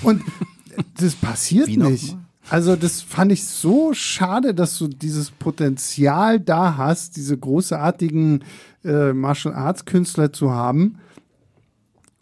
Und 0.03 0.23
das 0.99 1.15
passiert 1.15 1.69
nicht. 1.69 2.13
mal? 2.15 2.26
Also 2.49 2.77
das 2.77 3.03
fand 3.03 3.33
ich 3.33 3.45
so 3.45 3.93
schade, 3.93 4.55
dass 4.55 4.79
du 4.79 4.87
dieses 4.87 5.31
Potenzial 5.31 6.39
da 6.39 6.77
hast, 6.77 7.17
diese 7.17 7.37
großartigen 7.37 8.45
äh, 8.85 9.13
Martial 9.13 9.55
Arts 9.55 9.85
Künstler 9.85 10.33
zu 10.33 10.53
haben. 10.53 10.99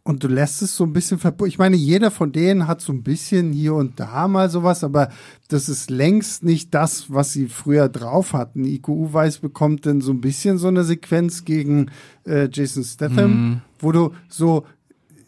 Und 0.06 0.22
du 0.22 0.28
lässt 0.28 0.60
es 0.60 0.76
so 0.76 0.84
ein 0.84 0.92
bisschen 0.92 1.18
verbu 1.18 1.46
Ich 1.46 1.58
meine, 1.58 1.76
jeder 1.76 2.10
von 2.10 2.30
denen 2.30 2.66
hat 2.66 2.82
so 2.82 2.92
ein 2.92 3.02
bisschen 3.02 3.52
hier 3.52 3.74
und 3.74 3.98
da 3.98 4.28
mal 4.28 4.50
sowas, 4.50 4.84
aber 4.84 5.08
das 5.48 5.70
ist 5.70 5.90
längst 5.90 6.42
nicht 6.42 6.74
das, 6.74 7.10
was 7.10 7.32
sie 7.32 7.48
früher 7.48 7.88
drauf 7.88 8.34
hatten. 8.34 8.66
IQ 8.66 8.88
Weiß 9.14 9.38
bekommt 9.38 9.86
dann 9.86 10.02
so 10.02 10.12
ein 10.12 10.20
bisschen 10.20 10.58
so 10.58 10.68
eine 10.68 10.84
Sequenz 10.84 11.46
gegen 11.46 11.90
äh, 12.26 12.48
Jason 12.52 12.84
Statham, 12.84 13.62
wo 13.78 13.92
du 13.92 14.12
so 14.28 14.66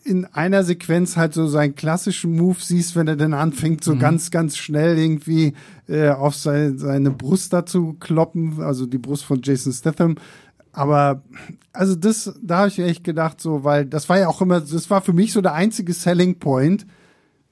in 0.06 0.24
einer 0.26 0.62
Sequenz 0.62 1.16
halt 1.16 1.34
so 1.34 1.46
seinen 1.48 1.74
klassischen 1.74 2.36
Move 2.36 2.58
siehst, 2.60 2.94
wenn 2.94 3.08
er 3.08 3.16
dann 3.16 3.34
anfängt, 3.34 3.82
so 3.82 3.96
ganz, 3.96 4.30
ganz 4.30 4.56
schnell 4.56 4.96
irgendwie 4.96 5.54
äh, 5.88 6.10
auf 6.10 6.34
sein, 6.34 6.78
seine 6.78 7.10
Brust 7.10 7.52
dazu 7.52 7.96
kloppen, 7.98 8.62
also 8.62 8.86
die 8.86 8.98
Brust 8.98 9.24
von 9.24 9.40
Jason 9.42 9.72
Statham. 9.72 10.16
Aber 10.72 11.22
also 11.72 11.96
das, 11.96 12.38
da 12.42 12.58
habe 12.58 12.68
ich 12.68 12.78
echt 12.78 13.02
gedacht, 13.02 13.40
so, 13.40 13.64
weil 13.64 13.86
das 13.86 14.08
war 14.08 14.18
ja 14.18 14.28
auch 14.28 14.42
immer, 14.42 14.60
das 14.60 14.90
war 14.90 15.00
für 15.00 15.12
mich 15.12 15.32
so 15.32 15.40
der 15.40 15.54
einzige 15.54 15.92
Selling 15.92 16.38
Point, 16.38 16.86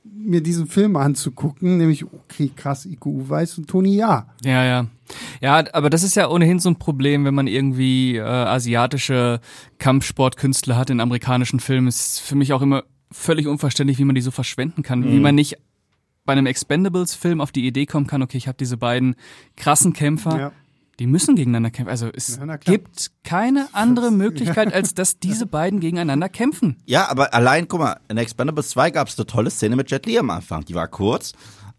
mir 0.05 0.43
diesen 0.43 0.67
Film 0.67 0.97
anzugucken, 0.97 1.79
nämlich, 1.79 2.05
okay, 2.05 2.51
krass, 2.55 2.87
IQ 2.87 3.07
weiß 3.29 3.59
und 3.59 3.69
Tony 3.69 3.97
ja. 3.97 4.29
Ja, 4.45 4.65
ja. 4.65 4.87
Ja, 5.41 5.65
aber 5.73 5.91
das 5.91 6.03
ist 6.03 6.15
ja 6.17 6.29
ohnehin 6.29 6.59
so 6.59 6.69
ein 6.71 6.77
Problem, 6.77 7.25
wenn 7.25 7.35
man 7.35 7.47
irgendwie 7.47 8.17
äh, 8.17 8.23
asiatische 8.23 9.41
Kampfsportkünstler 9.79 10.77
hat 10.77 10.91
in 10.91 11.01
amerikanischen 11.01 11.61
Filmen. 11.61 11.87
Ist 11.89 12.21
für 12.21 12.35
mich 12.35 12.53
auch 12.53 12.63
immer 12.63 12.85
völlig 13.13 13.47
unverständlich, 13.47 13.99
wie 13.99 14.05
man 14.05 14.15
die 14.15 14.21
so 14.21 14.31
verschwenden 14.31 14.83
kann. 14.83 15.05
Wie 15.05 15.21
man 15.21 15.35
nicht 15.35 15.59
bei 16.25 16.33
einem 16.33 16.47
Expendables-Film 16.47 17.41
auf 17.41 17.53
die 17.53 17.67
Idee 17.67 17.87
kommen 17.87 18.07
kann, 18.07 18.23
okay, 18.23 18.39
ich 18.39 18.49
habe 18.49 18.57
diese 18.59 18.77
beiden 18.77 19.15
krassen 19.57 19.93
Kämpfer, 19.93 20.39
Ja. 20.39 20.53
Die 21.01 21.09
müssen 21.09 21.35
gegeneinander 21.35 21.71
kämpfen. 21.73 21.91
Also 21.91 22.09
es 22.15 22.37
Ja, 22.39 22.57
gibt 22.57 23.11
keine 23.25 23.67
andere 23.73 24.11
Möglichkeit, 24.13 24.73
als 24.73 24.95
dass 24.95 25.19
diese 25.19 25.45
beiden 25.45 25.81
gegeneinander 25.81 26.29
kämpfen. 26.29 26.77
Ja, 26.87 27.11
aber 27.11 27.35
allein, 27.35 27.67
guck 27.67 27.81
mal, 27.81 27.97
in 28.09 28.17
Expendables 28.17 28.69
2 28.71 28.91
gab 28.93 29.09
es 29.09 29.19
eine 29.19 29.27
tolle 29.27 29.51
Szene 29.51 29.75
mit 29.75 29.91
Jet 29.91 30.07
Li 30.07 30.17
am 30.21 30.31
Anfang. 30.31 30.65
Die 30.65 30.75
war 30.77 30.87
kurz, 30.87 31.33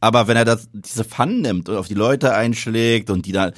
aber 0.06 0.28
wenn 0.28 0.38
er 0.38 0.46
das, 0.46 0.70
diese 0.72 1.04
Pfannen 1.04 1.42
nimmt 1.42 1.68
und 1.68 1.78
auf 1.78 1.88
die 1.88 1.96
Leute 1.96 2.36
einschlägt 2.36 3.10
und 3.10 3.26
die 3.26 3.32
dann 3.32 3.54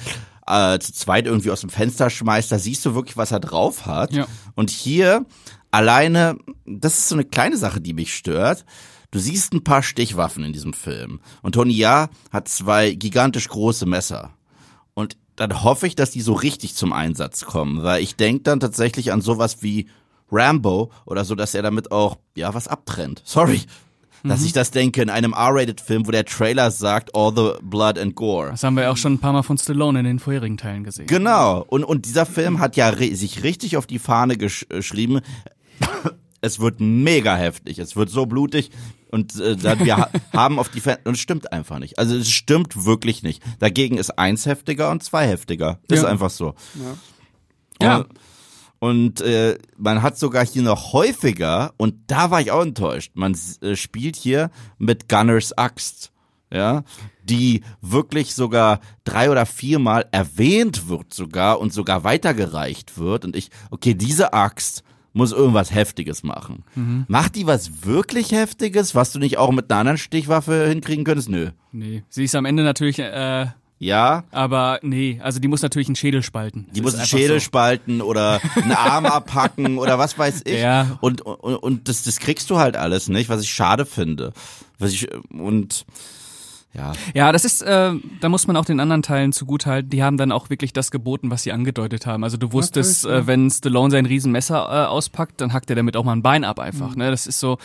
äh, 0.46 0.78
zu 0.78 0.94
zweit 0.94 1.26
irgendwie 1.26 1.50
aus 1.50 1.60
dem 1.60 1.68
Fenster 1.68 2.08
schmeißt, 2.08 2.50
da 2.50 2.58
siehst 2.58 2.86
du 2.86 2.94
wirklich, 2.94 3.18
was 3.18 3.32
er 3.32 3.40
drauf 3.40 3.84
hat. 3.84 4.14
Ja. 4.14 4.26
Und 4.54 4.70
hier 4.70 5.26
alleine, 5.70 6.38
das 6.64 6.96
ist 6.96 7.08
so 7.10 7.16
eine 7.16 7.24
kleine 7.24 7.58
Sache, 7.58 7.82
die 7.82 7.92
mich 7.92 8.14
stört. 8.14 8.64
Du 9.10 9.18
siehst 9.18 9.52
ein 9.52 9.62
paar 9.62 9.82
Stichwaffen 9.82 10.42
in 10.42 10.54
diesem 10.54 10.72
Film. 10.72 11.20
Und 11.42 11.52
Tony 11.52 11.74
Ja 11.74 12.08
hat 12.30 12.48
zwei 12.48 12.92
gigantisch 12.92 13.48
große 13.48 13.84
Messer. 13.84 14.30
Und 14.94 15.18
dann 15.36 15.62
hoffe 15.62 15.86
ich, 15.86 15.96
dass 15.96 16.12
die 16.12 16.22
so 16.22 16.32
richtig 16.32 16.74
zum 16.74 16.94
Einsatz 16.94 17.44
kommen, 17.44 17.82
weil 17.82 18.02
ich 18.02 18.16
denke 18.16 18.42
dann 18.44 18.58
tatsächlich 18.58 19.12
an 19.12 19.20
sowas 19.20 19.58
wie 19.60 19.88
Rambo 20.32 20.90
oder 21.04 21.26
so, 21.26 21.34
dass 21.34 21.54
er 21.54 21.62
damit 21.62 21.92
auch, 21.92 22.16
ja, 22.34 22.54
was 22.54 22.68
abtrennt. 22.68 23.20
Sorry, 23.26 23.60
dass 24.24 24.42
ich 24.44 24.52
das 24.52 24.70
denke 24.70 25.00
in 25.02 25.10
einem 25.10 25.32
R-Rated-Film, 25.32 26.06
wo 26.06 26.10
der 26.10 26.24
Trailer 26.24 26.70
sagt, 26.70 27.14
all 27.14 27.32
the 27.34 27.52
blood 27.62 27.98
and 27.98 28.14
gore. 28.14 28.50
Das 28.50 28.62
haben 28.62 28.74
wir 28.74 28.84
ja 28.84 28.90
auch 28.90 28.96
schon 28.96 29.14
ein 29.14 29.18
paar 29.18 29.32
Mal 29.32 29.42
von 29.42 29.58
Stallone 29.58 29.98
in 30.00 30.04
den 30.04 30.18
vorherigen 30.18 30.56
Teilen 30.56 30.84
gesehen. 30.84 31.06
Genau. 31.06 31.64
Und, 31.68 31.84
und 31.84 32.06
dieser 32.06 32.26
Film 32.26 32.58
hat 32.60 32.76
ja 32.76 32.88
ri- 32.90 33.14
sich 33.14 33.42
richtig 33.42 33.76
auf 33.76 33.86
die 33.86 33.98
Fahne 33.98 34.36
gesch 34.36 34.64
äh, 34.70 34.76
geschrieben. 34.76 35.20
Es 36.40 36.60
wird 36.60 36.78
mega 36.80 37.34
heftig. 37.34 37.80
Es 37.80 37.96
wird 37.96 38.10
so 38.10 38.24
blutig. 38.26 38.70
Und 39.10 39.34
äh, 39.40 39.56
wir 39.84 39.96
ha 39.96 40.08
haben 40.32 40.60
auf 40.60 40.68
die 40.68 40.78
Fan 40.80 40.98
und 41.02 41.14
es 41.14 41.20
stimmt 41.20 41.52
einfach 41.52 41.80
nicht. 41.80 41.98
Also 41.98 42.14
es 42.16 42.30
stimmt 42.30 42.84
wirklich 42.84 43.24
nicht. 43.24 43.42
Dagegen 43.58 43.98
ist 43.98 44.16
eins 44.20 44.46
heftiger 44.46 44.92
und 44.92 45.02
zwei 45.02 45.26
heftiger. 45.26 45.80
Ist 45.88 46.04
Ja. 46.04 46.08
einfach 46.08 46.30
so. 46.30 46.54
Ja. 47.82 47.96
Und, 47.98 48.06
und 48.78 49.20
äh, 49.20 49.58
man 49.76 50.02
hat 50.02 50.18
sogar 50.18 50.46
hier 50.46 50.62
noch 50.62 50.92
häufiger, 50.92 51.72
und 51.76 51.94
da 52.06 52.30
war 52.30 52.40
ich 52.40 52.50
auch 52.50 52.62
enttäuscht, 52.62 53.12
man 53.14 53.36
äh, 53.60 53.76
spielt 53.76 54.16
hier 54.16 54.50
mit 54.78 55.08
Gunners 55.08 55.56
Axt, 55.56 56.12
ja, 56.52 56.84
die 57.22 57.62
wirklich 57.82 58.34
sogar 58.34 58.80
drei 59.04 59.30
oder 59.30 59.46
viermal 59.46 60.06
erwähnt 60.12 60.88
wird 60.88 61.12
sogar 61.12 61.60
und 61.60 61.72
sogar 61.72 62.04
weitergereicht 62.04 62.98
wird. 62.98 63.24
Und 63.24 63.36
ich, 63.36 63.50
okay, 63.70 63.94
diese 63.94 64.32
Axt 64.32 64.82
muss 65.12 65.32
irgendwas 65.32 65.74
Heftiges 65.74 66.22
machen. 66.22 66.64
Macht 67.08 67.34
die 67.34 67.46
was 67.46 67.84
wirklich 67.84 68.32
Heftiges, 68.32 68.94
was 68.94 69.12
du 69.12 69.18
nicht 69.18 69.36
auch 69.36 69.50
mit 69.50 69.70
einer 69.70 69.80
anderen 69.80 69.98
Stichwaffe 69.98 70.68
hinkriegen 70.68 71.04
könntest? 71.04 71.28
Nö. 71.28 71.50
Nee, 71.72 72.04
sie 72.08 72.24
ist 72.24 72.34
am 72.34 72.44
Ende 72.44 72.62
natürlich, 72.62 72.98
äh, 72.98 73.46
Ja, 73.80 74.24
aber 74.32 74.80
nee, 74.82 75.20
also 75.22 75.38
die 75.38 75.46
muss 75.46 75.62
natürlich 75.62 75.86
einen 75.88 75.94
Schädel 75.96 76.22
spalten. 76.24 76.66
Die 76.74 76.80
Das 76.80 76.82
muss 76.82 76.94
einen 76.96 77.06
Schädel 77.06 77.38
so. 77.38 77.44
spalten 77.44 78.00
oder 78.02 78.40
einen 78.56 78.72
Arm 78.76 79.06
abhacken 79.06 79.78
oder 79.78 79.98
was 79.98 80.18
weiß 80.18 80.42
ich. 80.46 80.60
Ja. 80.60 80.98
Und, 81.00 81.22
und, 81.22 81.54
und 81.56 81.88
das, 81.88 82.02
das 82.02 82.18
kriegst 82.18 82.50
du 82.50 82.58
halt 82.58 82.76
alles 82.76 83.08
nicht, 83.08 83.28
was 83.28 83.42
ich 83.42 83.50
schade 83.50 83.86
finde. 83.86 84.32
Was 84.80 84.92
ich, 84.92 85.08
und, 85.30 85.86
ja. 86.74 86.92
Ja, 87.14 87.30
das 87.32 87.44
ist, 87.44 87.62
äh, 87.62 87.92
da 88.20 88.28
muss 88.28 88.48
man 88.48 88.56
auch 88.56 88.64
den 88.64 88.80
anderen 88.80 89.02
Teilen 89.02 89.32
zugutehalten. 89.32 89.90
Die 89.90 90.02
haben 90.02 90.16
dann 90.16 90.32
auch 90.32 90.50
wirklich 90.50 90.72
das 90.72 90.90
geboten, 90.90 91.30
was 91.30 91.44
sie 91.44 91.52
angedeutet 91.52 92.04
haben. 92.04 92.24
Also 92.24 92.36
du 92.36 92.52
wusstest, 92.52 93.04
Natürlich, 93.04 93.16
ja. 93.20 93.24
äh, 93.24 93.26
wenn 93.28 93.50
Stallone 93.50 93.90
sein 93.92 94.06
Riesenmesser 94.06 94.56
äh, 94.56 94.86
auspackt, 94.86 95.40
dann 95.40 95.52
hackt 95.52 95.70
er 95.70 95.76
damit 95.76 95.96
auch 95.96 96.04
mal 96.04 96.12
ein 96.14 96.22
Bein 96.22 96.42
ab 96.42 96.58
einfach. 96.58 96.90
Mhm. 96.90 96.98
Ne? 96.98 97.10
Das 97.12 97.28
ist 97.28 97.38
so 97.38 97.58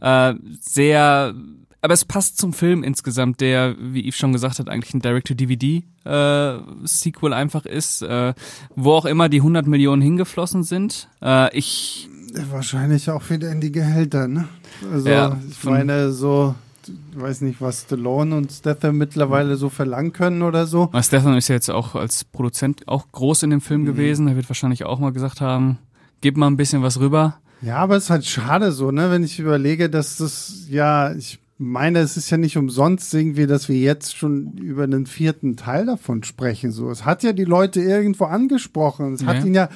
äh, 0.00 0.32
sehr, 0.60 1.34
aber 1.80 1.94
es 1.94 2.04
passt 2.04 2.38
zum 2.38 2.52
Film 2.52 2.82
insgesamt, 2.82 3.40
der, 3.40 3.76
wie 3.78 4.08
Yves 4.08 4.16
schon 4.16 4.32
gesagt 4.32 4.58
hat, 4.58 4.68
eigentlich 4.68 4.94
ein 4.94 5.00
Direct-to-DVD-Sequel 5.00 7.32
einfach 7.32 7.66
ist, 7.66 8.02
äh, 8.02 8.34
wo 8.74 8.92
auch 8.92 9.04
immer 9.04 9.28
die 9.28 9.38
100 9.38 9.66
Millionen 9.66 10.02
hingeflossen 10.02 10.64
sind. 10.64 11.08
Äh, 11.22 11.56
ich 11.56 12.08
Wahrscheinlich 12.50 13.08
auch 13.10 13.30
wieder 13.30 13.50
in 13.50 13.62
die 13.62 13.72
Gehälter, 13.72 14.28
ne? 14.28 14.48
Also, 14.92 15.08
Ja, 15.08 15.38
ich 15.48 15.64
meine, 15.64 16.12
so, 16.12 16.54
ich 16.86 16.92
weiß 17.20 17.40
nicht, 17.40 17.58
was 17.60 17.80
Stallone 17.82 18.36
und 18.36 18.52
Statham 18.52 18.98
mittlerweile 18.98 19.56
so 19.56 19.70
verlangen 19.70 20.12
können 20.12 20.42
oder 20.42 20.66
so. 20.66 20.90
Weil 20.92 21.02
Stefan 21.02 21.36
ist 21.38 21.48
ja 21.48 21.54
jetzt 21.54 21.70
auch 21.70 21.94
als 21.94 22.24
Produzent 22.24 22.86
auch 22.86 23.06
groß 23.12 23.44
in 23.44 23.50
dem 23.50 23.62
Film 23.62 23.86
gewesen. 23.86 24.28
Er 24.28 24.36
wird 24.36 24.50
wahrscheinlich 24.50 24.84
auch 24.84 24.98
mal 24.98 25.12
gesagt 25.12 25.40
haben, 25.40 25.78
gib 26.20 26.36
mal 26.36 26.48
ein 26.48 26.58
bisschen 26.58 26.82
was 26.82 27.00
rüber. 27.00 27.38
Ja, 27.62 27.78
aber 27.78 27.96
es 27.96 28.04
ist 28.04 28.10
halt 28.10 28.26
schade 28.26 28.72
so, 28.72 28.90
ne, 28.90 29.10
wenn 29.10 29.24
ich 29.24 29.38
überlege, 29.40 29.88
dass 29.90 30.18
das, 30.18 30.66
ja, 30.68 31.12
ich 31.12 31.38
meine, 31.58 31.98
es 32.00 32.16
ist 32.16 32.30
ja 32.30 32.36
nicht 32.36 32.56
umsonst 32.56 33.12
irgendwie, 33.14 33.46
dass 33.46 33.68
wir 33.68 33.76
jetzt 33.76 34.16
schon 34.16 34.52
über 34.58 34.84
einen 34.84 35.06
vierten 35.06 35.56
Teil 35.56 35.86
davon 35.86 36.22
sprechen. 36.22 36.70
So, 36.70 36.90
es 36.90 37.04
hat 37.04 37.22
ja 37.24 37.32
die 37.32 37.44
Leute 37.44 37.80
irgendwo 37.80 38.24
angesprochen. 38.24 39.12
Es 39.14 39.22
Ja. 39.22 39.26
hat 39.28 39.44
ihnen 39.44 39.54
ja 39.54 39.68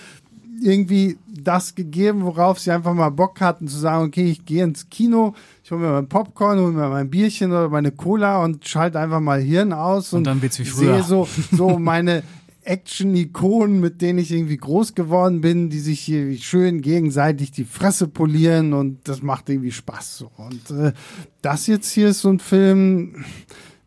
irgendwie 0.62 1.18
das 1.42 1.74
gegeben, 1.74 2.22
worauf 2.24 2.60
sie 2.60 2.70
einfach 2.70 2.94
mal 2.94 3.08
Bock 3.10 3.40
hatten, 3.40 3.66
zu 3.66 3.76
sagen, 3.78 4.04
okay, 4.06 4.26
ich 4.30 4.44
gehe 4.46 4.62
ins 4.62 4.88
Kino, 4.90 5.34
ich 5.64 5.72
hole 5.72 5.80
mir 5.80 5.90
mein 5.90 6.08
Popcorn, 6.08 6.60
hole 6.60 6.70
mir 6.72 6.88
mein 6.88 7.10
Bierchen 7.10 7.50
oder 7.50 7.68
meine 7.68 7.90
Cola 7.90 8.44
und 8.44 8.66
schalte 8.68 9.00
einfach 9.00 9.18
mal 9.18 9.40
Hirn 9.40 9.72
aus 9.72 10.12
und, 10.12 10.18
Und 10.18 10.24
dann 10.28 10.40
wird's 10.42 10.60
wie 10.60 10.64
früher. 10.64 10.94
sehe 10.94 11.02
so, 11.02 11.26
so 11.50 11.78
meine 11.80 12.22
Action-Ikonen, 12.64 13.81
mit 13.81 14.01
denen 14.03 14.18
ich 14.18 14.31
irgendwie 14.31 14.57
groß 14.57 14.94
geworden 14.94 15.40
bin, 15.40 15.70
die 15.70 15.81
sich 15.81 16.01
hier 16.01 16.37
schön 16.38 16.81
gegenseitig 16.81 17.51
die 17.51 17.64
Fresse 17.64 18.09
polieren 18.09 18.72
und 18.72 18.98
das 19.09 19.22
macht 19.22 19.48
irgendwie 19.48 19.72
Spaß. 19.72 20.27
Und 20.37 20.70
äh, 20.70 20.92
das 21.42 21.66
jetzt 21.66 21.90
hier 21.90 22.09
ist 22.09 22.20
so 22.20 22.31
ein 22.31 22.38
Film, 22.38 23.25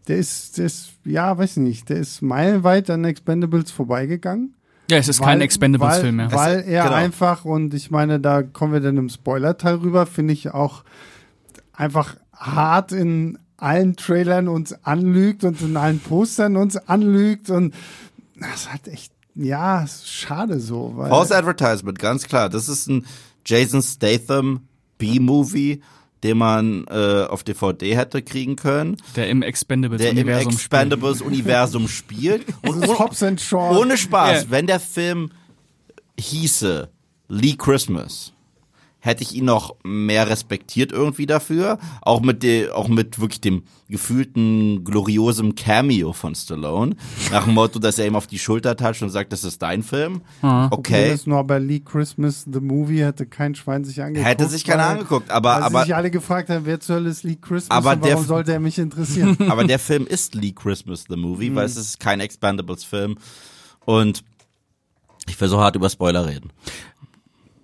der 0.07 0.17
ist, 0.17 0.57
der 0.57 0.65
ist, 0.65 0.93
ja, 1.05 1.37
weiß 1.37 1.57
nicht, 1.57 1.89
der 1.89 1.97
ist 1.97 2.21
meilenweit 2.21 2.89
an 2.89 3.05
Expendables 3.05 3.71
vorbeigegangen. 3.71 4.53
Ja, 4.91 4.97
es 4.97 5.07
ist 5.07 5.21
kein 5.21 5.41
Expendables-Film 5.41 6.15
mehr. 6.17 6.31
Weil 6.31 6.63
er 6.67 6.83
Genau. 6.83 6.95
einfach, 6.95 7.43
und 7.43 7.73
ich 7.73 7.89
meine, 7.89 8.19
da 8.19 8.43
kommen 8.43 8.73
wir 8.73 8.81
dann 8.81 8.97
im 8.97 9.09
Spoiler-Teil 9.09 9.75
rüber, 9.75 10.05
finde 10.05 10.33
ich 10.33 10.53
auch 10.53 10.83
einfach 11.73 12.15
hart 12.33 12.91
in 12.91 13.39
allen 13.57 13.95
Trailern 13.95 14.47
uns 14.47 14.73
anlügt 14.85 15.43
und 15.43 15.59
in 15.61 15.75
allen 15.77 15.99
Postern 15.99 16.55
uns 16.55 16.75
anlügt 16.77 17.49
und 17.49 17.73
das 18.39 18.71
hat 18.71 18.87
echt, 18.87 19.11
ja, 19.35 19.85
schade 19.87 20.59
so. 20.59 20.93
Weil, 20.95 21.09
False 21.09 21.35
Advertisement, 21.35 21.99
ganz 21.99 22.25
klar. 22.25 22.49
Das 22.49 22.69
ist 22.69 22.87
ein 22.87 23.05
Jason 23.45 23.81
Statham 23.81 24.67
B-Movie, 24.97 25.81
den 26.23 26.37
man 26.37 26.85
äh, 26.87 27.25
auf 27.29 27.43
DVD 27.43 27.95
hätte 27.95 28.21
kriegen 28.23 28.55
können, 28.55 28.97
Der 29.15 29.29
im 29.29 29.41
der 29.41 29.49
im 29.49 29.49
Expendables-Universum 29.49 30.51
spielt. 30.51 30.53
Expendables-Universum 30.53 31.87
spielt. 31.87 32.45
das 32.63 32.71
Und 32.75 32.83
ist 32.83 32.99
Hobbs 32.99 33.21
and 33.23 33.39
Shaw. 33.41 33.77
ohne 33.77 33.97
Spaß, 33.97 34.43
Ja. 34.45 34.49
wenn 34.51 34.65
der 34.67 34.79
Film 34.79 35.29
hieße 36.19 36.89
Lee 37.27 37.55
Christmas, 37.57 38.31
hätte 39.05 39.21
ich 39.21 39.35
ihn 39.35 39.45
noch 39.45 39.75
mehr 39.83 40.27
respektiert 40.27 40.91
irgendwie 40.91 41.27
dafür. 41.27 41.77
Auch 42.01 42.21
mit 42.21 42.41
de, 42.41 42.71
auch 42.71 42.87
mit 42.87 43.19
wirklich 43.19 43.39
dem 43.39 43.63
gefühlten 43.87 44.83
gloriosen 44.83 45.53
Cameo 45.53 46.11
von 46.11 46.33
Stallone. 46.33 46.95
Nach 47.31 47.43
dem 47.43 47.53
Motto, 47.53 47.77
dass 47.77 47.99
er 47.99 48.07
ihm 48.07 48.15
auf 48.15 48.25
die 48.25 48.39
Schulter 48.39 48.75
toucht 48.75 49.03
und 49.03 49.11
sagt, 49.11 49.31
das 49.31 49.43
ist 49.43 49.61
dein 49.61 49.83
Film. 49.83 50.21
Problem 50.41 50.71
Okay. 50.71 51.13
ist 51.13 51.27
nur 51.27 51.43
bei 51.43 51.59
Lee 51.59 51.81
Christmas, 51.81 52.47
The 52.51 52.59
Movie, 52.59 53.03
hätte 53.03 53.27
kein 53.27 53.53
Schwein 53.53 53.83
sich 53.83 54.01
angeguckt. 54.01 54.27
Hätte 54.27 54.47
sich 54.47 54.63
keiner 54.63 54.87
angeguckt, 54.87 55.29
aber, 55.29 55.55
Weil 55.55 55.63
aber, 55.63 55.83
sich 55.83 55.95
alle 55.95 56.09
gefragt 56.09 56.49
haben, 56.49 56.65
wer 56.65 56.79
zur 56.79 56.95
Hölle 56.95 57.11
ist 57.11 57.23
Lee 57.23 57.37
Christmas 57.39 57.77
Aber 57.77 57.93
und 57.93 58.03
der 58.03 58.13
warum 58.13 58.25
sollte 58.25 58.53
er 58.53 58.59
mich 58.59 58.79
interessieren? 58.79 59.37
aber 59.49 59.65
der 59.65 59.77
Film 59.77 60.07
ist 60.07 60.33
Lee 60.33 60.53
Christmas, 60.53 61.05
the 61.07 61.15
Movie, 61.15 61.53
weil 61.53 61.65
es 61.65 61.77
ist 61.77 61.99
kein 61.99 62.19
Expendables-Film. 62.19 63.17
Und 63.85 64.23
ich 65.27 65.39
will 65.39 65.47
so 65.47 65.59
hart 65.59 65.75
über 65.75 65.89
Spoiler 65.89 66.25
reden. 66.27 66.51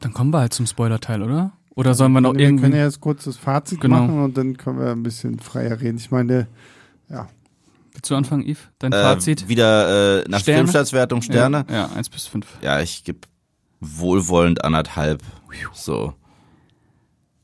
Dann 0.02 0.14
kommen 0.14 0.32
wir 0.32 0.40
halt 0.40 0.54
zum 0.54 0.66
Spoiler-Teil, 0.66 1.22
oder? 1.24 1.52
Oder 1.76 1.94
sollen 1.94 2.12
wir 2.12 2.22
noch 2.22 2.34
wir 2.36 2.46
können 2.48 2.58
ja 2.60 2.66
irgendwie... 2.66 2.78
jetzt 2.80 3.00
kurz 3.00 3.24
das 3.24 3.38
Fazit 3.38 3.80
Genau. 3.80 4.02
machen 4.02 4.20
und 4.24 4.38
dann 4.38 4.58
können 4.58 4.80
wir 4.80 4.92
ein 4.92 5.04
bisschen 5.04 5.40
freier 5.40 5.80
reden. 5.80 5.98
Ich 5.98 6.12
meine, 6.12 6.48
ja, 7.10 7.28
Willst 7.94 8.10
du 8.10 8.16
anfangen, 8.16 8.44
Yves? 8.48 8.60
Dein 8.80 8.92
Äh, 8.94 9.02
Fazit? 9.02 9.48
wieder 9.48 10.22
äh, 10.22 10.30
nach 10.30 10.40
Sterne? 10.40 10.60
Filmstaatswertung 10.60 11.22
Sterne. 11.22 11.66
Ja, 11.70 11.76
ja, 11.76 11.90
eins 11.94 12.10
bis 12.10 12.26
fünf. 12.26 12.48
Ja, 12.62 12.80
ich 12.82 13.04
gebe 13.04 13.20
wohlwollend 13.82 14.64
anderthalb. 14.64 15.22
So. 15.74 16.14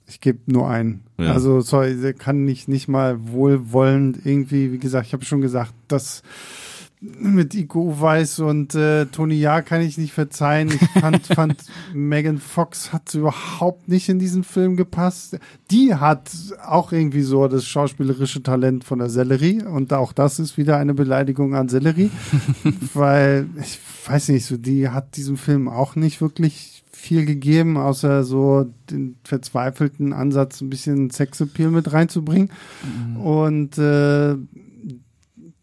ich 0.08 0.22
gebe 0.22 0.40
nur 0.46 0.70
einen. 0.70 1.04
Ja. 1.18 1.34
Also, 1.34 1.60
sorry, 1.62 2.14
kann 2.14 2.46
nicht, 2.46 2.68
nicht 2.70 2.88
mal 2.88 3.18
wohlwollend 3.30 4.26
irgendwie, 4.26 4.72
wie 4.72 4.78
gesagt, 4.78 5.08
ich 5.08 5.14
habe 5.14 5.26
schon 5.26 5.42
gesagt, 5.42 5.74
das 5.90 6.24
mit 7.00 7.54
Iko 7.54 8.02
Weiß 8.02 8.40
und 8.40 8.74
äh, 8.74 9.06
Tony 9.06 9.36
Ja 9.36 9.62
kann 9.62 9.82
ich 9.82 9.98
nicht 9.98 10.14
verzeihen. 10.14 10.70
Ich 10.70 11.02
fand, 11.02 11.28
fand 11.28 11.64
Megan 11.94 12.40
Fox 12.40 12.92
hat 12.92 13.14
überhaupt 13.14 13.88
nicht 13.88 14.10
in 14.10 14.18
diesen 14.18 14.44
Film 14.44 14.76
gepasst. 14.76 15.38
Die 15.70 15.94
hat 15.94 16.32
auch 16.66 16.92
irgendwie 16.92 17.22
so 17.22 17.48
das 17.48 17.66
schauspielerische 17.66 18.42
Talent 18.42 18.84
von 18.84 18.98
der 18.98 19.10
Sellerie 19.10 19.64
und 19.64 19.94
auch 19.94 20.12
das 20.12 20.40
ist 20.40 20.58
wieder 20.58 20.78
eine 20.78 20.96
Beleidigung 20.96 21.54
an 21.54 21.70
Sellerie, 21.70 22.10
weil 22.94 23.48
ich 23.62 23.80
weiß 24.08 24.30
nicht, 24.30 24.46
so 24.46 24.58
die 24.58 24.90
hat 24.90 25.18
diesem 25.18 25.38
Film 25.38 25.68
auch 25.68 25.96
nicht 25.96 26.20
wirklich 26.20 26.84
viel 26.92 27.26
gegeben, 27.26 27.78
außer 27.78 28.24
so 28.24 28.66
den 28.90 29.18
verzweifelten 29.24 30.14
Ansatz, 30.14 30.62
ein 30.62 30.70
bisschen 30.72 31.12
Sexappeal 31.12 31.70
mit 31.70 31.94
reinzubringen. 31.94 32.50
Und 33.24 33.78
äh, 33.78 34.36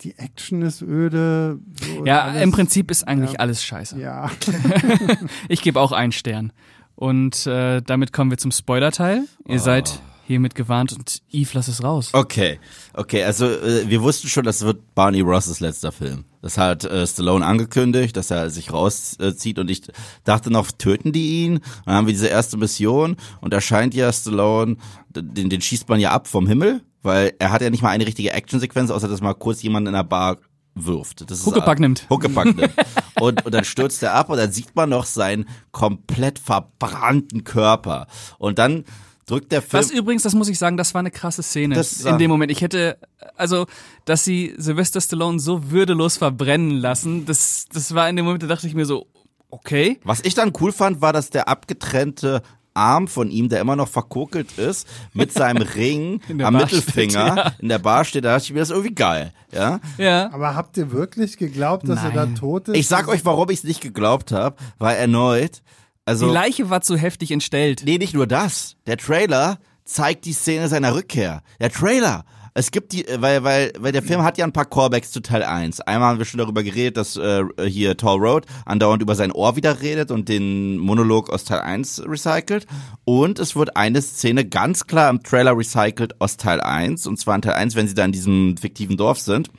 die 0.05 0.17
Action 0.19 0.63
ist 0.63 0.83
öde. 0.83 1.59
So 1.97 2.05
Ja, 2.07 2.23
alles- 2.23 2.43
im 2.43 2.53
Prinzip 2.53 2.91
ist 2.91 3.07
eigentlich 3.09 3.33
ja. 3.33 3.39
alles 3.41 3.65
scheiße. 3.65 3.99
Ja. 3.99 4.31
Ich 5.49 5.63
gebe 5.63 5.81
auch 5.81 5.93
einen 5.93 6.13
Stern. 6.13 6.53
Und 6.95 7.47
äh, 7.47 7.83
damit 7.83 8.13
kommen 8.13 8.31
wir 8.31 8.39
zum 8.39 8.53
Spoiler-Teil. 8.53 9.25
Ihr 9.49 9.59
seid 9.59 10.01
hiermit 10.27 10.55
gewarnt 10.55 10.93
und 10.93 11.21
Eve, 11.33 11.51
lass 11.55 11.69
es 11.69 11.83
raus. 11.83 12.11
Okay, 12.15 12.59
okay, 12.95 13.25
also 13.25 13.47
äh, 13.47 13.89
wir 13.91 14.01
wussten 14.03 14.29
schon, 14.29 14.45
das 14.45 14.63
wird 14.63 14.95
Barney 14.95 15.21
Rosses 15.21 15.61
letzter 15.61 15.93
Film. 15.93 16.25
Das 16.41 16.57
hat 16.57 16.85
äh, 16.85 17.07
Stallone 17.07 17.45
angekündigt, 17.45 18.17
dass 18.17 18.31
er 18.31 18.49
sich 18.49 18.73
rauszieht 18.73 19.59
und 19.59 19.71
ich 19.71 19.83
dachte 20.25 20.51
noch, 20.51 20.71
töten 20.73 21.13
die 21.13 21.43
ihn? 21.45 21.61
Dann 21.85 21.95
haben 21.95 22.07
wir 22.07 22.15
diese 22.15 22.29
erste 22.29 22.57
Mission 22.57 23.17
und 23.43 23.53
da 23.53 23.61
scheint 23.61 23.93
ja 23.95 24.11
Stallone, 24.13 24.77
den, 25.11 25.51
den 25.51 25.61
schießt 25.61 25.89
man 25.91 26.01
ja 26.01 26.13
ab 26.13 26.27
vom 26.27 26.47
Himmel, 26.47 26.81
weil 27.05 27.35
er 27.39 27.53
hat 27.53 27.63
ja 27.63 27.71
nicht 27.71 27.83
mal 27.83 27.91
eine 27.91 28.07
richtige 28.07 28.33
Actionsequenz, 28.33 28.91
außer 28.91 29.09
dass 29.09 29.21
mal 29.21 29.35
kurz 29.35 29.63
jemand 29.63 29.87
in 29.87 29.95
der 29.95 30.05
Bar 30.05 30.39
wirft. 30.75 31.31
Das 31.31 31.39
ist, 31.39 31.47
Huckepack 31.47 31.79
nimmt. 31.79 32.07
Huckepack 32.11 32.57
nimmt. 32.57 32.73
Und, 33.21 33.47
und 33.47 33.55
dann 33.55 33.65
stürzt 33.65 34.03
er 34.03 34.13
ab 34.13 34.29
und 34.29 34.37
dann 34.39 34.51
sieht 34.51 34.75
man 34.75 34.91
noch 34.91 35.05
seinen 35.05 35.49
komplett 35.71 36.41
verbrannten 36.41 37.45
Körper. 37.45 38.09
Und 38.39 38.59
dann 38.59 38.85
drückt 39.27 39.53
der 39.53 39.63
Film... 39.63 39.81
Was 39.81 39.93
übrigens, 39.93 40.25
das 40.25 40.35
muss 40.35 40.49
ich 40.49 40.59
sagen, 40.59 40.77
das 40.77 40.95
war 40.95 40.99
eine 40.99 41.13
krasse 41.13 41.45
Szene 41.45 41.77
Das 41.77 42.05
in 42.05 42.19
dem 42.19 42.29
Moment. 42.29 42.51
Ich 42.51 42.61
hätte, 42.61 42.99
also, 43.37 43.67
dass 44.05 44.25
sie 44.25 44.53
Sylvester 44.59 45.01
Stallone 45.01 45.39
so 45.39 45.71
würdelos 45.71 46.17
verbrennen 46.17 46.73
lassen, 46.73 47.25
das, 47.25 47.67
das 47.73 47.95
war 47.95 48.09
in 48.09 48.17
dem 48.17 48.25
Moment, 48.25 48.43
da 48.43 48.49
dachte 48.49 48.67
ich 48.67 48.75
mir 48.75 48.85
so, 48.85 49.07
okay. 49.49 50.01
Was 50.03 50.21
ich 50.21 50.35
dann 50.35 50.53
cool 50.61 50.73
fand, 50.73 51.01
war, 51.01 51.13
dass 51.13 51.31
der 51.31 51.47
abgetrennte 51.47 52.43
Arm 52.75 53.09
von 53.09 53.31
ihm, 53.31 53.49
der 53.49 53.61
immer 53.61 53.77
noch 53.77 53.89
verkokelt 53.89 54.59
ist, 54.59 54.87
mit 55.13 55.33
seinem 55.33 55.63
Ring 55.75 56.21
In 56.29 56.39
der 56.39 56.49
am 56.49 56.55
Bar 56.55 56.63
Mittelfinger 56.65 57.09
steht, 57.33 57.37
ja. 57.45 57.53
in 57.61 57.69
der 57.69 57.79
Bar 57.79 58.05
steht. 58.05 58.25
Da 58.25 58.33
dachte 58.35 58.45
ich 58.45 58.53
mir, 58.53 58.59
das 58.61 58.69
ist 58.71 58.75
irgendwie 58.77 58.95
geil. 58.95 59.33
Ja. 59.53 59.81
Ja. 59.97 60.33
Aber 60.33 60.55
habt 60.57 60.77
ihr 60.77 60.91
wirklich 60.93 61.37
geglaubt, 61.39 61.89
dass 61.89 62.03
er 62.03 62.11
da 62.11 62.27
Nein. 62.27 62.35
tot 62.35 62.69
ist? 62.69 62.77
Ich 62.77 62.89
sag 62.89 63.09
euch, 63.09 63.25
warum 63.25 63.49
ich 63.51 63.59
es 63.59 63.65
nicht 63.65 63.81
geglaubt 63.81 64.33
habe, 64.33 64.57
weil 64.79 64.97
erneut, 64.97 65.63
also 66.05 66.27
Die 66.27 66.33
Leiche 66.35 66.69
war 66.69 66.81
zu 66.83 66.97
heftig 66.97 67.31
entstellt. 67.31 67.83
nee, 67.85 67.97
nicht 67.99 68.13
nur 68.15 68.27
das. 68.27 68.77
Der 68.87 68.97
Trailer 68.99 69.59
zeigt 69.85 70.25
die 70.27 70.33
Szene 70.33 70.69
seiner 70.69 70.95
Rückkehr. 70.95 71.43
Der 71.61 71.71
Trailer. 71.71 72.25
Es 72.57 72.71
gibt 72.71 72.93
die, 72.93 73.07
äh, 73.07 73.21
weil, 73.21 73.43
weil, 73.43 73.73
weil 73.79 73.93
der 73.93 74.03
Film 74.03 74.23
hat 74.23 74.39
ja 74.39 74.45
ein 74.45 74.53
paar 74.53 74.65
Callbacks 74.65 75.11
zu 75.11 75.21
Teil 75.21 75.43
1. 75.43 75.81
Einmal 75.81 76.11
haben 76.11 76.19
wir 76.19 76.25
schon 76.25 76.39
darüber 76.39 76.63
geredet, 76.63 76.97
dass 76.97 77.17
äh, 77.17 77.45
hier 77.67 77.97
Tall 77.97 78.19
Road 78.19 78.47
andauernd 78.65 79.03
über 79.03 79.17
sein 79.17 79.33
Ohr 79.33 79.57
wieder 79.57 79.83
redet 79.83 80.13
und 80.13 80.29
den 80.29 80.79
Monolog 80.79 81.31
aus 81.31 81.45
Teil 81.45 81.61
1 81.61 82.05
recycelt. 82.07 82.67
Und 83.05 83.41
es 83.41 83.57
wird 83.57 83.77
eine 83.77 84.01
Szene 84.01 84.45
ganz 84.45 84.87
klar 84.87 85.11
im 85.11 85.23
Trailer 85.23 85.59
recycelt 85.59 86.21
aus 86.21 86.37
Teil 86.37 86.61
1. 86.61 87.09
Und 87.09 87.19
zwar 87.19 87.35
in 87.35 87.43
Teil 87.43 87.55
1, 87.55 87.75
wenn 87.75 87.89
sie 87.89 87.95
da 87.95 88.05
in 88.05 88.13
diesem 88.13 88.57
fiktiven 88.57 88.97
Dorf 88.97 89.19
sind 89.19 89.51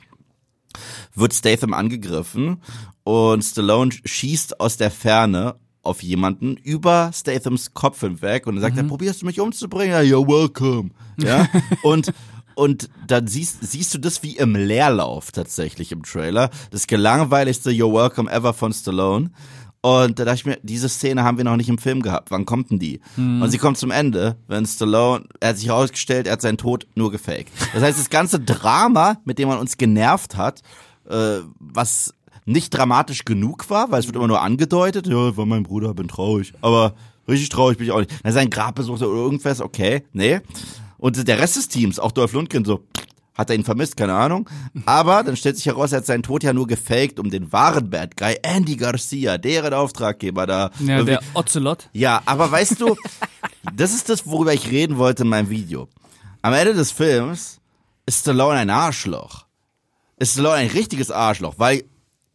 wird 1.14 1.32
Statham 1.32 1.72
angegriffen 1.72 2.60
und 3.04 3.42
Stallone 3.42 3.92
schießt 4.04 4.60
aus 4.60 4.76
der 4.76 4.90
Ferne 4.90 5.56
auf 5.82 6.02
jemanden 6.02 6.56
über 6.56 7.10
Stathams 7.14 7.72
Kopf 7.72 8.00
hinweg 8.00 8.46
und 8.46 8.56
dann 8.56 8.62
sagt 8.62 8.76
er, 8.76 8.84
probierst 8.84 9.22
du 9.22 9.26
mich 9.26 9.40
umzubringen? 9.40 9.92
Ja, 9.92 10.00
you're 10.00 10.26
welcome. 10.26 10.90
Ja, 11.16 11.48
und 11.82 12.12
und 12.56 12.88
dann 13.06 13.28
siehst, 13.28 13.58
siehst 13.60 13.94
du 13.94 13.98
das 13.98 14.22
wie 14.22 14.36
im 14.36 14.56
Leerlauf 14.56 15.30
tatsächlich 15.30 15.92
im 15.92 16.02
Trailer. 16.02 16.50
Das 16.70 16.86
gelangweiligste 16.86 17.70
You're 17.70 17.92
welcome 17.92 18.30
ever 18.30 18.54
von 18.54 18.72
Stallone. 18.72 19.30
Und 19.82 20.18
da 20.18 20.24
dachte 20.24 20.36
ich 20.36 20.46
mir, 20.46 20.58
diese 20.62 20.88
Szene 20.88 21.22
haben 21.22 21.36
wir 21.36 21.44
noch 21.44 21.56
nicht 21.56 21.68
im 21.68 21.78
Film 21.78 22.02
gehabt. 22.02 22.30
Wann 22.32 22.46
kommt 22.46 22.70
denn 22.70 22.78
die? 22.78 23.00
Und 23.42 23.50
sie 23.50 23.58
kommt 23.58 23.76
zum 23.78 23.90
Ende, 23.90 24.36
wenn 24.48 24.66
Stallone, 24.66 25.26
er 25.38 25.50
hat 25.50 25.58
sich 25.58 25.68
herausgestellt, 25.68 26.26
er 26.26 26.32
hat 26.32 26.40
seinen 26.40 26.56
Tod 26.56 26.88
nur 26.96 27.12
gefaked. 27.12 27.52
Das 27.74 27.82
heißt, 27.82 27.98
das 27.98 28.10
ganze 28.10 28.40
Drama, 28.40 29.18
mit 29.24 29.38
dem 29.38 29.48
man 29.48 29.58
uns 29.58 29.76
genervt 29.76 30.36
hat, 30.36 30.62
äh, 31.08 31.40
was 31.60 32.14
nicht 32.46 32.70
dramatisch 32.70 33.24
genug 33.24 33.68
war, 33.68 33.90
weil 33.90 34.00
es 34.00 34.06
wird 34.06 34.16
immer 34.16 34.28
nur 34.28 34.40
angedeutet, 34.40 35.06
ja, 35.06 35.36
war 35.36 35.46
mein 35.46 35.62
Bruder, 35.62 35.92
bin 35.94 36.08
traurig. 36.08 36.54
Aber 36.62 36.94
richtig 37.28 37.50
traurig 37.50 37.76
bin 37.76 37.86
ich 37.86 37.92
auch 37.92 38.00
nicht. 38.00 38.24
Dann 38.24 38.32
sein 38.32 38.50
Grab 38.50 38.76
besucht 38.76 39.02
oder 39.02 39.12
irgendwas, 39.12 39.60
okay, 39.60 40.04
nee. 40.12 40.40
Und 40.98 41.28
der 41.28 41.38
Rest 41.38 41.56
des 41.56 41.68
Teams, 41.68 41.98
auch 41.98 42.12
Dolph 42.12 42.32
Lundgren, 42.32 42.64
so, 42.64 42.84
hat 43.36 43.50
er 43.50 43.56
ihn 43.56 43.64
vermisst, 43.64 43.96
keine 43.96 44.14
Ahnung. 44.14 44.48
Aber 44.86 45.22
dann 45.22 45.36
stellt 45.36 45.56
sich 45.56 45.66
heraus, 45.66 45.92
er 45.92 45.98
hat 45.98 46.06
seinen 46.06 46.22
Tod 46.22 46.42
ja 46.42 46.52
nur 46.52 46.66
gefaked, 46.66 47.20
um 47.20 47.30
den 47.30 47.52
wahren 47.52 47.90
Bad 47.90 48.16
Guy, 48.16 48.38
Andy 48.42 48.76
Garcia, 48.76 49.38
deren 49.38 49.74
Auftraggeber 49.74 50.46
da. 50.46 50.70
Ja, 50.80 51.02
der 51.02 51.20
Ocelot. 51.34 51.88
ja, 51.92 52.22
aber 52.24 52.50
weißt 52.50 52.80
du, 52.80 52.96
das 53.74 53.94
ist 53.94 54.08
das, 54.08 54.26
worüber 54.26 54.54
ich 54.54 54.70
reden 54.70 54.96
wollte 54.96 55.24
in 55.24 55.28
meinem 55.28 55.50
Video. 55.50 55.88
Am 56.42 56.54
Ende 56.54 56.74
des 56.74 56.92
Films 56.92 57.60
ist 58.06 58.20
Stallone 58.20 58.58
ein 58.58 58.70
Arschloch. 58.70 59.46
Ist 60.16 60.32
Stallone 60.32 60.56
ein 60.56 60.70
richtiges 60.70 61.10
Arschloch, 61.10 61.54
weil, 61.58 61.84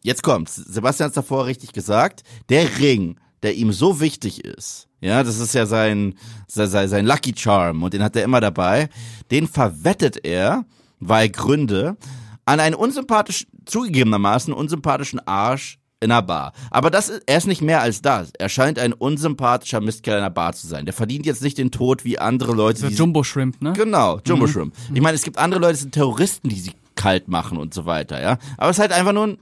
jetzt 0.02 0.22
kommt's, 0.22 0.54
Sebastian 0.54 1.06
hat's 1.06 1.16
davor 1.16 1.46
richtig 1.46 1.72
gesagt, 1.72 2.22
der 2.48 2.78
Ring, 2.78 3.16
der 3.42 3.54
ihm 3.54 3.72
so 3.72 4.00
wichtig 4.00 4.44
ist, 4.44 4.88
ja, 5.00 5.22
das 5.24 5.38
ist 5.38 5.54
ja 5.54 5.66
sein, 5.66 6.14
sein, 6.46 6.88
sein 6.88 7.06
Lucky 7.06 7.34
Charm 7.36 7.82
und 7.82 7.92
den 7.92 8.02
hat 8.02 8.14
er 8.14 8.22
immer 8.22 8.40
dabei, 8.40 8.88
den 9.30 9.48
verwettet 9.48 10.24
er, 10.24 10.64
weil 11.00 11.28
Gründe, 11.28 11.96
an 12.44 12.60
einen 12.60 12.74
unsympathischen, 12.74 13.48
zugegebenermaßen 13.66 14.52
unsympathischen 14.52 15.20
Arsch 15.26 15.78
in 16.00 16.10
einer 16.10 16.22
Bar. 16.22 16.52
Aber 16.70 16.90
das 16.90 17.08
ist, 17.08 17.22
er 17.26 17.38
ist 17.38 17.46
nicht 17.46 17.62
mehr 17.62 17.80
als 17.80 18.02
das. 18.02 18.32
Er 18.36 18.48
scheint 18.48 18.78
ein 18.78 18.92
unsympathischer 18.92 19.80
Mistkerl 19.80 20.18
in 20.18 20.24
einer 20.24 20.30
Bar 20.30 20.52
zu 20.52 20.66
sein. 20.66 20.84
Der 20.84 20.92
verdient 20.92 21.26
jetzt 21.26 21.42
nicht 21.42 21.58
den 21.58 21.70
Tod 21.70 22.04
wie 22.04 22.18
andere 22.18 22.52
Leute, 22.52 22.88
die 22.88 22.94
Jumbo 22.94 23.22
Shrimp, 23.22 23.62
ne? 23.62 23.72
Genau, 23.72 24.20
Jumbo 24.26 24.46
Shrimp. 24.46 24.74
Ich 24.92 25.00
meine, 25.00 25.14
es 25.14 25.22
gibt 25.22 25.38
andere 25.38 25.60
Leute, 25.60 25.74
das 25.74 25.80
sind 25.82 25.94
Terroristen, 25.94 26.48
die 26.48 26.58
sie 26.58 26.72
kalt 26.96 27.28
machen 27.28 27.56
und 27.56 27.72
so 27.72 27.86
weiter, 27.86 28.20
ja. 28.20 28.38
Aber 28.56 28.70
es 28.70 28.76
ist 28.76 28.80
halt 28.80 28.92
einfach 28.92 29.12
nur 29.12 29.28
ein 29.28 29.38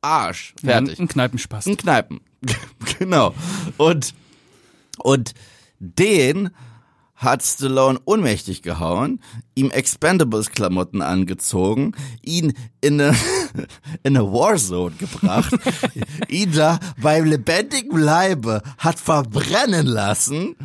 Arsch. 0.00 0.54
Ja, 0.62 0.72
Fertig. 0.72 1.00
Ein 1.00 1.08
Kneipenspaß. 1.08 1.66
Ein 1.66 1.76
Kneipen. 1.76 2.20
genau. 2.98 3.34
Und, 3.76 4.14
und 4.98 5.34
den 5.78 6.50
hat 7.16 7.42
Stallone 7.42 7.98
ohnmächtig 8.04 8.62
gehauen, 8.62 9.20
ihm 9.54 9.70
Expendables-Klamotten 9.70 11.00
angezogen, 11.00 11.92
ihn 12.22 12.52
in 12.80 13.00
eine, 13.00 13.16
in 14.02 14.16
eine 14.16 14.32
Warzone 14.32 14.94
gebracht, 14.96 15.54
ihn 16.28 16.52
da 16.52 16.78
beim 17.00 17.24
lebendigen 17.24 17.98
Leibe 17.98 18.62
hat 18.78 18.98
verbrennen 18.98 19.86
lassen 19.86 20.56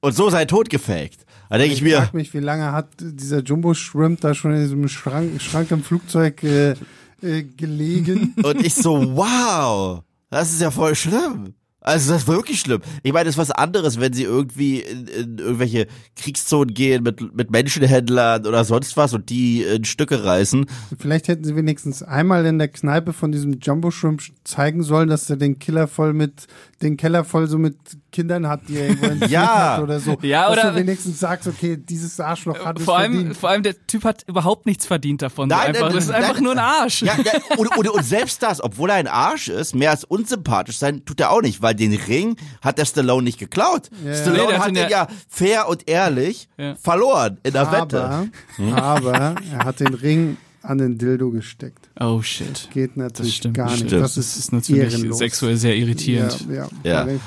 und 0.00 0.14
so 0.14 0.30
sein 0.30 0.48
Tod 0.48 0.68
gefaked. 0.68 1.24
Da 1.48 1.56
denke 1.56 1.72
ich 1.72 1.78
Ich 1.78 1.84
mir, 1.84 1.98
frag 1.98 2.14
mich, 2.14 2.34
wie 2.34 2.40
lange 2.40 2.72
hat 2.72 2.88
dieser 2.98 3.42
Jumbo 3.42 3.72
Shrimp 3.72 4.20
da 4.20 4.34
schon 4.34 4.52
in 4.54 4.62
diesem 4.62 4.88
Schrank, 4.88 5.40
Schrank 5.40 5.70
im 5.70 5.82
Flugzeug 5.82 6.42
äh, 6.42 6.74
äh, 7.22 7.44
gelegen? 7.44 8.34
Und 8.42 8.64
ich 8.64 8.74
so, 8.74 9.16
wow, 9.16 10.02
das 10.30 10.52
ist 10.52 10.60
ja 10.60 10.70
voll 10.70 10.94
schlimm. 10.94 11.54
Also 11.80 12.12
das 12.12 12.22
ist 12.22 12.28
wirklich 12.28 12.60
schlimm. 12.60 12.80
Ich 13.02 13.12
meine, 13.12 13.26
das 13.26 13.34
ist 13.34 13.38
was 13.38 13.50
anderes, 13.52 14.00
wenn 14.00 14.12
sie 14.12 14.24
irgendwie 14.24 14.80
in, 14.80 15.06
in 15.06 15.38
irgendwelche 15.38 15.86
Kriegszonen 16.16 16.74
gehen 16.74 17.04
mit, 17.04 17.34
mit 17.34 17.50
Menschenhändlern 17.50 18.46
oder 18.46 18.64
sonst 18.64 18.96
was 18.96 19.14
und 19.14 19.30
die 19.30 19.62
in 19.62 19.84
Stücke 19.84 20.24
reißen. 20.24 20.66
Vielleicht 20.98 21.28
hätten 21.28 21.44
sie 21.44 21.54
wenigstens 21.54 22.02
einmal 22.02 22.44
in 22.46 22.58
der 22.58 22.68
Kneipe 22.68 23.12
von 23.12 23.30
diesem 23.30 23.60
Jumbo 23.60 23.90
Shrimp 23.92 24.22
zeigen 24.42 24.82
sollen, 24.82 25.08
dass 25.08 25.30
er 25.30 25.36
den 25.36 25.60
Killer 25.60 25.86
voll 25.86 26.14
mit, 26.14 26.46
den 26.82 26.96
Keller 26.96 27.24
voll 27.24 27.46
so 27.46 27.58
mit 27.58 27.76
Kindern 28.10 28.48
hat, 28.48 28.60
die 28.68 28.76
er 28.78 28.88
irgendwo 28.88 29.06
entführt 29.06 29.30
Ja. 29.30 29.72
hat 29.76 29.80
oder 29.82 30.00
so. 30.00 30.16
Ja, 30.22 30.48
dass 30.48 30.58
oder- 30.64 30.72
du 30.72 30.76
wenigstens 30.80 31.20
sagst, 31.20 31.46
okay, 31.46 31.76
dieses 31.76 32.18
Arschloch 32.18 32.64
hat 32.64 32.78
es 32.78 32.84
Vor 32.84 32.96
allem, 32.96 33.12
verdient. 33.12 33.36
vor 33.36 33.48
allem, 33.50 33.62
der 33.62 33.86
Typ 33.86 34.04
hat 34.04 34.24
überhaupt 34.26 34.66
nichts 34.66 34.86
verdient 34.86 35.20
davon. 35.22 35.50
so 35.50 35.56
Nein, 35.56 35.66
einfach. 35.68 35.82
nein, 35.86 35.94
Das 35.94 36.04
ist 36.04 36.10
nein, 36.10 36.22
einfach 36.22 36.34
nein. 36.34 36.42
nur 36.44 36.52
ein 36.52 36.58
Arsch. 36.58 37.02
Ja, 37.02 37.12
ja 37.22 37.32
und, 37.58 37.76
und, 37.76 37.88
und 37.88 38.04
selbst 38.04 38.42
das, 38.42 38.62
obwohl 38.62 38.90
er 38.90 38.96
ein 38.96 39.08
Arsch 39.08 39.48
ist, 39.48 39.74
mehr 39.74 39.90
als 39.90 40.04
unsympathisch 40.04 40.78
sein, 40.78 41.04
tut 41.04 41.20
er 41.20 41.30
auch 41.30 41.42
nicht, 41.42 41.60
weil 41.62 41.74
den 41.74 41.92
Ring 41.94 42.36
hat 42.62 42.78
der 42.78 42.86
Stallone 42.86 43.24
nicht 43.24 43.38
geklaut. 43.38 43.90
Ja, 44.04 44.10
ja. 44.12 44.16
Stallone 44.16 44.38
Nee, 44.42 44.48
der 44.48 44.54
hat 44.56 44.62
hat 44.62 44.68
ihn 44.68 44.74
den 44.74 44.82
ja- 44.84 44.88
ja 44.90 45.08
fair 45.28 45.68
und 45.68 45.88
ehrlich 45.88 46.48
Ja. 46.56 46.74
verloren 46.76 47.38
in 47.42 47.52
der 47.52 47.70
Wette. 47.72 48.04
aber, 48.04 48.82
aber 48.82 49.12
er 49.52 49.64
hat 49.64 49.80
den 49.80 49.94
Ring 49.94 50.36
an 50.62 50.78
den 50.78 50.98
Dildo 50.98 51.30
gesteckt. 51.30 51.90
Oh 51.98 52.20
shit. 52.22 52.68
Geht 52.72 52.96
natürlich 52.96 53.32
Das 53.32 53.36
stimmt. 53.36 53.56
gar 53.56 53.66
nicht. 53.70 53.76
Stimmt. 53.86 53.92
Das 53.92 54.14
Das 54.14 54.16
ist, 54.26 54.36
ist 54.36 54.52
natürlich 54.52 54.92
ehrenlos. 54.94 55.18
sexuell 55.18 55.56
sehr 55.56 55.76
irritierend. 55.76 56.46
Ja, 56.48 56.68
ja. 56.84 57.06
Ja. 57.08 57.18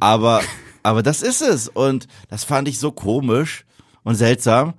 Aber, 0.00 0.40
aber 0.82 1.02
das 1.02 1.22
ist 1.22 1.42
es. 1.42 1.68
Und 1.68 2.06
das 2.28 2.44
fand 2.44 2.68
ich 2.68 2.78
so 2.78 2.92
komisch 2.92 3.64
und 4.02 4.14
seltsam. 4.16 4.74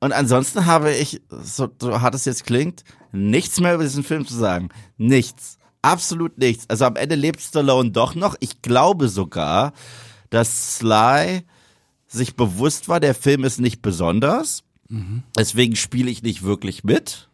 Und 0.00 0.12
ansonsten 0.12 0.66
habe 0.66 0.92
ich, 0.92 1.22
so, 1.30 1.68
so 1.80 2.00
hart 2.00 2.14
es 2.14 2.24
jetzt 2.26 2.44
klingt, 2.44 2.84
nichts 3.12 3.60
mehr 3.60 3.74
über 3.74 3.84
diesen 3.84 4.04
Film 4.04 4.26
zu 4.26 4.34
sagen. 4.34 4.68
Nichts. 4.98 5.56
Absolut 5.82 6.38
nichts. 6.38 6.68
Also 6.68 6.84
am 6.86 6.96
Ende 6.96 7.14
lebt 7.14 7.40
Stallone 7.40 7.90
doch 7.90 8.14
noch. 8.14 8.36
Ich 8.40 8.62
glaube 8.62 9.08
sogar, 9.08 9.72
dass 10.30 10.76
Sly 10.78 11.42
sich 12.06 12.36
bewusst 12.36 12.88
war, 12.88 13.00
der 13.00 13.14
Film 13.14 13.44
ist 13.44 13.60
nicht 13.60 13.82
besonders. 13.82 14.62
Deswegen 15.36 15.76
spiele 15.76 16.10
ich 16.10 16.22
nicht 16.22 16.42
wirklich 16.42 16.84
mit. 16.84 17.28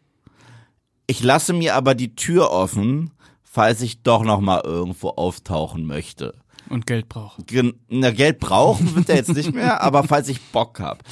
Ich 1.06 1.22
lasse 1.22 1.52
mir 1.52 1.74
aber 1.74 1.94
die 1.94 2.14
Tür 2.14 2.50
offen, 2.50 3.10
falls 3.42 3.82
ich 3.82 4.02
doch 4.02 4.22
noch 4.24 4.40
mal 4.40 4.62
irgendwo 4.64 5.08
auftauchen 5.10 5.84
möchte. 5.84 6.34
Und 6.68 6.86
Geld 6.86 7.08
brauchen. 7.08 7.44
Gen- 7.46 7.74
Na, 7.88 8.12
Geld 8.12 8.38
brauchen 8.38 8.94
wird 8.94 9.08
er 9.08 9.16
jetzt 9.16 9.34
nicht 9.34 9.52
mehr, 9.52 9.80
aber 9.82 10.04
falls 10.04 10.28
ich 10.28 10.40
Bock 10.40 10.78
hab. 10.78 11.02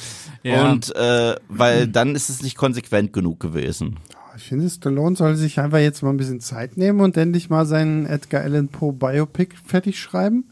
Ja. 0.41 0.71
Und 0.71 0.95
äh, 0.95 1.35
weil 1.49 1.87
dann 1.87 2.15
ist 2.15 2.29
es 2.29 2.41
nicht 2.41 2.55
konsequent 2.55 3.11
genug 3.11 3.39
gewesen. 3.41 3.97
Ich 4.37 4.43
finde, 4.43 4.69
Stallone 4.69 5.17
soll 5.17 5.35
sich 5.35 5.59
einfach 5.59 5.79
jetzt 5.79 6.01
mal 6.01 6.11
ein 6.11 6.17
bisschen 6.17 6.39
Zeit 6.39 6.77
nehmen 6.77 7.01
und 7.01 7.17
endlich 7.17 7.49
mal 7.49 7.65
seinen 7.65 8.05
Edgar 8.05 8.41
Allan 8.41 8.69
Poe 8.69 8.93
Biopic 8.93 9.55
fertig 9.65 9.99
schreiben. 9.99 10.45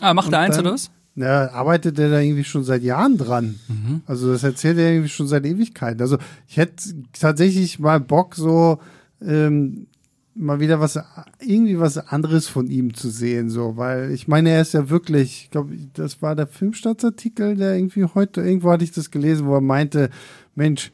Ah, 0.00 0.14
macht 0.14 0.28
Und 0.28 0.34
eins 0.34 0.58
oder 0.60 0.74
was? 0.74 0.92
Na, 1.18 1.50
arbeitet 1.50 1.98
er 1.98 2.10
da 2.10 2.20
irgendwie 2.20 2.44
schon 2.44 2.62
seit 2.62 2.82
Jahren 2.82 3.16
dran. 3.16 3.58
Mhm. 3.68 4.02
Also 4.04 4.30
das 4.30 4.44
erzählt 4.44 4.76
er 4.76 4.90
irgendwie 4.92 5.08
schon 5.08 5.26
seit 5.26 5.46
Ewigkeiten. 5.46 6.02
Also 6.02 6.18
ich 6.46 6.58
hätte 6.58 6.94
tatsächlich 7.18 7.78
mal 7.78 8.00
Bock, 8.00 8.34
so 8.34 8.78
ähm, 9.22 9.86
mal 10.34 10.60
wieder 10.60 10.78
was, 10.78 10.98
irgendwie 11.40 11.80
was 11.80 11.96
anderes 11.96 12.48
von 12.48 12.66
ihm 12.66 12.92
zu 12.92 13.08
sehen, 13.08 13.48
so, 13.48 13.76
weil 13.76 14.10
ich 14.10 14.28
meine, 14.28 14.50
er 14.50 14.60
ist 14.60 14.74
ja 14.74 14.90
wirklich, 14.90 15.44
ich 15.44 15.50
glaube, 15.50 15.74
das 15.94 16.20
war 16.20 16.36
der 16.36 16.46
Filmstaatsartikel, 16.46 17.56
der 17.56 17.76
irgendwie 17.76 18.04
heute, 18.04 18.42
irgendwo 18.42 18.70
hatte 18.70 18.84
ich 18.84 18.92
das 18.92 19.10
gelesen, 19.10 19.46
wo 19.46 19.54
er 19.54 19.62
meinte, 19.62 20.10
Mensch, 20.54 20.92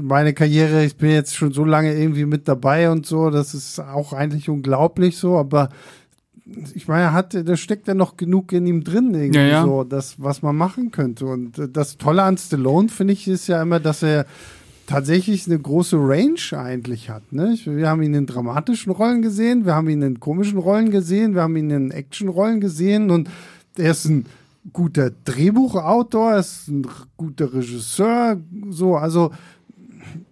meine 0.00 0.34
Karriere, 0.34 0.84
ich 0.84 0.96
bin 0.96 1.10
jetzt 1.10 1.34
schon 1.34 1.52
so 1.52 1.64
lange 1.64 1.98
irgendwie 1.98 2.26
mit 2.26 2.46
dabei 2.46 2.90
und 2.90 3.06
so, 3.06 3.30
das 3.30 3.54
ist 3.54 3.80
auch 3.80 4.12
eigentlich 4.12 4.48
unglaublich 4.48 5.16
so, 5.16 5.36
aber 5.36 5.70
ich 6.74 6.88
meine, 6.88 7.04
er 7.04 7.12
hat, 7.12 7.34
da 7.34 7.56
steckt 7.56 7.88
ja 7.88 7.94
noch 7.94 8.16
genug 8.16 8.52
in 8.52 8.66
ihm 8.66 8.84
drin, 8.84 9.14
irgendwie 9.14 9.38
Ja, 9.38 9.46
ja. 9.46 9.64
so, 9.64 9.84
das, 9.84 10.16
was 10.18 10.42
man 10.42 10.56
machen 10.56 10.90
könnte. 10.90 11.26
Und 11.26 11.58
äh, 11.58 11.68
das 11.68 11.98
Tolle 11.98 12.22
an 12.22 12.38
Stallone, 12.38 12.88
finde 12.88 13.12
ich, 13.12 13.28
ist 13.28 13.48
ja 13.48 13.62
immer, 13.62 13.80
dass 13.80 14.02
er 14.02 14.26
tatsächlich 14.86 15.46
eine 15.46 15.58
große 15.58 15.96
Range 15.96 16.40
eigentlich 16.52 17.10
hat. 17.10 17.32
Ne? 17.32 17.56
Wir 17.64 17.88
haben 17.88 18.02
ihn 18.02 18.14
in 18.14 18.26
dramatischen 18.26 18.90
Rollen 18.90 19.20
gesehen, 19.20 19.66
wir 19.66 19.74
haben 19.74 19.88
ihn 19.90 20.00
in 20.00 20.18
komischen 20.18 20.58
Rollen 20.58 20.90
gesehen, 20.90 21.34
wir 21.34 21.42
haben 21.42 21.56
ihn 21.56 21.70
in 21.70 21.90
Actionrollen 21.90 22.60
gesehen 22.60 23.10
und 23.10 23.28
er 23.76 23.90
ist 23.90 24.06
ein 24.06 24.24
guter 24.72 25.10
Drehbuchautor, 25.24 26.32
er 26.32 26.38
ist 26.38 26.68
ein 26.68 26.86
guter 27.18 27.52
Regisseur, 27.52 28.38
so, 28.70 28.96
also 28.96 29.30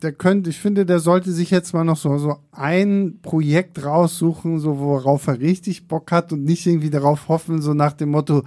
der 0.03 0.13
könnte, 0.13 0.51
ich 0.51 0.59
finde, 0.59 0.87
der 0.87 0.99
sollte 0.99 1.33
sich 1.33 1.51
jetzt 1.51 1.73
mal 1.73 1.85
noch 1.85 1.97
so, 1.97 2.19
so 2.19 2.37
ein 2.53 3.19
Projekt 3.23 3.85
raussuchen, 3.85 4.59
so 4.59 4.79
worauf 4.79 5.27
er 5.27 5.41
richtig 5.41 5.89
Bock 5.89 6.13
hat 6.13 6.33
und 6.33 6.45
nicht 6.45 6.67
irgendwie 6.67 6.91
darauf 6.91 7.29
hoffen, 7.29 7.63
so 7.63 7.75
nach 7.75 7.93
dem 7.93 8.11
Motto, 8.11 8.43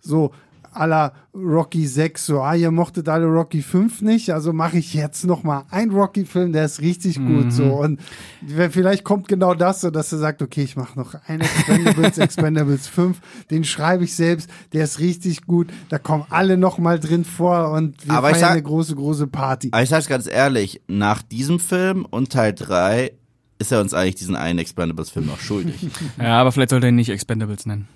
so 0.00 0.32
la 0.74 1.12
Rocky 1.34 1.86
6, 1.86 2.26
so, 2.26 2.40
ah, 2.42 2.54
ihr 2.54 2.70
mochtet 2.70 3.08
alle 3.08 3.26
Rocky 3.26 3.62
5 3.62 4.02
nicht, 4.02 4.30
also 4.30 4.52
mache 4.52 4.78
ich 4.78 4.94
jetzt 4.94 5.24
noch 5.24 5.42
mal 5.42 5.64
einen 5.70 5.90
Rocky-Film, 5.92 6.52
der 6.52 6.64
ist 6.64 6.80
richtig 6.80 7.16
gut, 7.16 7.52
so, 7.52 7.64
und 7.64 8.00
vielleicht 8.46 9.04
kommt 9.04 9.28
genau 9.28 9.54
das 9.54 9.80
so, 9.82 9.90
dass 9.90 10.12
er 10.12 10.18
sagt, 10.18 10.42
okay, 10.42 10.62
ich 10.62 10.76
mache 10.76 10.98
noch 10.98 11.14
einen 11.26 11.42
Expendables, 11.42 12.18
Expendables 12.18 12.86
5, 12.88 13.20
den 13.50 13.64
schreibe 13.64 14.04
ich 14.04 14.14
selbst, 14.14 14.50
der 14.72 14.84
ist 14.84 14.98
richtig 14.98 15.42
gut, 15.46 15.68
da 15.88 15.98
kommen 15.98 16.24
alle 16.30 16.56
noch 16.56 16.78
mal 16.78 16.98
drin 16.98 17.24
vor 17.24 17.70
und 17.72 18.04
wir 18.06 18.12
Aber 18.14 18.28
feiern 18.30 18.40
sag- 18.40 18.50
eine 18.52 18.62
große, 18.62 18.94
große 18.96 19.26
Party. 19.28 19.68
Aber 19.72 19.82
ich 19.82 19.88
sag's 19.88 20.08
ganz 20.08 20.26
ehrlich, 20.26 20.80
nach 20.88 21.22
diesem 21.22 21.60
Film 21.60 22.04
und 22.10 22.32
Teil 22.32 22.52
3 22.54 23.12
ist 23.58 23.70
er 23.72 23.80
uns 23.80 23.92
eigentlich 23.94 24.14
diesen 24.16 24.36
einen 24.36 24.58
Expendables-Film 24.58 25.26
noch 25.26 25.38
schuldig. 25.38 25.88
Ja, 26.18 26.40
aber 26.40 26.50
vielleicht 26.50 26.70
sollte 26.70 26.86
er 26.86 26.90
ihn 26.90 26.96
nicht 26.96 27.10
Expendables 27.10 27.66
nennen. 27.66 27.86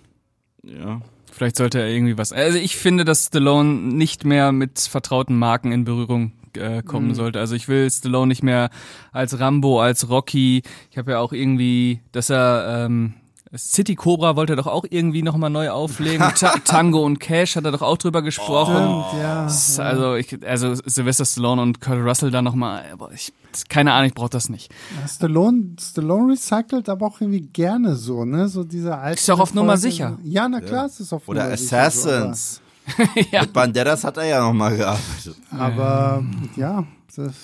ja. 0.63 1.01
Vielleicht 1.37 1.57
sollte 1.57 1.81
er 1.81 1.89
irgendwie 1.89 2.17
was. 2.17 2.33
Also 2.33 2.59
ich 2.59 2.77
finde, 2.77 3.05
dass 3.05 3.25
Stallone 3.27 3.69
nicht 3.71 4.25
mehr 4.25 4.53
mit 4.53 4.79
vertrauten 4.79 5.37
Marken 5.37 5.73
in 5.73 5.85
Berührung 5.85 6.31
äh, 6.57 6.83
kommen 6.83 7.09
Mhm. 7.09 7.15
sollte. 7.15 7.41
Also 7.41 7.57
ich 7.57 7.67
will 7.67 7.91
Stallone 7.91 8.29
nicht 8.29 8.45
mehr 8.45 8.71
als 9.11 9.41
Rambo, 9.41 9.81
als 9.81 10.09
Rocky. 10.09 10.63
Ich 10.93 10.97
habe 10.99 11.11
ja 11.13 11.19
auch 11.19 11.33
irgendwie, 11.33 12.01
dass 12.13 12.31
er 12.31 12.87
ähm, 12.87 13.15
City 13.57 13.95
Cobra 13.95 14.37
wollte 14.37 14.55
er 14.55 14.57
doch 14.57 14.67
auch 14.67 14.85
irgendwie 14.89 15.23
nochmal 15.23 15.51
neu 15.51 15.71
auflegen. 15.71 16.27
Ta 16.35 16.55
Tango 16.65 17.05
und 17.05 17.21
Cash 17.21 17.57
hat 17.57 17.65
er 17.65 17.73
doch 17.73 17.83
auch 17.83 17.97
drüber 17.97 18.23
gesprochen. 18.23 19.05
Stimmt, 19.09 19.23
ja. 19.23 19.47
Ist 19.47 19.81
Also, 19.81 20.15
ich, 20.15 20.47
also 20.47 20.75
Sylvester 20.75 21.25
Stallone 21.25 21.63
und 21.63 21.81
Kurt 21.81 21.99
Russell 21.99 22.31
da 22.31 22.43
nochmal, 22.43 22.85
aber 22.93 23.13
ich, 23.13 23.33
keine 23.69 23.93
Ahnung, 23.93 24.09
ich 24.09 24.15
brauche 24.15 24.31
das 24.31 24.49
nicht. 24.49 24.73
Ja, 25.01 25.09
Stallone, 25.09 25.77
Stallone 25.81 26.33
recycelt 26.33 26.89
aber 26.89 27.07
auch 27.07 27.21
irgendwie 27.21 27.43
gerne 27.43 27.97
so, 27.97 28.25
ne? 28.25 28.49
So 28.49 28.65
diese 28.65 28.97
alten. 28.97 29.19
Ist 29.19 29.29
ja 29.29 29.35
auch 29.35 29.41
auf 29.41 29.55
Nummer 29.55 29.77
sicher. 29.77 30.19
Ja, 30.25 30.49
na 30.49 30.61
klar, 30.61 30.87
es 30.87 31.01
ist 31.01 31.13
auf 31.13 31.29
Oder 31.29 31.45
Nummer 31.45 31.57
sicher 31.57 31.91
so, 31.91 32.09
Assassins. 32.11 32.61
Ja. 33.33 33.41
Mit 33.41 33.53
Banderas 33.55 34.05
hat 34.05 34.19
er 34.19 34.25
ja 34.25 34.41
noch 34.43 34.53
mal 34.53 34.77
gearbeitet. 34.77 35.37
Aber, 35.51 35.65
aber 35.65 36.25
ja, 36.57 36.85
das, 37.15 37.35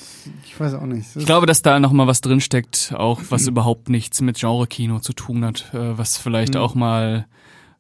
ich 0.45 0.59
weiß 0.59 0.75
auch 0.75 0.87
nicht. 0.87 1.09
Das, 1.09 1.17
Ich 1.17 1.27
glaube, 1.27 1.47
dass 1.47 1.63
da 1.63 1.81
nochmal 1.81 2.07
was 2.07 2.21
drinsteckt, 2.21 2.93
auch 2.97 3.21
was 3.31 3.47
überhaupt 3.47 3.89
nichts 3.89 4.21
mit 4.21 4.39
Genre-Kino 4.39 5.01
zu 5.01 5.13
tun 5.13 5.45
hat, 5.45 5.73
äh, 5.75 5.97
was 5.99 6.17
vielleicht 6.17 6.57
auch 6.57 6.75
mal 6.75 7.27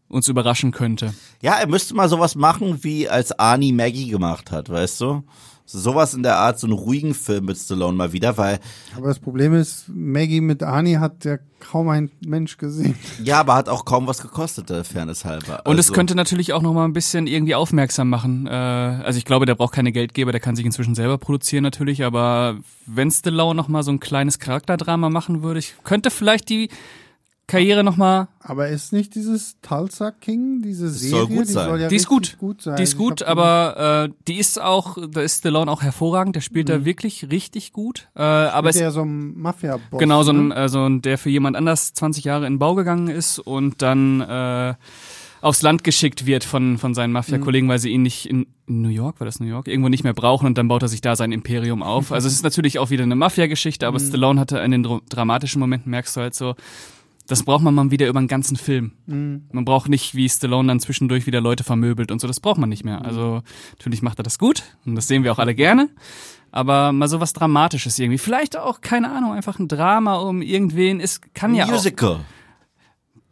uns 0.09 0.28
überraschen 0.28 0.72
könnte. 0.72 1.14
Ja, 1.41 1.55
er 1.55 1.68
müsste 1.68 1.95
mal 1.95 2.09
sowas 2.09 2.34
machen, 2.34 2.82
wie 2.82 3.09
als 3.09 3.38
Arnie 3.38 3.72
Maggie 3.72 4.09
gemacht 4.09 4.51
hat, 4.51 4.68
weißt 4.68 5.01
du? 5.01 5.22
Sowas 5.73 6.14
in 6.14 6.23
der 6.23 6.37
Art, 6.37 6.59
so 6.59 6.66
einen 6.66 6.75
ruhigen 6.75 7.14
Film 7.14 7.45
mit 7.47 7.57
Stallone 7.57 7.97
mal 7.97 8.12
wieder, 8.12 8.37
weil, 8.37 8.59
aber 8.97 9.09
das 9.09 9.18
Problem 9.18 9.55
ist, 9.55 9.85
Maggie 9.89 10.41
mit 10.41 10.62
Arnie 10.62 10.97
hat 10.99 11.25
ja 11.25 11.39
kaum 11.61 11.89
ein 11.89 12.11
Mensch 12.27 12.57
gesehen. 12.59 12.97
ja, 13.23 13.39
aber 13.41 13.55
hat 13.55 13.68
auch 13.68 13.85
kaum 13.85 14.07
was 14.07 14.21
gekostet, 14.21 14.68
der 14.71 14.83
Fairness 14.85 15.25
halber. 15.25 15.62
Und 15.66 15.79
es 15.79 15.87
Also- 15.87 15.93
könnte 15.93 16.14
natürlich 16.14 16.53
auch 16.53 16.62
nochmal 16.62 16.87
ein 16.87 16.93
bisschen 16.93 17.27
irgendwie 17.27 17.55
aufmerksam 17.55 18.09
machen. 18.09 18.47
Äh, 18.47 18.51
also 18.51 19.18
ich 19.18 19.25
glaube, 19.25 19.47
der 19.47 19.55
braucht 19.55 19.75
keine 19.75 19.93
Geldgeber, 19.93 20.33
der 20.33 20.41
kann 20.41 20.57
sich 20.57 20.64
inzwischen 20.66 20.95
selber 20.95 21.18
produzieren 21.18 21.62
natürlich, 21.62 22.03
aber 22.05 22.57
wenn 22.87 23.11
Stallone 23.11 23.55
nochmal 23.55 23.83
so 23.83 23.93
ein 23.93 24.01
kleines 24.01 24.39
Charakterdrama 24.39 25.09
machen 25.11 25.43
würde, 25.43 25.61
ich 25.61 25.75
könnte 25.85 26.11
vielleicht 26.11 26.49
die 26.49 26.68
Karriere 27.51 27.84
nochmal 27.84 28.28
Aber 28.40 28.68
ist 28.68 28.92
nicht 28.92 29.14
dieses 29.14 29.57
Tulsa 29.61 30.11
King, 30.11 30.62
diese 30.62 30.86
Das 30.86 31.01
Serie, 31.01 31.11
soll 31.18 31.26
gut 31.28 31.48
die 31.48 31.53
sein. 31.53 31.68
soll 31.68 31.80
ja 31.80 31.88
Die 31.88 31.96
ist 31.96 32.07
gut. 32.09 32.38
gut 32.38 32.62
sein. 32.62 32.76
Die 32.76 32.82
ist 32.82 32.96
gut, 32.96 33.22
aber 33.22 34.09
äh, 34.09 34.14
die 34.28 34.38
ist 34.38 34.61
auch, 34.61 34.96
da 35.11 35.20
ist 35.20 35.38
Stallone 35.40 35.70
auch 35.70 35.82
hervorragend, 35.82 36.36
der 36.36 36.40
spielt 36.40 36.68
da 36.68 36.84
wirklich 36.84 37.30
richtig 37.30 37.72
gut. 37.72 38.09
Äh, 38.16 38.22
aber 38.22 38.70
ist 38.70 38.80
ja 38.80 38.90
so 38.90 39.03
ein 39.03 39.38
Mafia-Boss. 39.38 39.98
Genau, 40.01 40.22
so 40.22 40.32
ein, 40.32 40.48
ne? 40.48 40.55
äh, 40.57 40.68
so 40.68 40.84
ein, 40.86 41.03
der 41.03 41.18
für 41.18 41.30
jemand 41.30 41.57
anders 41.57 41.92
20 41.92 42.24
Jahre 42.24 42.46
in 42.46 42.55
den 42.55 42.59
Bau 42.59 42.74
gegangen 42.74 43.09
ist 43.09 43.38
und 43.38 43.82
dann 43.82 44.20
äh, 44.20 44.74
aufs 45.42 45.62
Land 45.62 45.84
geschickt 45.84 46.26
wird 46.26 46.44
von, 46.44 46.76
von 46.76 46.92
seinen 46.92 47.12
Mafia-Kollegen, 47.12 47.66
weil 47.68 47.78
sie 47.78 47.88
ihn 47.90 48.03
nicht 48.03 48.28
in, 48.28 48.46
in 48.66 48.82
New 48.82 48.90
York, 48.90 49.20
war 49.20 49.24
das 49.24 49.40
New 49.40 49.46
York, 49.46 49.68
irgendwo 49.68 49.88
nicht 49.88 50.05
mehr 50.05 50.12
brauchen 50.12 50.44
und 50.46 50.59
dann 50.59 50.68
baut 50.68 50.82
er 50.82 50.88
sich 50.88 51.01
da 51.01 51.16
sein 51.16 51.32
Imperium 51.32 51.82
auf. 51.82 52.12
Also 52.12 52.28
es 52.28 52.34
ist 52.34 52.42
natürlich 52.44 52.78
auch 52.78 52.90
wieder 52.90 53.05
eine 53.05 53.16
Mafia-Geschichte, 53.16 53.86
aber 53.86 53.98
Stallone 53.98 54.38
hatte 54.38 54.59
in 54.59 54.70
den 54.70 54.84
dra- 54.84 55.01
dramatischen 55.09 55.59
Momenten, 55.61 55.90
merkst 55.90 56.14
du 56.16 56.20
halt 56.20 56.34
so, 56.34 56.55
das 57.31 57.45
braucht 57.45 57.62
man 57.62 57.74
mal 57.74 57.91
wieder 57.93 58.09
über 58.09 58.20
den 58.20 58.26
ganzen 58.26 58.57
Film. 58.57 58.93
Man 59.53 59.64
braucht 59.64 59.89
nicht, 59.89 60.16
wie 60.16 60.28
Stallone 60.28 60.66
dann 60.68 60.81
zwischendurch 60.81 61.26
wieder 61.26 61.41
Leute 61.41 61.62
vermöbelt 61.62 62.11
und 62.11 62.20
so, 62.20 62.26
das 62.26 62.41
braucht 62.41 62.59
man 62.59 62.68
nicht 62.68 62.85
mehr. 62.85 63.05
Also 63.05 63.43
natürlich 63.72 64.03
macht 64.03 64.18
er 64.18 64.24
das 64.24 64.39
gut 64.39 64.64
und 64.85 64.97
das 64.97 65.07
sehen 65.07 65.22
wir 65.22 65.33
auch 65.33 65.39
alle 65.39 65.55
gerne. 65.55 65.91
Aber 66.51 66.91
mal 66.91 67.07
so 67.07 67.20
was 67.20 67.33
Dramatisches 67.33 67.99
irgendwie. 68.01 68.18
Vielleicht 68.18 68.57
auch, 68.59 68.81
keine 68.81 69.12
Ahnung, 69.12 69.33
einfach 69.33 69.61
ein 69.61 69.68
Drama 69.68 70.16
um 70.16 70.43
irgendwen. 70.43 70.99
Es 70.99 71.20
kann 71.33 71.55
ja 71.55 71.66
auch. 71.66 71.70
Musical. 71.70 72.20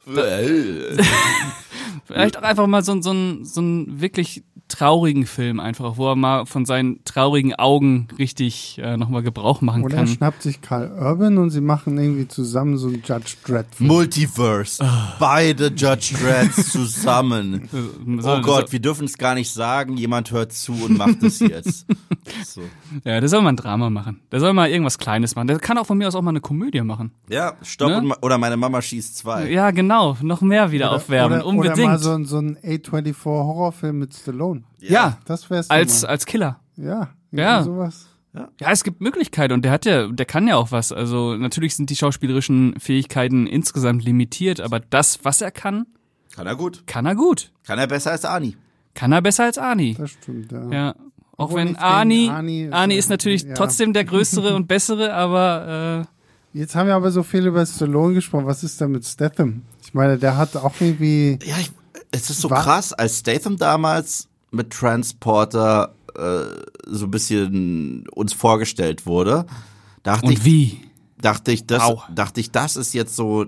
Vielleicht 2.04 2.38
auch 2.38 2.42
einfach 2.42 2.68
mal 2.68 2.84
so, 2.84 3.02
so, 3.02 3.12
ein, 3.12 3.44
so 3.44 3.60
einen 3.60 4.00
wirklich 4.00 4.44
traurigen 4.68 5.24
Film 5.26 5.60
einfach, 5.60 5.96
wo 5.96 6.08
er 6.10 6.16
mal 6.16 6.44
von 6.46 6.64
seinen 6.66 7.02
traurigen 7.04 7.54
Augen 7.54 8.08
richtig 8.18 8.78
äh, 8.82 8.96
nochmal 8.96 9.22
Gebrauch 9.22 9.60
machen 9.62 9.82
Oder 9.82 9.94
er 9.96 10.04
kann. 10.04 10.06
schnappt 10.08 10.42
sich 10.42 10.60
Karl 10.60 10.90
Urban 10.92 11.38
und 11.38 11.50
sie 11.50 11.60
machen 11.62 11.96
irgendwie 11.98 12.28
zusammen 12.28 12.76
so 12.76 12.88
einen 12.88 13.02
Judge 13.04 13.36
Dredd 13.44 13.66
Film. 13.74 13.88
Multiverse. 13.88 14.84
Beide 15.18 15.68
Judge 15.68 16.14
Dredds 16.20 16.68
zusammen. 16.72 17.68
Oh 18.22 18.40
Gott, 18.42 18.70
wir 18.72 18.80
dürfen 18.80 19.06
es 19.06 19.16
gar 19.18 19.34
nicht 19.34 19.50
sagen. 19.52 19.96
Jemand 19.96 20.30
hört 20.32 20.52
zu 20.52 20.72
und 20.72 20.98
macht 20.98 21.22
es 21.22 21.40
jetzt. 21.40 21.86
So. 22.44 22.60
Ja, 23.04 23.20
der 23.20 23.28
soll 23.28 23.40
mal 23.40 23.50
ein 23.50 23.56
Drama 23.56 23.88
machen. 23.88 24.20
Der 24.30 24.40
soll 24.40 24.52
mal 24.52 24.68
irgendwas 24.68 24.98
Kleines 24.98 25.34
machen. 25.34 25.46
Der 25.46 25.58
kann 25.58 25.78
auch 25.78 25.86
von 25.86 25.96
mir 25.96 26.08
aus 26.08 26.14
auch 26.14 26.20
mal 26.20 26.28
eine 26.30 26.42
Komödie 26.42 26.82
machen. 26.82 27.10
Ja, 27.30 27.54
stopp 27.62 27.88
Ne? 27.88 28.02
ma- 28.02 28.16
oder 28.20 28.36
meine 28.36 28.58
Mama 28.58 28.82
schießt 28.82 29.16
zwei. 29.16 29.50
Ja, 29.50 29.70
genau. 29.70 30.16
Noch 30.20 30.42
mehr 30.42 30.70
wieder 30.70 30.92
aufwärmen. 30.92 31.38
oder, 31.40 31.46
Unbedingt. 31.46 31.78
Oder 31.78 31.86
mal 31.86 31.98
so, 31.98 32.10
ein- 32.12 32.24
so 32.26 32.38
ein 32.38 32.58
A24 32.58 33.14
Horrorfilm 33.24 33.98
mit 33.98 34.14
Stallone. 34.14 34.57
Ja, 34.80 35.18
Das 35.26 35.48
wär's 35.50 35.70
als, 35.70 36.02
mal. 36.02 36.08
als 36.08 36.26
Killer. 36.26 36.60
Ja, 36.76 37.10
Ja. 37.30 37.62
sowas. 37.62 38.06
Ja, 38.60 38.70
es 38.70 38.84
gibt 38.84 39.00
Möglichkeiten 39.00 39.52
und 39.54 39.62
der 39.64 39.72
hat 39.72 39.84
ja, 39.84 40.06
der 40.06 40.26
kann 40.26 40.46
ja 40.46 40.56
auch 40.56 40.70
was. 40.70 40.92
Also 40.92 41.34
natürlich 41.34 41.74
sind 41.74 41.90
die 41.90 41.96
schauspielerischen 41.96 42.78
Fähigkeiten 42.78 43.46
insgesamt 43.48 44.04
limitiert, 44.04 44.60
aber 44.60 44.78
das, 44.80 45.20
was 45.24 45.40
er 45.40 45.50
kann, 45.50 45.86
Kann 46.36 46.46
er 46.46 46.54
gut. 46.54 46.84
kann 46.86 47.04
er 47.06 47.16
gut. 47.16 47.50
Kann 47.66 47.78
er 47.80 47.86
besser 47.88 48.12
als 48.12 48.24
Ani. 48.24 48.56
Kann 48.94 49.10
er 49.12 49.22
besser 49.22 49.44
als 49.44 49.58
Arnie. 49.58 49.94
Das 49.98 50.10
stimmt, 50.10 50.52
ja. 50.52 50.70
Ja. 50.70 50.94
Auch 51.36 51.44
Obwohl 51.46 51.60
wenn 51.60 51.68
nichts 51.68 51.80
gegen 51.82 51.92
Arnie, 51.92 52.28
Arnie 52.30 52.68
Arnie 52.70 52.94
ist, 52.96 53.06
ist, 53.06 53.10
natürlich 53.10 53.42
ja. 53.42 53.54
trotzdem 53.54 53.92
der 53.92 54.04
größere 54.04 54.54
und 54.54 54.68
bessere, 54.68 55.14
aber 55.14 56.06
äh, 56.54 56.58
Jetzt 56.58 56.74
haben 56.74 56.86
wir 56.86 56.94
aber 56.94 57.10
so 57.10 57.22
viel 57.22 57.46
über 57.46 57.64
Stallone 57.64 58.14
gesprochen. 58.14 58.46
Was 58.46 58.62
ist 58.62 58.80
da 58.80 58.88
mit 58.88 59.04
Statham? 59.04 59.62
Ich 59.82 59.94
meine, 59.94 60.18
der 60.18 60.36
hat 60.36 60.56
auch 60.56 60.74
irgendwie. 60.80 61.38
Ja, 61.44 61.56
ich, 61.60 61.70
es 62.10 62.30
ist 62.30 62.40
so 62.40 62.48
krass, 62.48 62.92
als 62.92 63.18
Statham 63.20 63.56
damals 63.56 64.27
mit 64.50 64.70
Transporter 64.70 65.94
äh, 66.16 66.40
so 66.86 67.06
ein 67.06 67.10
bisschen 67.10 68.08
uns 68.08 68.32
vorgestellt 68.32 69.06
wurde, 69.06 69.46
dachte 70.02 70.26
und 70.26 70.32
ich, 70.32 70.44
wie? 70.44 70.80
dachte 71.20 71.52
ich, 71.52 71.66
das, 71.66 71.82
Au. 71.82 72.02
dachte 72.14 72.40
ich, 72.40 72.50
das 72.50 72.76
ist 72.76 72.94
jetzt 72.94 73.14
so 73.16 73.46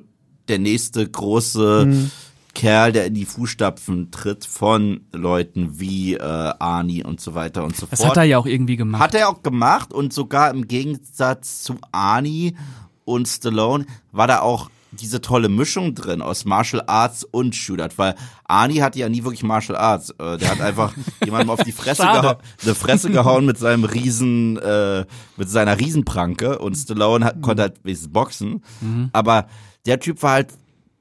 der 0.48 0.58
nächste 0.58 1.08
große 1.08 2.10
Kerl, 2.54 2.92
der 2.92 3.06
in 3.06 3.14
die 3.14 3.24
Fußstapfen 3.24 4.10
tritt 4.10 4.44
von 4.44 5.02
Leuten 5.12 5.78
wie 5.78 6.14
äh, 6.14 6.20
Arnie 6.20 7.04
und 7.04 7.20
so 7.20 7.34
weiter 7.34 7.62
und 7.64 7.76
so 7.76 7.86
Das 7.88 8.00
fort. 8.00 8.10
hat 8.10 8.16
er 8.18 8.24
ja 8.24 8.38
auch 8.38 8.46
irgendwie 8.46 8.76
gemacht. 8.76 9.00
Hat 9.00 9.14
er 9.14 9.28
auch 9.28 9.42
gemacht 9.42 9.92
und 9.92 10.12
sogar 10.12 10.50
im 10.50 10.66
Gegensatz 10.66 11.62
zu 11.62 11.76
Arnie 11.92 12.56
und 13.04 13.28
Stallone 13.28 13.86
war 14.12 14.26
da 14.26 14.40
auch 14.40 14.68
diese 14.92 15.20
tolle 15.20 15.48
Mischung 15.48 15.94
drin 15.94 16.20
aus 16.22 16.44
Martial 16.44 16.82
Arts 16.86 17.24
und 17.24 17.54
Shootout, 17.54 17.96
weil 17.96 18.14
Arnie 18.44 18.82
hatte 18.82 18.98
ja 18.98 19.08
nie 19.08 19.22
wirklich 19.22 19.42
Martial 19.42 19.76
Arts. 19.78 20.10
Äh, 20.18 20.36
Der 20.38 20.50
hat 20.50 20.60
einfach 20.60 20.92
jemandem 21.24 21.50
auf 21.50 21.62
die 21.62 21.72
Fresse, 21.72 22.02
gehauen, 22.22 22.36
eine 22.62 22.74
Fresse 22.74 23.10
gehauen 23.10 23.46
mit 23.46 23.58
seinem 23.58 23.84
riesen, 23.84 24.56
äh, 24.58 25.04
mit 25.36 25.48
seiner 25.48 25.78
Riesenpranke 25.78 26.58
und 26.58 26.74
Stallone 26.76 27.24
hat, 27.24 27.40
konnte 27.40 27.62
halt 27.62 27.84
wenigstens 27.84 28.12
boxen. 28.12 28.64
Aber 29.12 29.46
der 29.86 30.00
Typ 30.00 30.22
war 30.22 30.32
halt 30.32 30.48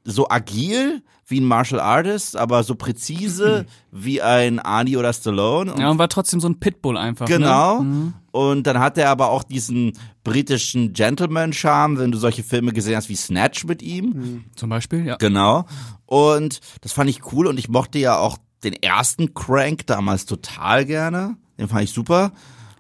so 0.04 0.30
agil 0.30 1.02
wie 1.30 1.39
ein 1.39 1.45
Martial 1.45 1.80
Artist, 1.80 2.36
aber 2.36 2.63
so 2.63 2.75
präzise 2.75 3.65
wie 3.91 4.21
ein 4.21 4.59
Arnie 4.59 4.97
oder 4.97 5.13
Stallone. 5.13 5.73
Und 5.73 5.80
ja, 5.80 5.89
und 5.89 5.99
war 5.99 6.09
trotzdem 6.09 6.39
so 6.39 6.49
ein 6.49 6.59
Pitbull 6.59 6.97
einfach. 6.97 7.27
Genau. 7.27 7.84
Ne? 7.84 8.13
Und 8.32 8.67
dann 8.67 8.80
hat 8.80 8.97
er 8.97 9.09
aber 9.09 9.30
auch 9.30 9.43
diesen 9.43 9.93
britischen 10.23 10.93
Gentleman-Charme, 10.93 11.97
wenn 11.97 12.11
du 12.11 12.17
solche 12.17 12.43
Filme 12.43 12.73
gesehen 12.73 12.95
hast 12.95 13.09
wie 13.09 13.15
Snatch 13.15 13.65
mit 13.65 13.82
ihm. 13.82 14.45
Zum 14.55 14.69
Beispiel, 14.69 15.05
ja. 15.05 15.17
Genau. 15.17 15.65
Und 16.05 16.59
das 16.82 16.91
fand 16.91 17.09
ich 17.09 17.32
cool 17.32 17.47
und 17.47 17.57
ich 17.59 17.69
mochte 17.69 17.99
ja 17.99 18.17
auch 18.17 18.38
den 18.63 18.73
ersten 18.73 19.34
Crank 19.34 19.88
damals 19.88 20.25
total 20.25 20.86
gerne. 20.86 21.38
Den 21.57 21.67
fand 21.67 21.84
ich 21.84 21.91
super. 21.91 22.32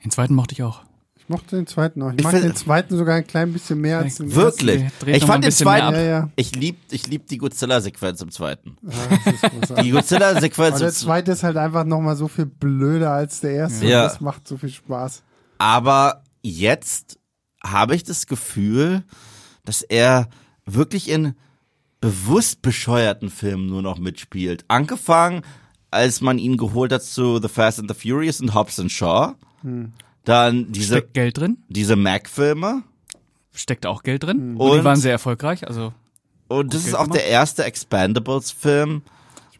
Den 0.03 0.11
zweiten 0.11 0.33
mochte 0.33 0.53
ich 0.53 0.63
auch. 0.63 0.81
Ich 1.29 1.31
mochte 1.31 1.57
den 1.57 1.67
zweiten 1.67 2.01
auch. 2.01 2.11
Ich, 2.11 2.17
Ich 2.17 2.23
mag 2.23 2.41
den 2.41 2.55
zweiten 2.55 2.97
sogar 2.97 3.17
ein 3.17 3.27
klein 3.27 3.53
bisschen 3.53 3.79
mehr 3.79 3.99
als 3.99 4.15
den 4.15 4.33
Wirklich. 4.33 4.83
Ich 5.05 5.21
noch 5.21 5.27
fand 5.27 5.43
den 5.43 5.51
zweiten. 5.51 5.93
Ja, 5.93 6.01
ja. 6.01 6.29
ich 6.35 6.55
lieb, 6.55 6.79
ich 6.89 7.05
lieb 7.05 7.27
die 7.27 7.37
Godzilla-Sequenz 7.37 8.19
im 8.21 8.31
zweiten. 8.31 8.77
Ja. 8.81 9.83
Die 9.83 9.91
Godzilla-Sequenz 9.91 10.71
Aber 10.71 10.79
der 10.79 10.87
im 10.87 10.93
zweite 10.93 11.31
ist 11.33 11.43
halt 11.43 11.57
einfach 11.57 11.83
nochmal 11.83 12.15
so 12.15 12.27
viel 12.27 12.47
blöder 12.47 13.11
als 13.11 13.41
der 13.41 13.51
erste. 13.51 13.85
Ja. 13.85 14.01
Und 14.01 14.09
das 14.09 14.21
macht 14.21 14.47
so 14.47 14.57
viel 14.57 14.69
Spaß. 14.69 15.21
Aber 15.59 16.23
jetzt 16.41 17.19
habe 17.63 17.93
ich 17.93 18.03
das 18.03 18.25
Gefühl, 18.25 19.03
dass 19.65 19.83
er 19.83 20.29
wirklich 20.65 21.11
in 21.11 21.35
bewusst 22.01 22.63
bescheuerten 22.63 23.29
Filmen 23.29 23.67
nur 23.67 23.83
noch 23.83 23.99
mitspielt. 23.99 24.65
Angefangen, 24.67 25.43
als 25.91 26.21
man 26.21 26.39
ihn 26.39 26.57
geholt 26.57 26.91
hat 26.91 27.03
zu 27.03 27.39
The 27.39 27.49
Fast 27.49 27.77
and 27.79 27.87
the 27.87 28.09
Furious 28.09 28.41
und 28.41 28.55
Hobbs 28.55 28.79
and 28.79 28.91
Shaw. 28.91 29.35
Dann 30.25 30.71
diese, 30.71 30.95
Steckt 30.97 31.13
Geld 31.13 31.37
drin? 31.37 31.57
diese 31.69 31.95
Mac-Filme. 31.95 32.83
Steckt 33.53 33.85
auch 33.85 34.03
Geld 34.03 34.23
drin. 34.23 34.55
Und, 34.57 34.71
die 34.73 34.77
Und- 34.79 34.83
waren 34.83 34.99
sehr 34.99 35.11
erfolgreich. 35.13 35.67
Also 35.67 35.93
Und 36.47 36.73
das 36.73 36.85
ist 36.85 36.93
auch 36.95 37.03
gemacht. 37.03 37.15
der 37.19 37.25
erste 37.27 37.63
Expandables-Film. 37.65 39.01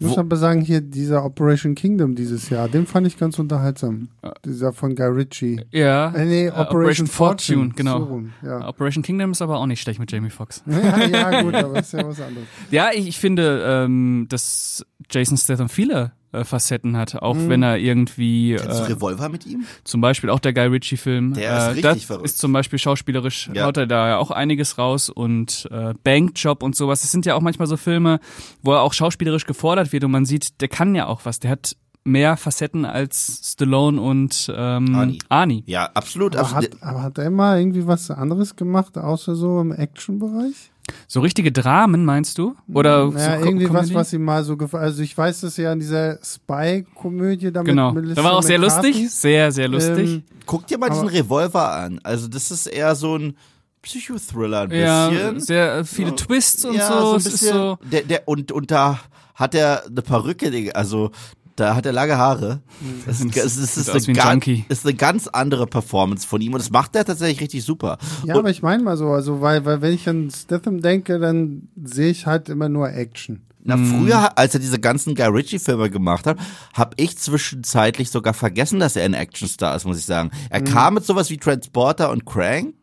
Ich 0.01 0.05
muss 0.05 0.15
Wo- 0.15 0.21
aber 0.21 0.37
sagen, 0.37 0.61
hier 0.61 0.79
dieser 0.79 1.25
Operation 1.25 1.75
Kingdom 1.75 2.15
dieses 2.15 2.49
Jahr, 2.49 2.69
den 2.69 2.87
fand 2.87 3.05
ich 3.05 3.17
ganz 3.17 3.37
unterhaltsam. 3.37 4.07
Dieser 4.45 4.71
von 4.71 4.95
Guy 4.95 5.07
Ritchie. 5.07 5.65
ja. 5.71 6.11
Äh, 6.15 6.23
nee, 6.25 6.45
äh, 6.47 6.51
Operation, 6.51 7.07
Fortune. 7.07 7.71
genau. 7.75 7.99
So 7.99 8.05
rum, 8.05 8.33
ja. 8.41 8.65
Operation 8.65 9.03
Kingdom 9.03 9.31
ist 9.31 9.41
aber 9.41 9.57
auch 9.57 9.65
nicht 9.65 9.81
schlecht 9.81 9.99
mit 9.99 10.09
Jamie 10.09 10.29
Foxx. 10.29 10.63
ja, 10.67 11.05
ja, 11.05 11.41
gut, 11.41 11.53
aber 11.53 11.79
ist 11.79 11.91
ja 11.91 12.07
was 12.07 12.21
anderes. 12.21 12.47
Ja, 12.71 12.91
ich, 12.93 13.09
ich 13.09 13.19
finde, 13.19 13.61
ähm, 13.65 14.27
dass 14.29 14.85
Jason 15.11 15.35
Statham 15.35 15.67
viele 15.67 16.13
äh, 16.31 16.43
Facetten 16.43 16.95
hat, 16.97 17.15
auch 17.21 17.35
Mhm. 17.35 17.49
wenn 17.49 17.63
er 17.63 17.77
irgendwie 17.77 18.55
Kennst 18.55 18.79
du 18.79 18.83
äh, 18.83 18.87
Revolver 18.87 19.29
mit 19.29 19.45
ihm? 19.45 19.63
zum 19.83 20.01
Beispiel 20.01 20.29
auch 20.29 20.39
der 20.39 20.53
Guy 20.53 20.67
Ritchie 20.67 20.97
Film. 20.97 21.33
Der 21.33 21.57
ist 21.57 21.63
äh, 21.63 21.67
richtig 21.67 21.83
das 21.83 22.03
verrückt. 22.03 22.25
ist 22.25 22.37
zum 22.39 22.51
Beispiel 22.53 22.79
schauspielerisch 22.79 23.49
Ja. 23.53 23.65
haut 23.65 23.77
er 23.77 23.87
da 23.87 24.09
ja 24.09 24.17
auch 24.17 24.31
einiges 24.31 24.77
raus 24.77 25.09
und 25.09 25.67
äh, 25.71 25.93
Bankjob 26.03 26.63
und 26.63 26.75
sowas. 26.75 27.01
Das 27.01 27.11
sind 27.11 27.25
ja 27.25 27.35
auch 27.35 27.41
manchmal 27.41 27.67
so 27.67 27.77
Filme, 27.77 28.19
wo 28.61 28.73
er 28.73 28.81
auch 28.81 28.93
schauspielerisch 28.93 29.45
gefordert 29.45 29.91
wird 29.91 30.03
und 30.03 30.11
man 30.11 30.25
sieht, 30.25 30.61
der 30.61 30.67
kann 30.67 30.95
ja 30.95 31.07
auch 31.07 31.21
was. 31.25 31.39
Der 31.39 31.51
hat 31.51 31.75
mehr 32.05 32.37
Facetten 32.37 32.85
als 32.85 33.41
Stallone 33.53 34.01
und 34.01 34.51
ähm, 34.55 34.95
Arnie. 34.95 35.19
Arnie. 35.29 35.63
Ja, 35.67 35.89
absolut. 35.93 36.35
Aber 36.35 36.45
absolut. 36.55 36.81
hat, 36.81 36.83
aber 36.89 37.03
hat 37.03 37.17
er 37.17 37.25
immer 37.25 37.57
irgendwie 37.57 37.85
was 37.87 38.09
anderes 38.09 38.55
gemacht, 38.55 38.97
außer 38.97 39.35
so 39.35 39.59
im 39.61 39.71
Action-Bereich? 39.73 40.71
So 41.07 41.21
richtige 41.21 41.51
Dramen, 41.51 42.05
meinst 42.05 42.37
du? 42.37 42.55
Oder 42.73 43.09
Ja, 43.15 43.39
so 43.39 43.45
irgendwie 43.45 43.65
was, 43.69 43.73
Comedy? 43.87 43.95
was 43.95 44.13
ihm 44.13 44.23
mal 44.23 44.43
so 44.43 44.57
gefallen 44.57 44.83
Also 44.83 45.01
ich 45.01 45.17
weiß 45.17 45.41
das 45.41 45.57
ja 45.57 45.71
in 45.73 45.79
dieser 45.79 46.19
Spy-Komödie 46.23 47.51
damit. 47.51 47.67
Genau. 47.69 47.91
Melissa 47.93 48.15
Da 48.15 48.23
war 48.23 48.33
auch 48.33 48.43
sehr 48.43 48.59
McCarthy. 48.59 48.87
lustig. 48.91 49.11
Sehr, 49.11 49.51
sehr 49.51 49.67
lustig. 49.67 50.09
Ähm, 50.09 50.23
Guck 50.45 50.67
dir 50.67 50.77
mal 50.77 50.89
diesen 50.89 51.07
Revolver 51.07 51.71
an. 51.71 51.99
Also 52.03 52.27
das 52.27 52.51
ist 52.51 52.67
eher 52.67 52.95
so 52.95 53.15
ein 53.17 53.35
Psychothriller 53.81 54.61
ein 54.61 54.71
ja, 54.71 55.09
bisschen. 55.09 55.39
sehr 55.39 55.77
äh, 55.77 55.83
viele 55.85 56.15
Twists 56.15 56.65
und 56.65 56.75
ja, 56.75 56.87
so. 56.87 56.99
so 57.01 57.11
ein 57.11 57.17
Es 57.17 57.25
ist 57.27 57.31
bisschen. 57.33 57.53
so. 57.57 57.77
Der, 57.91 58.01
der, 58.03 58.27
und, 58.27 58.51
und 58.51 58.71
da 58.71 58.99
hat 59.35 59.55
er 59.55 59.85
eine 59.85 60.01
Perücke, 60.01 60.75
also 60.75 61.11
da 61.59 61.75
hat 61.75 61.85
er 61.85 61.91
lange 61.91 62.17
Haare. 62.17 62.61
Das, 63.05 63.19
ist, 63.19 63.35
das, 63.35 63.57
ist, 63.57 63.77
das 63.77 63.95
ist, 63.95 64.09
ein 64.09 64.19
eine 64.19 64.39
ganz, 64.39 64.47
ist 64.69 64.85
eine 64.85 64.95
ganz 64.95 65.27
andere 65.27 65.67
Performance 65.67 66.27
von 66.27 66.41
ihm 66.41 66.53
und 66.53 66.59
das 66.59 66.71
macht 66.71 66.95
er 66.95 67.05
tatsächlich 67.05 67.41
richtig 67.41 67.63
super. 67.63 67.97
Ja, 68.25 68.33
und, 68.33 68.39
aber 68.39 68.49
ich 68.49 68.61
meine 68.61 68.83
mal 68.83 68.97
so, 68.97 69.09
also 69.09 69.41
weil, 69.41 69.65
weil 69.65 69.81
wenn 69.81 69.93
ich 69.93 70.07
an 70.07 70.29
Statham 70.31 70.81
denke, 70.81 71.19
dann 71.19 71.69
sehe 71.83 72.09
ich 72.09 72.25
halt 72.25 72.49
immer 72.49 72.69
nur 72.69 72.91
Action. 72.91 73.41
na, 73.63 73.77
früher, 73.77 74.37
als 74.37 74.53
er 74.53 74.59
diese 74.59 74.79
ganzen 74.79 75.15
Guy 75.15 75.27
Ritchie-Filme 75.27 75.89
gemacht 75.89 76.25
hat, 76.25 76.37
habe 76.73 76.91
ich 76.97 77.17
zwischenzeitlich 77.17 78.09
sogar 78.09 78.33
vergessen, 78.33 78.79
dass 78.79 78.95
er 78.95 79.05
ein 79.05 79.13
Actionstar 79.13 79.75
ist, 79.75 79.85
muss 79.85 79.99
ich 79.99 80.05
sagen. 80.05 80.31
Er 80.49 80.61
kam 80.61 80.95
mit 80.95 81.05
sowas 81.05 81.29
wie 81.29 81.37
Transporter 81.37 82.11
und 82.11 82.25
Crank. 82.25 82.73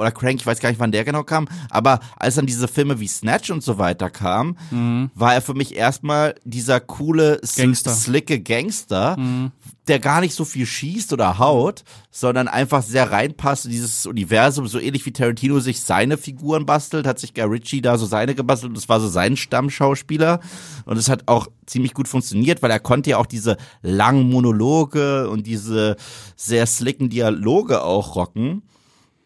Oder 0.00 0.10
Crank, 0.12 0.40
ich 0.40 0.46
weiß 0.46 0.60
gar 0.60 0.70
nicht, 0.70 0.80
wann 0.80 0.92
der 0.92 1.04
genau 1.04 1.22
kam, 1.24 1.46
aber 1.68 2.00
als 2.16 2.34
dann 2.36 2.46
diese 2.46 2.68
Filme 2.68 3.00
wie 3.00 3.06
Snatch 3.08 3.50
und 3.50 3.62
so 3.62 3.76
weiter 3.78 4.08
kamen, 4.10 4.56
war 5.14 5.34
er 5.34 5.42
für 5.42 5.54
mich 5.54 5.76
erstmal 5.76 6.34
dieser 6.44 6.80
coole, 6.80 7.38
Gangster. 7.54 7.90
slicke 7.90 8.40
Gangster, 8.40 9.16
der 9.88 9.98
gar 9.98 10.20
nicht 10.20 10.34
so 10.34 10.44
viel 10.44 10.66
schießt 10.66 11.12
oder 11.12 11.38
haut, 11.38 11.84
sondern 12.10 12.48
einfach 12.48 12.82
sehr 12.82 13.10
reinpasst 13.10 13.66
in 13.66 13.72
dieses 13.72 14.06
Universum, 14.06 14.66
so 14.68 14.78
ähnlich 14.78 15.04
wie 15.04 15.12
Tarantino 15.12 15.60
sich 15.60 15.80
seine 15.80 16.16
Figuren 16.16 16.64
bastelt, 16.64 17.06
hat 17.06 17.18
sich 17.18 17.34
Guy 17.34 17.44
Ritchie 17.44 17.82
da 17.82 17.98
so 17.98 18.06
seine 18.06 18.34
gebastelt 18.34 18.70
und 18.70 18.76
das 18.76 18.88
war 18.88 19.00
so 19.00 19.08
sein 19.08 19.36
Stammschauspieler 19.36 20.40
und 20.86 20.96
es 20.96 21.08
hat 21.08 21.24
auch 21.26 21.48
ziemlich 21.66 21.92
gut 21.92 22.08
funktioniert, 22.08 22.62
weil 22.62 22.70
er 22.70 22.80
konnte 22.80 23.10
ja 23.10 23.16
auch 23.18 23.26
diese 23.26 23.56
langen 23.82 24.30
Monologe 24.30 25.28
und 25.28 25.46
diese 25.46 25.96
sehr 26.36 26.66
slicken 26.66 27.10
Dialoge 27.10 27.82
auch 27.82 28.16
rocken. 28.16 28.62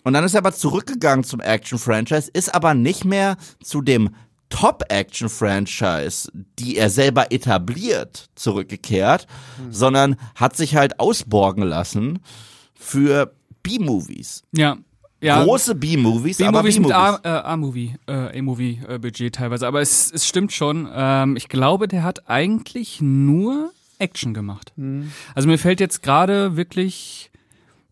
Und 0.04 0.12
dann 0.12 0.22
ist 0.22 0.34
er 0.34 0.38
aber 0.38 0.52
zurückgegangen 0.52 1.24
zum 1.24 1.40
Action-Franchise, 1.40 2.30
ist 2.32 2.54
aber 2.54 2.74
nicht 2.74 3.04
mehr 3.04 3.36
zu 3.62 3.80
dem 3.80 4.10
Top-Action-Franchise, 4.50 6.30
die 6.58 6.76
er 6.76 6.90
selber 6.90 7.32
etabliert, 7.32 8.28
zurückgekehrt, 8.36 9.26
sondern 9.70 10.16
hat 10.36 10.56
sich 10.56 10.76
halt 10.76 11.00
ausborgen 11.00 11.64
lassen 11.64 12.20
für 12.74 13.34
B-Movies. 13.62 14.44
Ja. 14.52 14.76
Ja, 15.20 15.42
Große 15.42 15.74
B-Movies, 15.74 16.38
aber 16.42 16.62
B-Movies 16.62 16.78
mit 16.80 16.90
äh, 16.90 16.92
A-Movie, 16.92 17.94
äh, 18.06 18.38
A-Movie-Budget 18.38 19.34
teilweise. 19.34 19.66
Aber 19.66 19.80
es, 19.80 20.12
es 20.12 20.28
stimmt 20.28 20.52
schon. 20.52 20.86
Ähm, 20.92 21.36
ich 21.36 21.48
glaube, 21.48 21.88
der 21.88 22.02
hat 22.02 22.28
eigentlich 22.28 23.00
nur 23.00 23.72
Action 23.98 24.34
gemacht. 24.34 24.74
Also 25.34 25.48
mir 25.48 25.56
fällt 25.56 25.80
jetzt 25.80 26.02
gerade 26.02 26.56
wirklich 26.56 27.30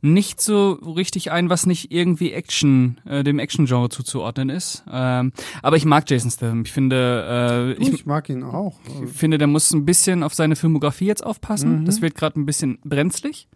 nicht 0.04 0.40
so 0.40 0.72
richtig 0.72 1.30
ein, 1.32 1.48
was 1.48 1.64
nicht 1.64 1.92
irgendwie 1.92 2.32
Action, 2.32 3.00
äh, 3.08 3.22
dem 3.22 3.38
Action-Genre 3.38 3.88
zuzuordnen 3.88 4.48
ist. 4.50 4.82
Ähm, 4.92 5.32
aber 5.62 5.76
ich 5.76 5.84
mag 5.84 6.10
Jason 6.10 6.30
Statham. 6.30 6.62
Ich 6.66 6.72
finde, 6.72 7.76
äh, 7.78 7.82
Ich, 7.82 7.92
ich 7.92 8.04
mag 8.06 8.28
ihn 8.28 8.42
auch. 8.42 8.78
ich 9.04 9.10
finde, 9.12 9.38
der 9.38 9.46
muss 9.46 9.70
ein 9.72 9.84
bisschen 9.86 10.22
auf 10.24 10.34
seine 10.34 10.56
Filmografie 10.56 11.06
jetzt 11.06 11.24
aufpassen. 11.24 11.84
Das 11.84 12.02
wird 12.02 12.14
gerade 12.16 12.38
ein 12.40 12.46
bisschen 12.46 12.78
brenzlig. 12.84 13.48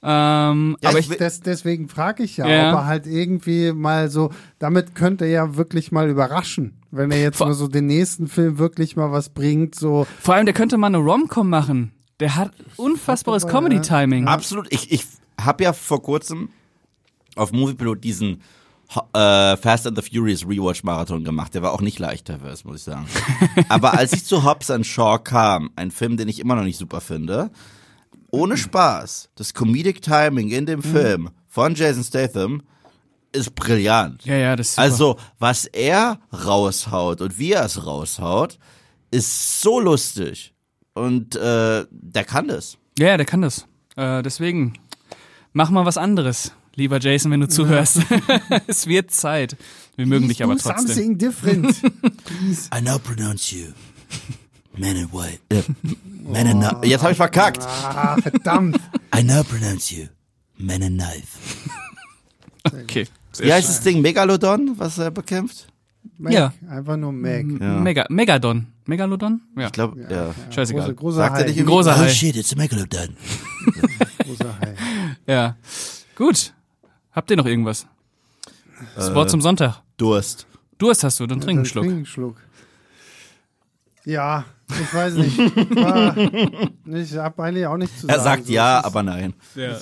Ähm, 0.00 0.76
Ja, 0.80 0.90
aber 0.90 0.98
ich 1.00 1.08
Des, 1.08 1.40
deswegen 1.40 1.88
frage 1.88 2.22
ich 2.22 2.36
ja, 2.36 2.46
Ja. 2.48 2.70
ob 2.70 2.78
er 2.78 2.86
halt 2.86 3.06
irgendwie 3.06 3.72
mal 3.72 4.08
so, 4.08 4.30
damit 4.60 4.94
könnte 4.94 5.24
er 5.24 5.30
ja 5.30 5.56
wirklich 5.56 5.90
mal 5.90 6.08
überraschen, 6.08 6.74
wenn 6.92 7.10
er 7.10 7.20
jetzt 7.20 7.38
Vor- 7.38 7.48
mal 7.48 7.54
so 7.54 7.66
den 7.66 7.86
nächsten 7.86 8.28
Film 8.28 8.58
wirklich 8.58 8.94
mal 8.96 9.10
was 9.10 9.28
bringt, 9.30 9.74
so. 9.74 10.06
vor 10.20 10.34
allem, 10.34 10.46
der 10.46 10.54
könnte 10.54 10.78
mal 10.78 10.86
eine 10.86 10.98
Rom-Com 10.98 11.48
machen. 11.50 11.92
Der 12.20 12.36
hat 12.36 12.52
unfassbares 12.76 13.46
Comedy-Timing. 13.46 14.26
Absolut. 14.28 14.66
Ich, 14.72 14.90
ich 14.92 15.04
habe 15.40 15.64
ja 15.64 15.72
vor 15.72 16.02
kurzem 16.02 16.50
auf 17.36 17.52
Moviepilot 17.52 18.02
diesen 18.02 18.42
äh, 19.12 19.56
Fast 19.56 19.86
and 19.86 20.02
the 20.02 20.02
Furious 20.02 20.44
Rewatch 20.46 20.82
Marathon 20.82 21.24
gemacht. 21.24 21.54
Der 21.54 21.62
war 21.62 21.72
auch 21.72 21.80
nicht 21.80 21.98
leicht, 21.98 22.26
Perverse, 22.26 22.66
muss 22.66 22.78
ich 22.78 22.82
sagen. 22.84 23.06
Aber 23.68 23.94
als 23.94 24.12
ich 24.12 24.24
zu 24.24 24.44
Hobbs 24.44 24.70
and 24.70 24.86
Shaw 24.86 25.18
kam, 25.18 25.70
ein 25.76 25.90
Film, 25.90 26.16
den 26.16 26.28
ich 26.28 26.40
immer 26.40 26.56
noch 26.56 26.64
nicht 26.64 26.78
super 26.78 27.00
finde, 27.00 27.50
ohne 28.30 28.56
Spaß, 28.56 29.30
das 29.34 29.54
Comedic 29.54 30.02
Timing 30.02 30.50
in 30.50 30.66
dem 30.66 30.82
Film 30.82 31.30
von 31.46 31.74
Jason 31.74 32.04
Statham 32.04 32.62
ist 33.32 33.54
brillant. 33.54 34.24
Ja, 34.24 34.36
ja, 34.36 34.56
das 34.56 34.68
ist 34.68 34.74
super. 34.74 34.82
Also, 34.82 35.16
was 35.38 35.64
er 35.66 36.18
raushaut 36.32 37.20
und 37.20 37.38
wie 37.38 37.52
er 37.52 37.64
es 37.64 37.86
raushaut, 37.86 38.58
ist 39.10 39.60
so 39.60 39.80
lustig. 39.80 40.54
Und 40.94 41.36
äh, 41.36 41.86
der 41.90 42.24
kann 42.24 42.48
das. 42.48 42.78
Ja, 42.98 43.08
ja, 43.08 43.16
der 43.16 43.26
kann 43.26 43.42
das. 43.42 43.66
Äh, 43.96 44.22
deswegen, 44.22 44.74
mach 45.52 45.70
mal 45.70 45.84
was 45.86 45.96
anderes, 45.96 46.52
lieber 46.76 46.98
Jason, 47.00 47.30
wenn 47.30 47.40
du 47.40 47.48
zuhörst. 47.48 48.00
es 48.66 48.86
wird 48.86 49.10
Zeit 49.10 49.56
Wir 49.96 50.06
mögen 50.06 50.26
Please 50.26 50.34
dich 50.34 50.44
aber 50.44 50.54
do 50.54 50.60
trotzdem. 50.62 50.86
something 50.88 51.18
different. 51.18 51.66
Please. 52.24 52.68
I 52.76 52.80
now 52.80 52.98
pronounce 52.98 53.52
you 53.54 53.66
man 54.76 54.96
in 54.96 55.12
white. 55.12 55.40
Äh, 55.50 55.62
man 56.22 56.46
in 56.46 56.62
kni- 56.62 56.86
Jetzt 56.86 57.02
habe 57.02 57.12
ich 57.12 57.16
verkackt. 57.16 57.62
Ah, 57.62 58.16
verdammt. 58.20 58.78
I 59.16 59.22
now 59.22 59.42
pronounce 59.42 59.92
you 59.94 60.06
man 60.56 60.82
in 60.82 60.94
knife. 60.96 61.38
Okay. 62.64 63.06
Sehr 63.32 63.46
Wie 63.46 63.52
heißt 63.52 63.68
das 63.68 63.80
Ding? 63.82 64.00
Megalodon, 64.00 64.74
was 64.78 64.98
er 64.98 65.10
bekämpft? 65.10 65.66
Mac. 66.16 66.32
Ja. 66.32 66.52
Einfach 66.68 66.96
nur 66.96 67.12
Mac. 67.12 67.44
Ja. 67.60 67.78
Mega, 67.80 68.06
Megadon. 68.08 68.66
Megalodon? 68.86 69.40
Ja. 69.56 69.66
Ich 69.66 69.72
glaube, 69.72 70.00
ja. 70.10 70.34
Scheißegal. 70.50 70.82
Großer, 70.82 70.94
großer 70.94 71.16
Sagt 71.16 71.36
er 71.38 71.42
Hai. 71.44 71.48
nicht 71.50 71.58
Ein 71.60 71.66
großer 71.66 71.94
oh 71.94 71.98
Hai. 71.98 72.08
shit, 72.08 72.36
it's 72.36 72.52
a 72.52 72.56
Megalodon. 72.56 73.16
großer 74.24 74.58
Hai. 74.60 74.74
Ja. 75.26 75.56
Gut. 76.16 76.52
Habt 77.12 77.30
ihr 77.30 77.36
noch 77.36 77.46
irgendwas? 77.46 77.86
Das 78.94 79.14
Wort 79.14 79.30
zum 79.30 79.40
Sonntag. 79.40 79.82
Durst. 79.96 80.46
Durst 80.78 81.02
hast 81.04 81.18
du, 81.20 81.26
dann 81.26 81.40
trink 81.40 81.58
einen 81.58 81.66
Schluck. 81.66 81.84
Trink 81.84 81.96
einen 81.96 82.06
Schluck. 82.06 82.36
Ja, 84.04 84.44
ich 84.70 84.94
weiß 84.94 85.14
nicht. 85.14 85.38
Ich 85.38 87.16
habe 87.16 87.42
eigentlich 87.42 87.66
auch 87.66 87.76
nichts 87.76 88.00
zu 88.00 88.06
sagen. 88.06 88.18
Er 88.18 88.22
sagt 88.22 88.46
So, 88.46 88.52
ja, 88.52 88.82
aber 88.84 89.02
nein. 89.02 89.34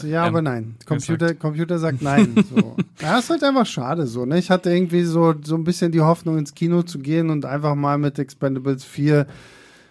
Ja, 0.03 0.25
aber 0.25 0.43
nein. 0.43 0.77
Computer, 0.85 1.35
Computer 1.35 1.79
sagt 1.79 2.03
nein. 2.03 2.35
So. 2.53 2.77
Ja, 3.01 3.19
ist 3.19 3.31
halt 3.31 3.45
einfach 3.45 3.67
schade 3.67 4.07
so. 4.07 4.25
Ne? 4.25 4.39
Ich 4.39 4.51
hatte 4.51 4.71
irgendwie 4.71 5.05
so, 5.05 5.35
so 5.45 5.55
ein 5.55 5.65
bisschen 5.65 5.93
die 5.93 6.01
Hoffnung, 6.01 6.39
ins 6.39 6.55
Kino 6.55 6.83
zu 6.83 6.99
gehen 6.99 7.31
und 7.31 7.45
einfach 7.45 7.75
mal 7.75 7.99
mit 7.99 8.19
Expendables 8.19 8.85
4 8.85 9.27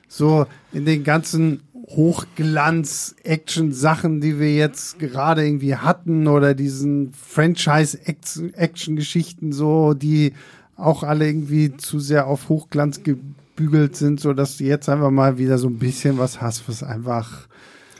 so 0.07 0.47
in 0.73 0.85
den 0.85 1.03
ganzen 1.03 1.61
Hochglanz-Action-Sachen, 1.87 4.19
die 4.19 4.39
wir 4.39 4.55
jetzt 4.55 4.97
gerade 4.99 5.45
irgendwie 5.45 5.75
hatten 5.75 6.27
oder 6.27 6.55
diesen 6.55 7.13
Franchise-Action-Geschichten 7.13 9.53
so, 9.53 9.93
die 9.93 10.33
auch 10.75 11.03
alle 11.03 11.27
irgendwie 11.27 11.77
zu 11.77 11.99
sehr 11.99 12.25
auf 12.27 12.49
Hochglanz 12.49 13.03
gebügelt 13.03 13.95
sind, 13.95 14.19
so 14.19 14.33
dass 14.33 14.57
du 14.57 14.63
jetzt 14.65 14.89
einfach 14.89 15.11
mal 15.11 15.37
wieder 15.37 15.59
so 15.59 15.67
ein 15.67 15.79
bisschen 15.79 16.17
was 16.17 16.41
hast, 16.41 16.67
was 16.67 16.83
einfach 16.83 17.47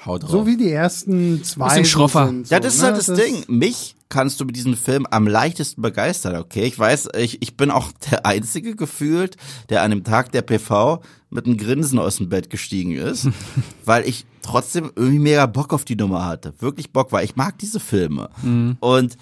Haut 0.06 0.24
drauf. 0.24 0.32
so 0.32 0.48
wie 0.48 0.58
die 0.58 0.70
ersten 0.70 1.44
zwei 1.44 1.70
Bisschen 1.70 1.86
schroffer. 1.86 2.28
sind. 2.28 2.50
Ja, 2.50 2.60
das 2.60 2.76
ist 2.76 2.82
ne? 2.82 2.88
halt 2.88 2.98
das, 2.98 3.06
Ding. 3.08 3.44
Mich 3.48 3.96
kannst 4.10 4.40
du 4.40 4.46
mit 4.46 4.56
diesem 4.56 4.78
Film 4.78 5.08
am 5.10 5.28
leichtesten 5.28 5.82
begeistern, 5.82 6.36
okay? 6.36 6.64
Ich 6.64 6.78
weiß, 6.78 7.10
ich, 7.18 7.42
ich 7.42 7.58
bin 7.58 7.72
auch 7.72 7.92
der 8.12 8.26
Einzige 8.26 8.76
gefühlt, 8.76 9.38
der 9.70 9.82
an 9.82 9.92
dem 9.92 10.04
Tag 10.04 10.32
der 10.32 10.42
PV 10.42 11.02
mit 11.30 11.46
einem 11.46 11.58
Grinsen 11.58 12.00
aus 12.00 12.18
dem 12.18 12.30
Bett 12.30 12.50
gestiegen 12.50 12.94
ist, 12.94 13.28
weil 13.86 14.08
ich 14.08 14.26
trotzdem 14.42 14.92
irgendwie 14.96 15.20
mega 15.20 15.46
Bock 15.48 15.74
auf 15.74 15.86
die 15.86 15.96
Nummer 15.96 16.26
hatte. 16.26 16.54
Wirklich 16.60 16.92
Bock, 16.94 17.12
weil 17.12 17.26
ich 17.26 17.36
mag 17.36 17.58
diese 17.58 17.80
Filme. 17.80 18.30
Und 18.80 19.18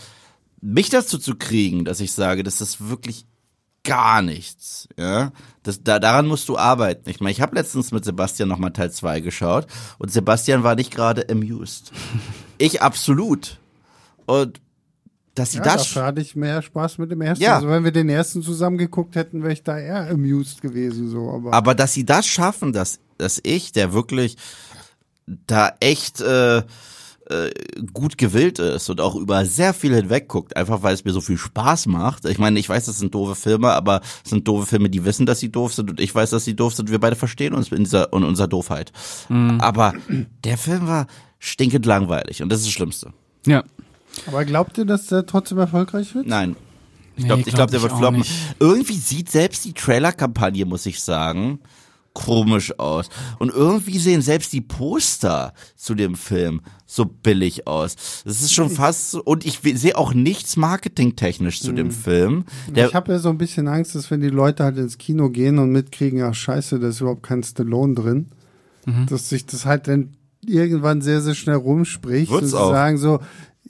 mich 0.62 0.90
dazu 0.90 1.18
zu 1.18 1.36
kriegen, 1.36 1.86
dass 1.86 2.00
ich 2.00 2.12
sage, 2.12 2.44
das 2.44 2.62
ist 2.62 2.90
wirklich 2.90 3.26
gar 3.84 4.22
nichts, 4.22 4.88
ja. 4.98 5.32
Das, 5.64 5.84
da, 5.84 6.00
daran 6.00 6.28
musst 6.28 6.50
du 6.50 6.58
arbeiten. 6.58 7.10
Ich 7.10 7.20
meine, 7.20 7.32
ich 7.32 7.42
habe 7.42 7.56
letztens 7.56 7.92
mit 7.92 8.04
Sebastian 8.04 8.50
nochmal 8.50 8.72
Teil 8.74 8.92
2 8.92 9.22
geschaut 9.22 9.68
und 9.98 10.12
Sebastian 10.12 10.64
war 10.64 10.76
nicht 10.76 10.94
gerade 10.94 11.28
amused. 11.30 11.92
Ich 12.60 12.82
absolut. 12.82 13.60
Und 14.26 14.62
dass 15.36 15.52
sie 15.52 15.58
Ja, 15.58 15.64
das 15.64 15.76
dafür 15.76 16.06
hatte 16.06 16.22
ich 16.22 16.36
mehr 16.36 16.62
Spaß 16.62 16.98
mit 17.00 17.12
dem 17.12 17.22
ersten. 17.22 17.44
Ja. 17.44 17.56
Also 17.56 17.68
wenn 17.68 17.84
wir 17.84 17.92
den 17.92 18.08
ersten 18.08 18.44
zusammen 18.44 18.78
geguckt 18.78 19.16
hätten, 19.16 19.42
wäre 19.42 19.54
ich 19.54 19.64
da 19.64 19.78
eher 19.78 20.10
amused 20.10 20.62
gewesen. 20.62 21.10
So. 21.10 21.30
Aber, 21.30 21.52
Aber 21.52 21.76
dass 21.76 21.94
sie 21.94 22.06
das 22.06 22.26
schaffen, 22.26 22.72
dass, 22.72 23.00
dass 23.18 23.42
ich, 23.44 23.72
der 23.72 23.92
wirklich 23.92 24.38
da 25.26 25.74
echt 25.80 26.22
äh, 26.22 26.62
äh, 27.30 27.50
gut 27.94 28.18
gewillt 28.18 28.60
ist 28.60 28.90
und 28.90 29.00
auch 29.02 29.16
über 29.16 29.46
sehr 29.46 29.74
viel 29.74 29.96
hinweg 29.96 30.28
guckt, 30.28 30.56
einfach 30.58 30.84
weil 30.84 30.94
es 30.94 31.06
mir 31.06 31.12
so 31.12 31.22
viel 31.22 31.38
Spaß 31.38 31.86
macht. 31.88 32.26
Ich 32.26 32.38
meine, 32.38 32.60
ich 32.60 32.68
weiß, 32.70 32.86
das 32.86 33.00
sind 33.00 33.14
doofe 33.16 33.36
Filme, 33.36 33.72
aber 33.72 34.02
es 34.24 34.30
sind 34.32 34.48
doofe 34.48 34.66
Filme, 34.66 34.90
die 34.90 35.06
wissen, 35.06 35.26
dass 35.26 35.40
sie 35.40 35.52
doof 35.52 35.74
sind 35.74 35.90
und 35.90 36.00
ich 36.00 36.14
weiß, 36.14 36.30
dass 36.32 36.46
sie 36.46 36.56
doof 36.56 36.74
sind. 36.76 36.92
Wir 36.92 37.00
beide 37.00 37.16
verstehen 37.16 37.54
uns 37.54 37.72
in 37.72 37.84
dieser 37.84 38.12
in 38.14 38.24
unserer 38.24 38.48
Doofheit. 38.48 38.92
Aber 39.30 39.94
der 40.44 40.58
Film 40.58 40.88
war 40.88 41.08
stinkend 41.40 41.86
langweilig 41.86 42.42
und 42.42 42.50
das 42.50 42.60
ist 42.60 42.68
das 42.68 42.74
Schlimmste. 42.74 43.14
Ja. 43.46 43.64
aber 44.28 44.46
glaubt 44.46 44.78
ihr, 44.78 44.86
dass 44.86 45.08
der 45.08 45.26
trotzdem 45.26 45.58
erfolgreich 45.58 46.14
wird? 46.16 46.28
Nein. 46.28 46.56
Ich 47.16 47.24
Nee, 47.24 47.28
glaube, 47.28 47.42
ich 47.42 47.46
glaub 47.48 47.56
glaub, 47.70 47.72
der 47.72 47.82
wird 47.84 47.92
floppen. 47.98 48.20
nicht. 48.20 48.34
Irgendwie 48.60 48.98
sieht 48.98 49.30
selbst 49.30 49.66
die 49.66 49.74
Trailer-Kampagne, 49.74 50.66
muss 50.66 50.86
ich 50.88 51.00
sagen, 51.02 51.60
komisch 52.14 52.78
aus. 52.80 53.10
Und 53.40 53.52
irgendwie 53.52 53.98
sehen 53.98 54.22
selbst 54.22 54.54
die 54.54 54.62
Poster 54.62 55.54
zu 55.76 55.96
dem 55.96 56.16
Film 56.16 56.62
so 56.86 57.06
billig 57.06 57.66
aus. 57.68 57.96
Das 58.24 58.42
ist 58.42 58.54
schon 58.54 58.70
fast 58.70 59.12
so, 59.12 59.24
und 59.24 59.46
ich 59.46 59.60
sehe 59.80 59.98
auch 59.98 60.14
nichts 60.14 60.56
marketingtechnisch 60.56 61.62
zu 61.62 61.72
dem 61.72 61.90
Film. 61.92 62.46
Der, 62.70 62.88
ich 62.88 62.94
habe 62.96 63.14
ja 63.14 63.20
so 63.20 63.30
ein 63.30 63.38
bisschen 63.40 63.68
Angst, 63.68 63.96
dass 63.96 64.12
wenn 64.12 64.22
die 64.22 64.30
Leute 64.30 64.64
halt 64.64 64.78
ins 64.78 64.98
Kino 65.00 65.30
gehen 65.30 65.58
und 65.58 65.72
mitkriegen, 65.72 66.22
ach 66.22 66.36
scheiße, 66.36 66.80
da 66.80 66.90
ist 66.90 67.02
überhaupt 67.02 67.24
kein 67.24 67.42
Stallone 67.44 67.96
drin, 67.96 68.28
Mhm. 68.86 69.06
dass 69.08 69.30
sich 69.30 69.46
das 69.46 69.66
halt 69.66 69.88
dann 69.88 70.18
irgendwann 70.46 71.02
sehr, 71.02 71.22
sehr 71.22 71.36
schnell 71.36 71.56
rumspricht. 71.56 72.30
Wird's 72.30 72.44
und 72.44 72.50
sie 72.50 72.60
auch. 72.60 72.72
sagen 72.72 72.98
so, 72.98 73.20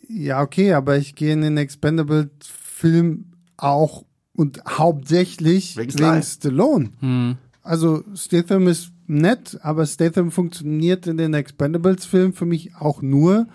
ja 0.09 0.41
okay, 0.41 0.73
aber 0.73 0.97
ich 0.97 1.13
gehe 1.15 1.33
in 1.33 1.41
den 1.41 1.55
Expendables-Film 1.57 3.25
auch 3.57 4.03
und 4.35 4.61
hauptsächlich 4.67 5.77
Wegen. 5.77 6.21
Stallone. 6.23 6.89
Hm. 6.99 7.37
Also 7.63 8.03
Statham 8.13 8.67
ist 8.67 8.91
nett, 9.07 9.57
aber 9.61 9.85
Statham 9.85 10.31
funktioniert 10.31 11.07
in 11.07 11.17
den 11.17 11.33
Expendables-Filmen 11.33 12.33
für 12.33 12.45
mich 12.45 12.75
auch 12.75 13.01
nur 13.01 13.47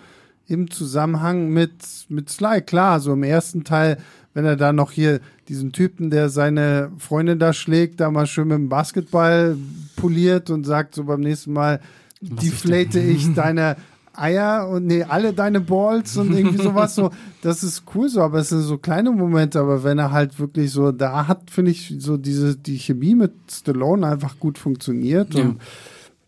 im 0.47 0.71
Zusammenhang 0.71 1.49
mit, 1.49 1.73
mit 2.09 2.29
Sly. 2.29 2.61
Klar, 2.61 2.99
so 2.99 3.13
im 3.13 3.21
ersten 3.21 3.63
Teil, 3.63 3.97
wenn 4.33 4.45
er 4.45 4.55
da 4.55 4.73
noch 4.73 4.91
hier 4.91 5.19
diesen 5.47 5.71
Typen, 5.71 6.09
der 6.09 6.29
seine 6.29 6.91
Freundin 6.97 7.37
da 7.37 7.53
schlägt, 7.53 7.99
da 7.99 8.09
mal 8.09 8.25
schön 8.25 8.47
mit 8.47 8.57
dem 8.57 8.69
Basketball 8.69 9.55
poliert 9.95 10.49
und 10.49 10.65
sagt 10.65 10.95
so 10.95 11.03
beim 11.03 11.21
nächsten 11.21 11.53
Mal, 11.53 11.79
deflate 12.19 12.99
ich 12.99 13.33
deine 13.35 13.77
Eier 14.19 14.67
und 14.69 14.85
nee, 14.87 15.03
alle 15.03 15.33
deine 15.33 15.61
Balls 15.61 16.17
und 16.17 16.33
irgendwie 16.33 16.57
sowas 16.63 16.95
so. 16.95 17.11
Das 17.41 17.63
ist 17.63 17.83
cool 17.95 18.09
so, 18.09 18.21
aber 18.21 18.39
es 18.39 18.49
sind 18.49 18.61
so 18.61 18.77
kleine 18.77 19.11
Momente, 19.11 19.59
aber 19.59 19.83
wenn 19.83 19.97
er 19.99 20.11
halt 20.11 20.39
wirklich 20.39 20.71
so, 20.71 20.91
da 20.91 21.27
hat, 21.27 21.49
finde 21.51 21.71
ich, 21.71 21.95
so 21.99 22.17
diese, 22.17 22.55
die 22.57 22.77
Chemie 22.77 23.15
mit 23.15 23.33
Stallone 23.51 24.05
einfach 24.07 24.39
gut 24.39 24.57
funktioniert 24.57 25.33
Ja. 25.35 25.43
und 25.43 25.59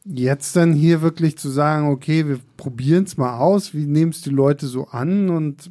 jetzt 0.05 0.55
dann 0.55 0.73
hier 0.73 1.01
wirklich 1.01 1.37
zu 1.37 1.49
sagen, 1.49 1.89
okay, 1.89 2.27
wir 2.27 2.39
probieren 2.57 3.03
es 3.03 3.17
mal 3.17 3.37
aus, 3.37 3.73
wie 3.73 3.85
nehmen 3.85 4.11
es 4.11 4.21
die 4.21 4.29
Leute 4.31 4.67
so 4.67 4.87
an 4.87 5.29
und 5.29 5.69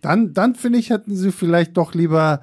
dann, 0.00 0.32
dann 0.32 0.54
finde 0.54 0.78
ich, 0.78 0.90
hätten 0.90 1.16
sie 1.16 1.32
vielleicht 1.32 1.76
doch 1.76 1.92
lieber 1.94 2.40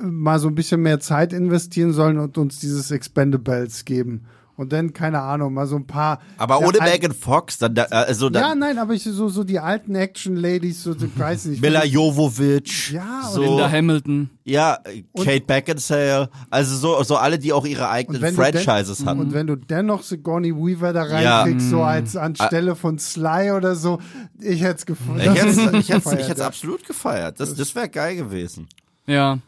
äh, 0.00 0.06
mal 0.06 0.38
so 0.38 0.48
ein 0.48 0.54
bisschen 0.54 0.80
mehr 0.82 1.00
Zeit 1.00 1.32
investieren 1.32 1.92
sollen 1.92 2.18
und 2.18 2.38
uns 2.38 2.58
dieses 2.60 2.90
Expendables 2.90 3.84
geben. 3.84 4.22
Und 4.58 4.72
dann, 4.72 4.92
keine 4.92 5.20
Ahnung, 5.20 5.54
mal 5.54 5.68
so 5.68 5.76
ein 5.76 5.86
paar. 5.86 6.18
aber 6.36 6.60
Ja, 6.60 6.66
ohne 6.66 6.78
Megan 6.80 7.12
Fox, 7.14 7.58
dann, 7.58 7.76
da- 7.76 7.84
also 7.84 8.26
Ja, 8.26 8.30
dann 8.32 8.58
nein, 8.58 8.76
aber 8.78 8.92
ich 8.92 9.04
so, 9.04 9.28
so 9.28 9.44
die 9.44 9.60
alten 9.60 9.94
Action-Ladies, 9.94 10.82
so, 10.82 10.96
ich 10.96 11.16
weiß 11.16 11.44
nicht. 11.44 11.62
Mila 11.62 11.84
Jovovich, 11.84 12.90
Ja, 12.90 13.20
und 13.28 13.32
so, 13.34 13.42
Linda 13.42 13.70
Hamilton. 13.70 14.30
ja, 14.42 14.78
Kate 15.16 15.42
Beckinsale, 15.46 16.28
also 16.50 16.74
so, 16.76 17.00
so 17.04 17.14
alle, 17.16 17.38
die 17.38 17.52
auch 17.52 17.64
ihre 17.64 17.88
eigenen 17.88 18.34
Franchises 18.34 18.98
denn, 18.98 19.06
hatten. 19.06 19.20
Und 19.20 19.32
wenn 19.32 19.46
du 19.46 19.54
dennoch 19.54 20.02
Sigourney 20.02 20.52
Weaver 20.52 20.92
da 20.92 21.06
Ja. 21.20 21.42
reinkriegst, 21.42 21.70
so 21.70 21.82
als 21.82 22.16
anstelle 22.16 22.74
von 22.74 22.98
Sly 22.98 23.52
oder 23.52 23.76
so, 23.76 24.00
ich 24.40 24.60
hätte 24.62 24.74
es 24.78 24.86
gefunden. 24.86 25.20
Ich 25.20 25.28
hätte 25.28 25.48
es 25.50 25.56
ich 25.56 25.86
gefeiert, 25.86 26.30
ich 26.32 26.36
ja. 26.36 26.46
absolut 26.46 26.84
gefeiert. 26.84 27.38
Das, 27.38 27.54
das 27.54 27.76
wäre 27.76 27.88
geil 27.88 28.16
gewesen. 28.16 28.66
Ja. 29.06 29.38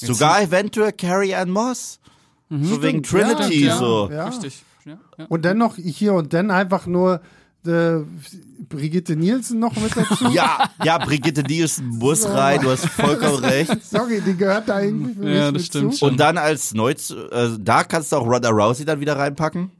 Sogar 0.00 0.40
eventuell 0.42 0.92
Carrie 0.92 1.34
Ann 1.34 1.50
Moss. 1.50 1.98
So 2.50 2.82
wegen 2.82 3.02
Trinity 3.02 3.66
ja, 3.66 3.76
so. 3.76 4.08
Ja. 4.10 4.28
Richtig. 4.28 4.62
Ja, 4.84 4.98
ja. 5.18 5.26
Und 5.28 5.44
dann 5.44 5.58
noch 5.58 5.76
hier 5.76 6.14
und 6.14 6.32
dann 6.32 6.50
einfach 6.50 6.86
nur 6.86 7.20
äh, 7.66 7.98
Brigitte 8.68 9.16
Nielsen 9.16 9.58
noch 9.58 9.76
mit 9.76 9.96
dazu. 9.96 10.26
Ja, 10.32 10.70
ja, 10.82 10.98
Brigitte 10.98 11.42
Nielsen 11.42 11.86
muss 11.88 12.26
rein, 12.28 12.60
du 12.62 12.70
hast 12.70 12.86
vollkommen 12.86 13.44
recht. 13.44 13.84
Sorry, 13.84 14.20
die 14.20 14.36
gehört 14.36 14.68
da 14.68 14.80
irgendwie 14.80 15.14
für 15.14 15.30
Ja, 15.30 15.52
das 15.52 15.66
stimmt 15.66 15.92
zu. 15.92 15.98
schon. 15.98 16.10
Und 16.10 16.20
dann 16.20 16.38
als 16.38 16.74
neu, 16.74 16.92
äh, 16.92 16.96
da 17.58 17.84
kannst 17.84 18.12
du 18.12 18.16
auch 18.16 18.26
Ronda 18.26 18.50
Rousey 18.50 18.84
dann 18.84 19.00
wieder 19.00 19.16
reinpacken. 19.16 19.70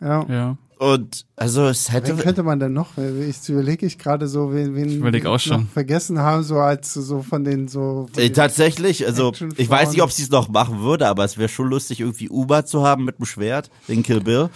Ja. 0.00 0.24
ja. 0.28 0.56
Und 0.82 1.26
also 1.36 1.66
es 1.66 1.88
Wen 1.88 1.92
hätte, 1.92 2.16
könnte 2.16 2.42
man 2.42 2.58
denn 2.58 2.72
noch? 2.72 2.88
Ich 2.98 3.48
überlege 3.48 3.86
ich 3.86 3.98
gerade 3.98 4.26
so, 4.26 4.52
wen, 4.52 4.74
wen 4.74 4.88
Ich 4.88 4.96
überleg 4.96 5.26
auch 5.26 5.34
wir 5.34 5.38
schon. 5.38 5.68
vergessen 5.68 6.18
haben, 6.18 6.42
so 6.42 6.58
als 6.58 6.92
so 6.94 7.22
von 7.22 7.44
den 7.44 7.68
so. 7.68 8.08
äh, 8.16 8.30
tatsächlich, 8.30 9.06
also 9.06 9.32
ich 9.56 9.70
weiß 9.70 9.90
nicht, 9.92 10.02
ob 10.02 10.10
sie 10.10 10.24
es 10.24 10.30
noch 10.30 10.48
machen 10.48 10.80
würde, 10.80 11.06
aber 11.06 11.24
es 11.24 11.38
wäre 11.38 11.48
schon 11.48 11.68
lustig, 11.68 12.00
irgendwie 12.00 12.28
Uber 12.28 12.64
zu 12.66 12.82
haben 12.84 13.04
mit 13.04 13.18
dem 13.18 13.26
Schwert, 13.26 13.70
wegen 13.86 14.02
Kill 14.02 14.20
Bill. 14.22 14.48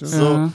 So. 0.00 0.22
Ja. 0.24 0.52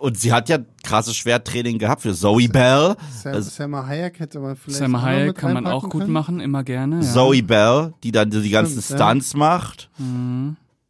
Und 0.00 0.18
sie 0.18 0.32
hat 0.32 0.48
ja 0.48 0.58
krasses 0.82 1.14
Schwerttraining 1.14 1.78
gehabt 1.78 2.02
für 2.02 2.12
Zoe 2.12 2.48
Bell. 2.48 2.96
Sam, 3.22 3.34
Also- 3.34 3.48
Selma 3.50 3.86
Hayek 3.86 4.18
hätte 4.18 4.40
man 4.40 4.56
vielleicht. 4.56 4.88
Noch 4.88 5.02
Hayek 5.02 5.26
mit 5.28 5.36
kann 5.36 5.52
man 5.52 5.68
auch 5.68 5.88
gut 5.88 6.00
können. 6.00 6.12
machen, 6.12 6.40
immer 6.40 6.64
gerne. 6.64 6.96
Ja. 6.96 7.02
Zoe 7.12 7.44
Bell, 7.44 7.94
die 8.02 8.10
dann 8.10 8.28
die 8.30 8.50
ganzen 8.50 8.82
Stimmt, 8.82 8.98
ja. 8.98 9.06
Stunts 9.06 9.34
macht. 9.34 9.88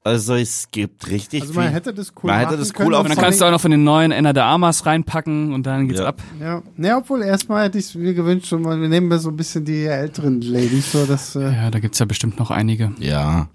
Also 0.05 0.35
es 0.35 0.67
gibt 0.73 1.09
richtig 1.11 1.43
Also 1.43 1.55
man 1.55 1.67
viel. 1.67 1.75
hätte 1.75 1.95
das 1.95 2.13
cool 2.23 2.31
Man 2.31 2.41
hätte 2.41 2.57
das 2.57 2.71
cool 2.71 2.75
können. 2.75 2.95
auf- 2.95 3.05
Und 3.05 3.11
dann 3.11 3.19
kannst 3.19 3.41
du 3.41 3.45
auch 3.45 3.53
noch 3.53 3.61
von 3.61 3.71
den 3.71 3.85
neuen 3.85 4.11
Ender 4.11 4.33
der 4.33 4.45
Armas 4.47 4.85
reinpacken 4.85 5.53
und 5.53 5.65
dann 5.65 5.87
geht's 5.87 6.01
Ja. 6.01 6.07
ab. 6.07 6.21
Ja, 6.41 6.61
ne, 6.77 6.97
obwohl 6.97 7.23
erstmal 7.23 7.67
hätte 7.67 7.79
ich 7.79 7.85
es 7.87 7.95
mir 7.95 8.13
gewünscht, 8.13 8.47
schon 8.49 8.63
mal, 8.63 8.81
wir 8.81 8.89
nehmen 8.89 9.07
mal 9.07 9.21
so 9.21 9.29
ein 9.31 9.37
bisschen 9.37 9.65
die 9.65 9.85
älteren 9.85 10.41
Ladies, 10.41 10.91
so 10.91 11.07
dass, 11.07 11.37
äh, 11.37 11.53
Ja, 11.53 11.71
da 11.71 11.79
gibt's 11.79 12.01
ja 12.01 12.07
bestimmt 12.07 12.39
noch 12.41 12.51
einige. 12.51 12.93
Ja. 12.99 13.49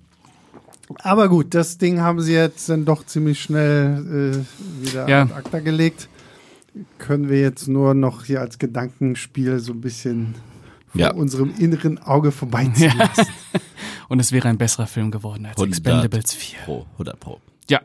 aber 1.03 1.27
gut, 1.27 1.53
das 1.53 1.77
Ding 1.77 1.99
haben 1.99 2.21
sie 2.21 2.33
jetzt 2.33 2.69
dann 2.69 2.85
doch 2.85 3.05
ziemlich 3.05 3.41
schnell 3.41 4.41
äh, 4.81 4.85
wieder 4.87 5.09
Ja. 5.09 5.23
ad 5.23 5.33
acta 5.33 5.59
gelegt. 5.59 6.07
Können 6.97 7.27
wir 7.27 7.41
jetzt 7.41 7.67
nur 7.67 7.93
noch 7.93 8.23
hier 8.23 8.39
als 8.39 8.57
Gedankenspiel 8.57 9.59
so 9.59 9.73
ein 9.73 9.81
bisschen 9.81 10.35
vor 10.87 11.01
Ja. 11.01 11.11
unserem 11.13 11.53
inneren 11.57 11.97
Auge 11.99 12.31
vorbeiziehen 12.31 12.93
Ja. 12.97 13.05
lassen. 13.05 13.27
Und 14.09 14.19
es 14.19 14.31
wäre 14.31 14.47
ein 14.47 14.57
besserer 14.57 14.87
Film 14.87 15.11
geworden 15.11 15.45
als 15.45 15.57
100 15.57 15.77
Expendables 15.77 16.33
4. 16.33 16.59
Pro, 16.65 16.85
100 16.93 17.19
Pro. 17.19 17.39
Ja, 17.69 17.81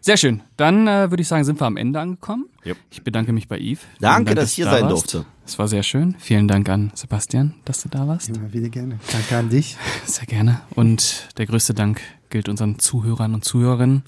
sehr 0.00 0.16
schön. 0.16 0.42
Dann 0.56 0.88
äh, 0.88 1.10
würde 1.10 1.20
ich 1.20 1.28
sagen, 1.28 1.44
sind 1.44 1.60
wir 1.60 1.66
am 1.66 1.76
Ende 1.76 2.00
angekommen. 2.00 2.46
Yep. 2.64 2.76
Ich 2.90 3.02
bedanke 3.04 3.34
mich 3.34 3.48
bei 3.48 3.58
Yves. 3.58 3.80
Danke, 4.00 4.24
Dank, 4.24 4.36
dass 4.38 4.48
ich 4.50 4.54
hier 4.56 4.64
du 4.64 4.70
sein 4.70 4.84
da 4.84 4.90
warst. 4.90 5.12
durfte. 5.14 5.26
Es 5.44 5.58
war 5.58 5.68
sehr 5.68 5.82
schön. 5.82 6.16
Vielen 6.18 6.48
Dank 6.48 6.70
an 6.70 6.90
Sebastian, 6.94 7.54
dass 7.66 7.82
du 7.82 7.90
da 7.90 8.08
warst. 8.08 8.30
Immer 8.30 8.50
wieder 8.54 8.70
gerne. 8.70 8.98
Danke 9.12 9.36
an 9.36 9.50
dich. 9.50 9.76
Sehr 10.06 10.24
gerne. 10.26 10.62
Und 10.74 11.28
der 11.36 11.44
größte 11.46 11.74
Dank 11.74 12.00
gilt 12.36 12.50
unseren 12.50 12.78
Zuhörern 12.78 13.32
und 13.32 13.46
Zuhörerinnen. 13.46 14.02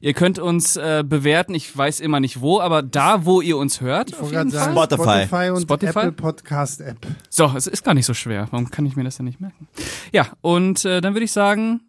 Ihr 0.00 0.12
könnt 0.12 0.40
uns 0.40 0.74
äh, 0.74 1.04
bewerten, 1.06 1.54
ich 1.54 1.76
weiß 1.76 2.00
immer 2.00 2.18
nicht 2.18 2.40
wo, 2.40 2.58
aber 2.58 2.82
da, 2.82 3.24
wo 3.24 3.40
ihr 3.40 3.56
uns 3.56 3.80
hört. 3.80 4.12
Auf 4.20 4.32
jeden 4.32 4.50
Fall. 4.50 4.72
Spotify. 4.72 5.02
Spotify 5.04 5.50
und 5.50 5.62
Spotify? 5.62 5.98
Apple 6.00 6.12
Podcast 6.12 6.80
App. 6.80 7.06
So, 7.28 7.52
es 7.56 7.68
ist 7.68 7.84
gar 7.84 7.94
nicht 7.94 8.06
so 8.06 8.14
schwer. 8.14 8.48
Warum 8.50 8.72
kann 8.72 8.86
ich 8.86 8.96
mir 8.96 9.04
das 9.04 9.18
denn 9.18 9.26
nicht 9.26 9.40
merken? 9.40 9.68
Ja, 10.10 10.26
und 10.40 10.84
äh, 10.84 11.00
dann 11.00 11.14
würde 11.14 11.26
ich 11.26 11.30
sagen, 11.30 11.80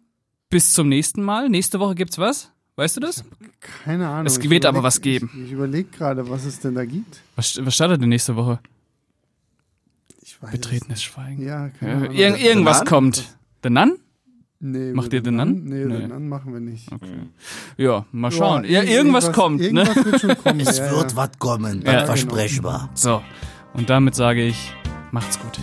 bis 0.50 0.72
zum 0.72 0.88
nächsten 0.88 1.20
Mal. 1.24 1.48
Nächste 1.48 1.80
Woche 1.80 1.96
gibt's 1.96 2.16
was? 2.16 2.52
Weißt 2.76 2.96
du 2.96 3.00
das? 3.00 3.24
Keine 3.84 4.06
Ahnung. 4.06 4.26
Es 4.26 4.40
wird 4.40 4.64
aber 4.64 4.84
was 4.84 5.00
geben. 5.00 5.30
Ich, 5.34 5.46
ich 5.46 5.50
überlege 5.50 5.88
gerade, 5.90 6.30
was 6.30 6.44
es 6.44 6.60
denn 6.60 6.76
da 6.76 6.84
gibt. 6.84 7.22
Was, 7.34 7.58
was 7.60 7.74
startet 7.74 8.00
denn 8.00 8.08
nächste 8.08 8.36
Woche? 8.36 8.60
Ich 10.22 10.40
weiß 10.40 10.52
Betretenes 10.52 10.98
es 10.98 11.02
Schweigen. 11.02 11.38
nicht. 11.38 11.48
Ja, 11.48 11.70
keine 11.70 11.92
Ahnung. 11.92 12.12
irg 12.12 12.40
irgendwas 12.40 12.78
Nun? 12.78 12.86
kommt. 12.86 13.36
The 13.64 13.70
Nun? 13.70 13.98
Nee, 14.64 14.92
Macht 14.92 15.10
wir 15.10 15.18
ihr 15.18 15.22
den 15.24 15.34
Nun? 15.36 15.64
Nee, 15.64 15.84
Nee. 15.86 15.98
den 15.98 16.08
Nun 16.10 16.28
machen 16.28 16.52
wir 16.52 16.60
nicht. 16.60 16.88
Ja, 17.76 18.06
mal 18.12 18.30
schauen. 18.30 18.62
Ja, 18.62 18.82
Ja, 18.82 18.82
irgendwas, 18.84 19.32
kommt, 19.32 19.60
Irgendwas 19.60 19.96
ne? 19.96 20.04
wird 20.04 20.20
schon 20.20 20.36
kommen. 20.36 20.60
Es 20.66 20.78
ja, 20.78 20.90
wird 20.92 21.10
ja. 21.10 21.16
was 21.16 21.30
kommen, 21.40 21.82
Ja. 21.84 21.92
das 21.92 22.04
versprechbar. 22.06 22.88
So. 22.94 23.20
Und 23.74 23.90
damit 23.90 24.14
sage 24.14 24.44
ich, 24.44 24.72
macht's 25.10 25.40
gut. 25.40 25.58